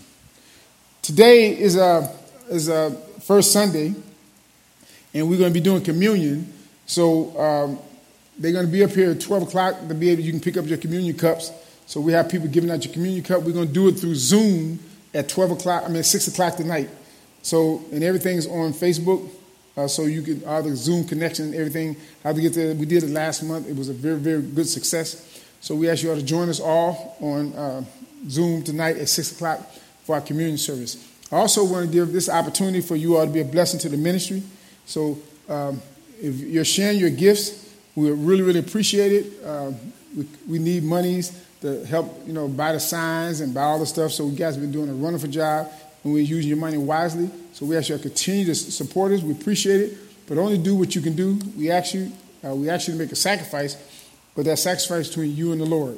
Today 1.02 1.58
is 1.58 1.78
a, 1.78 2.14
is 2.50 2.68
a 2.68 2.92
first 3.22 3.54
Sunday, 3.54 3.96
and 5.14 5.30
we're 5.30 5.40
going 5.40 5.52
to 5.52 5.58
be 5.58 5.64
doing 5.64 5.82
communion. 5.82 6.52
So 6.86 7.40
um, 7.40 7.80
they're 8.38 8.52
going 8.52 8.66
to 8.66 8.72
be 8.72 8.84
up 8.84 8.92
here 8.92 9.12
at 9.12 9.22
12 9.22 9.44
o'clock 9.44 9.88
to 9.88 9.96
be 9.96 10.10
able, 10.10 10.22
you 10.22 10.34
can 10.34 10.42
pick 10.42 10.58
up 10.58 10.66
your 10.66 10.78
communion 10.78 11.16
cups. 11.16 11.54
So 11.86 12.00
we 12.00 12.14
have 12.14 12.30
people 12.30 12.48
giving 12.48 12.72
out 12.72 12.84
your 12.84 12.94
communion 12.94 13.24
cup. 13.24 13.44
We're 13.44 13.54
going 13.54 13.68
to 13.68 13.74
do 13.74 13.88
it 13.88 13.94
through 13.94 14.16
Zoom 14.16 14.80
at 15.14 15.30
12 15.30 15.52
o'clock, 15.52 15.84
I 15.86 15.90
mean, 15.90 16.04
6 16.04 16.28
o'clock 16.28 16.56
tonight. 16.56 16.90
So, 17.42 17.84
and 17.92 18.04
everything's 18.04 18.48
on 18.48 18.74
Facebook 18.74 19.30
uh, 19.76 19.88
so 19.88 20.04
you 20.04 20.22
can 20.22 20.44
all 20.46 20.62
the 20.62 20.76
Zoom 20.76 21.06
connection 21.06 21.46
and 21.46 21.56
everything. 21.56 21.96
How 22.24 22.32
to 22.32 22.42
get 22.42 22.54
there? 22.54 22.76
We 22.76 22.86
did 22.86 23.04
it 23.04 23.10
last 23.10 23.44
month. 23.44 23.68
It 23.68 23.76
was 23.76 23.90
a 23.90 23.94
very 23.94 24.20
very 24.20 24.42
good 24.42 24.68
success. 24.68 25.44
So 25.62 25.76
we 25.76 25.90
ask 25.90 26.04
you 26.04 26.10
all 26.10 26.16
to 26.16 26.24
join 26.24 26.50
us 26.50 26.60
all 26.60 27.18
on 27.20 27.54
uh, 27.54 27.84
Zoom 28.30 28.64
tonight 28.64 28.98
at 28.98 29.10
six 29.10 29.32
o'clock 29.32 29.60
for 30.04 30.16
our 30.16 30.22
community 30.22 30.58
service. 30.58 31.10
I 31.32 31.38
also 31.38 31.64
want 31.64 31.88
to 31.88 31.92
give 31.92 32.12
this 32.12 32.30
opportunity 32.30 32.82
for 32.82 32.96
you 32.96 33.18
all 33.18 33.26
to 33.26 33.32
be 33.32 33.40
a 33.40 33.46
blessing 33.46 33.80
to 33.82 33.90
the 33.90 33.98
ministry. 33.98 34.44
So 34.86 35.18
um, 35.50 35.82
if 36.22 36.36
you're 36.36 36.66
sharing 36.66 37.00
your 37.00 37.10
gifts, 37.10 37.74
we 37.96 38.12
really 38.12 38.44
really 38.44 38.60
appreciate 38.60 39.12
it. 39.12 39.44
Uh, 39.44 39.72
we, 40.16 40.28
we 40.48 40.60
need 40.60 40.84
monies 40.84 41.32
to 41.64 41.86
help 41.86 42.28
you 42.28 42.34
know 42.34 42.50
buy 42.50 42.74
the 42.74 42.80
signs 42.80 43.40
and 43.40 43.54
buy 43.54 43.64
all 43.64 43.80
the 43.80 43.86
stuff. 43.86 44.12
So 44.12 44.28
you 44.28 44.36
guys 44.36 44.56
have 44.56 44.62
been 44.62 44.74
doing 44.74 44.90
a 44.90 44.94
wonderful 44.94 45.30
job 45.30 45.72
and 46.04 46.14
we're 46.14 46.20
using 46.20 46.50
your 46.50 46.58
money 46.58 46.78
wisely. 46.78 47.30
So 47.54 47.66
we 47.66 47.78
ask 47.78 47.88
you 47.88 47.96
to 47.96 48.02
continue 48.02 48.46
to 48.46 48.56
support 48.56 49.14
us. 49.14 49.22
We 49.22 49.32
appreciate 49.32 49.80
it, 49.80 49.98
but 50.28 50.38
only 50.38 50.58
do 50.58 50.76
what 50.76 50.94
you 50.94 51.02
can 51.02 51.16
do. 51.16 51.40
We 51.58 51.72
ask 51.72 51.94
you, 51.94 52.12
uh, 52.46 52.54
we 52.54 52.70
ask 52.70 52.90
you 52.90 52.94
to 52.96 53.00
make 53.00 53.14
a 53.14 53.16
sacrifice, 53.16 53.78
but 54.36 54.44
that 54.44 54.60
sacrifice 54.60 55.08
between 55.08 55.38
you 55.38 55.54
and 55.54 55.62
the 55.62 55.66
Lord. 55.66 55.98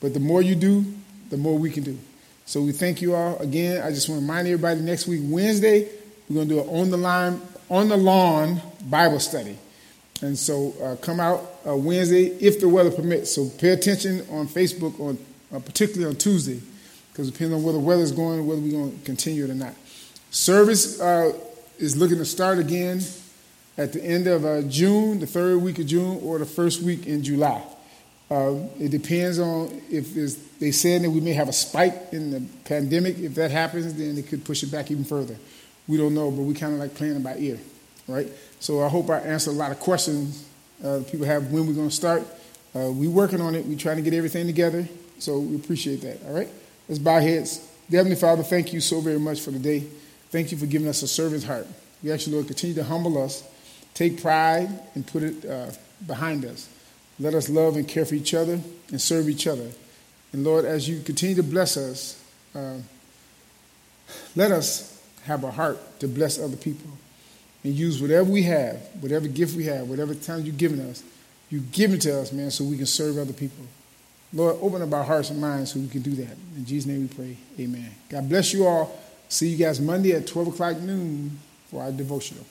But 0.00 0.14
the 0.14 0.20
more 0.20 0.42
you 0.42 0.54
do, 0.54 0.84
the 1.28 1.36
more 1.36 1.58
we 1.58 1.70
can 1.70 1.82
do. 1.82 1.98
So 2.46 2.62
we 2.62 2.70
thank 2.70 3.02
you 3.02 3.16
all 3.16 3.36
again. 3.38 3.82
I 3.82 3.90
just 3.90 4.08
want 4.08 4.20
to 4.20 4.26
remind 4.26 4.46
everybody 4.46 4.80
next 4.80 5.08
week, 5.08 5.22
Wednesday, 5.24 5.88
we're 6.28 6.36
going 6.36 6.48
to 6.48 6.54
do 6.54 6.60
an 6.60 6.68
on 6.68 6.90
the 6.90 6.96
line, 6.96 7.40
on 7.68 7.88
the 7.88 7.96
lawn 7.96 8.60
Bible 8.88 9.18
study. 9.18 9.58
And 10.22 10.38
so 10.38 10.74
uh, 10.82 10.96
come 10.96 11.18
out 11.20 11.40
uh, 11.66 11.76
Wednesday 11.76 12.26
if 12.26 12.60
the 12.60 12.68
weather 12.68 12.90
permits. 12.90 13.34
So 13.34 13.48
pay 13.48 13.70
attention 13.70 14.20
on 14.30 14.46
Facebook, 14.46 15.00
on 15.00 15.18
uh, 15.54 15.60
particularly 15.60 16.06
on 16.06 16.16
Tuesday 16.16 16.60
because 17.20 17.30
depending 17.30 17.58
on 17.58 17.62
where 17.62 17.72
the 17.72 17.78
weather's 17.78 18.12
going, 18.12 18.46
whether 18.46 18.60
we're 18.60 18.70
going 18.70 18.98
to 18.98 19.04
continue 19.04 19.44
it 19.44 19.50
or 19.50 19.54
not. 19.54 19.74
Service 20.30 21.00
uh, 21.00 21.32
is 21.78 21.96
looking 21.96 22.18
to 22.18 22.24
start 22.24 22.58
again 22.58 23.00
at 23.76 23.92
the 23.92 24.02
end 24.02 24.26
of 24.26 24.44
uh, 24.44 24.62
June, 24.62 25.20
the 25.20 25.26
third 25.26 25.58
week 25.58 25.78
of 25.78 25.86
June, 25.86 26.20
or 26.22 26.38
the 26.38 26.46
first 26.46 26.82
week 26.82 27.06
in 27.06 27.22
July. 27.22 27.62
Uh, 28.30 28.54
it 28.78 28.90
depends 28.90 29.40
on 29.40 29.82
if 29.90 30.14
they 30.60 30.70
said 30.70 31.02
that 31.02 31.10
we 31.10 31.20
may 31.20 31.32
have 31.32 31.48
a 31.48 31.52
spike 31.52 31.94
in 32.12 32.30
the 32.30 32.40
pandemic. 32.64 33.18
If 33.18 33.34
that 33.34 33.50
happens, 33.50 33.92
then 33.94 34.16
it 34.16 34.28
could 34.28 34.44
push 34.44 34.62
it 34.62 34.70
back 34.70 34.90
even 34.90 35.04
further. 35.04 35.36
We 35.88 35.96
don't 35.96 36.14
know, 36.14 36.30
but 36.30 36.42
we 36.42 36.54
kind 36.54 36.72
of 36.72 36.78
like 36.78 36.94
playing 36.94 37.16
it 37.16 37.24
by 37.24 37.36
ear, 37.38 37.58
right? 38.10 38.28
So 38.60 38.82
I 38.82 38.88
hope 38.88 39.10
I 39.10 39.18
answered 39.20 39.52
a 39.52 39.54
lot 39.54 39.70
of 39.70 39.80
questions 39.80 40.46
uh, 40.84 41.00
people 41.10 41.26
have 41.26 41.50
when 41.50 41.66
we're 41.66 41.74
going 41.74 41.88
to 41.88 41.94
start. 41.94 42.22
Uh, 42.74 42.90
we're 42.90 43.10
working 43.10 43.40
on 43.40 43.54
it. 43.54 43.66
We're 43.66 43.78
trying 43.78 43.96
to 43.96 44.02
get 44.02 44.14
everything 44.14 44.46
together, 44.46 44.88
so 45.18 45.40
we 45.40 45.56
appreciate 45.56 46.00
that. 46.02 46.24
All 46.26 46.32
right. 46.32 46.48
Let's 46.88 46.98
bow 46.98 47.20
heads. 47.20 47.66
Heavenly 47.90 48.16
Father, 48.16 48.42
thank 48.42 48.72
you 48.72 48.80
so 48.80 49.00
very 49.00 49.18
much 49.18 49.40
for 49.40 49.50
the 49.50 49.58
day. 49.58 49.80
Thank 50.30 50.52
you 50.52 50.58
for 50.58 50.66
giving 50.66 50.88
us 50.88 51.02
a 51.02 51.08
servant's 51.08 51.44
heart. 51.44 51.66
We 52.02 52.12
actually, 52.12 52.34
Lord, 52.34 52.46
continue 52.46 52.74
to 52.76 52.84
humble 52.84 53.22
us, 53.22 53.44
take 53.94 54.22
pride, 54.22 54.68
and 54.94 55.06
put 55.06 55.22
it 55.22 55.44
uh, 55.44 55.70
behind 56.06 56.44
us. 56.44 56.68
Let 57.18 57.34
us 57.34 57.48
love 57.50 57.76
and 57.76 57.86
care 57.86 58.06
for 58.06 58.14
each 58.14 58.32
other 58.32 58.60
and 58.90 59.00
serve 59.00 59.28
each 59.28 59.46
other. 59.46 59.68
And 60.32 60.44
Lord, 60.44 60.64
as 60.64 60.88
you 60.88 61.00
continue 61.00 61.34
to 61.36 61.42
bless 61.42 61.76
us, 61.76 62.22
uh, 62.54 62.76
let 64.36 64.52
us 64.52 65.02
have 65.24 65.44
a 65.44 65.50
heart 65.50 66.00
to 66.00 66.08
bless 66.08 66.38
other 66.38 66.56
people 66.56 66.90
and 67.62 67.74
use 67.74 68.00
whatever 68.00 68.30
we 68.30 68.42
have, 68.44 68.76
whatever 69.00 69.28
gift 69.28 69.56
we 69.56 69.64
have, 69.64 69.88
whatever 69.88 70.14
talent 70.14 70.46
you've 70.46 70.58
given 70.58 70.80
us, 70.80 71.02
you 71.50 71.60
give 71.72 71.92
it 71.92 72.00
to 72.02 72.20
us, 72.20 72.32
man, 72.32 72.50
so 72.50 72.64
we 72.64 72.76
can 72.76 72.86
serve 72.86 73.18
other 73.18 73.32
people. 73.32 73.64
Lord, 74.32 74.56
open 74.60 74.82
up 74.82 74.92
our 74.92 75.02
hearts 75.02 75.30
and 75.30 75.40
minds 75.40 75.72
so 75.72 75.80
we 75.80 75.88
can 75.88 76.02
do 76.02 76.12
that. 76.12 76.36
In 76.56 76.64
Jesus' 76.64 76.86
name 76.86 77.02
we 77.02 77.08
pray. 77.08 77.36
Amen. 77.58 77.90
God 78.08 78.28
bless 78.28 78.52
you 78.52 78.66
all. 78.66 78.96
See 79.28 79.48
you 79.48 79.56
guys 79.56 79.80
Monday 79.80 80.12
at 80.12 80.26
12 80.26 80.48
o'clock 80.48 80.78
noon 80.78 81.38
for 81.68 81.82
our 81.82 81.92
devotional. 81.92 82.44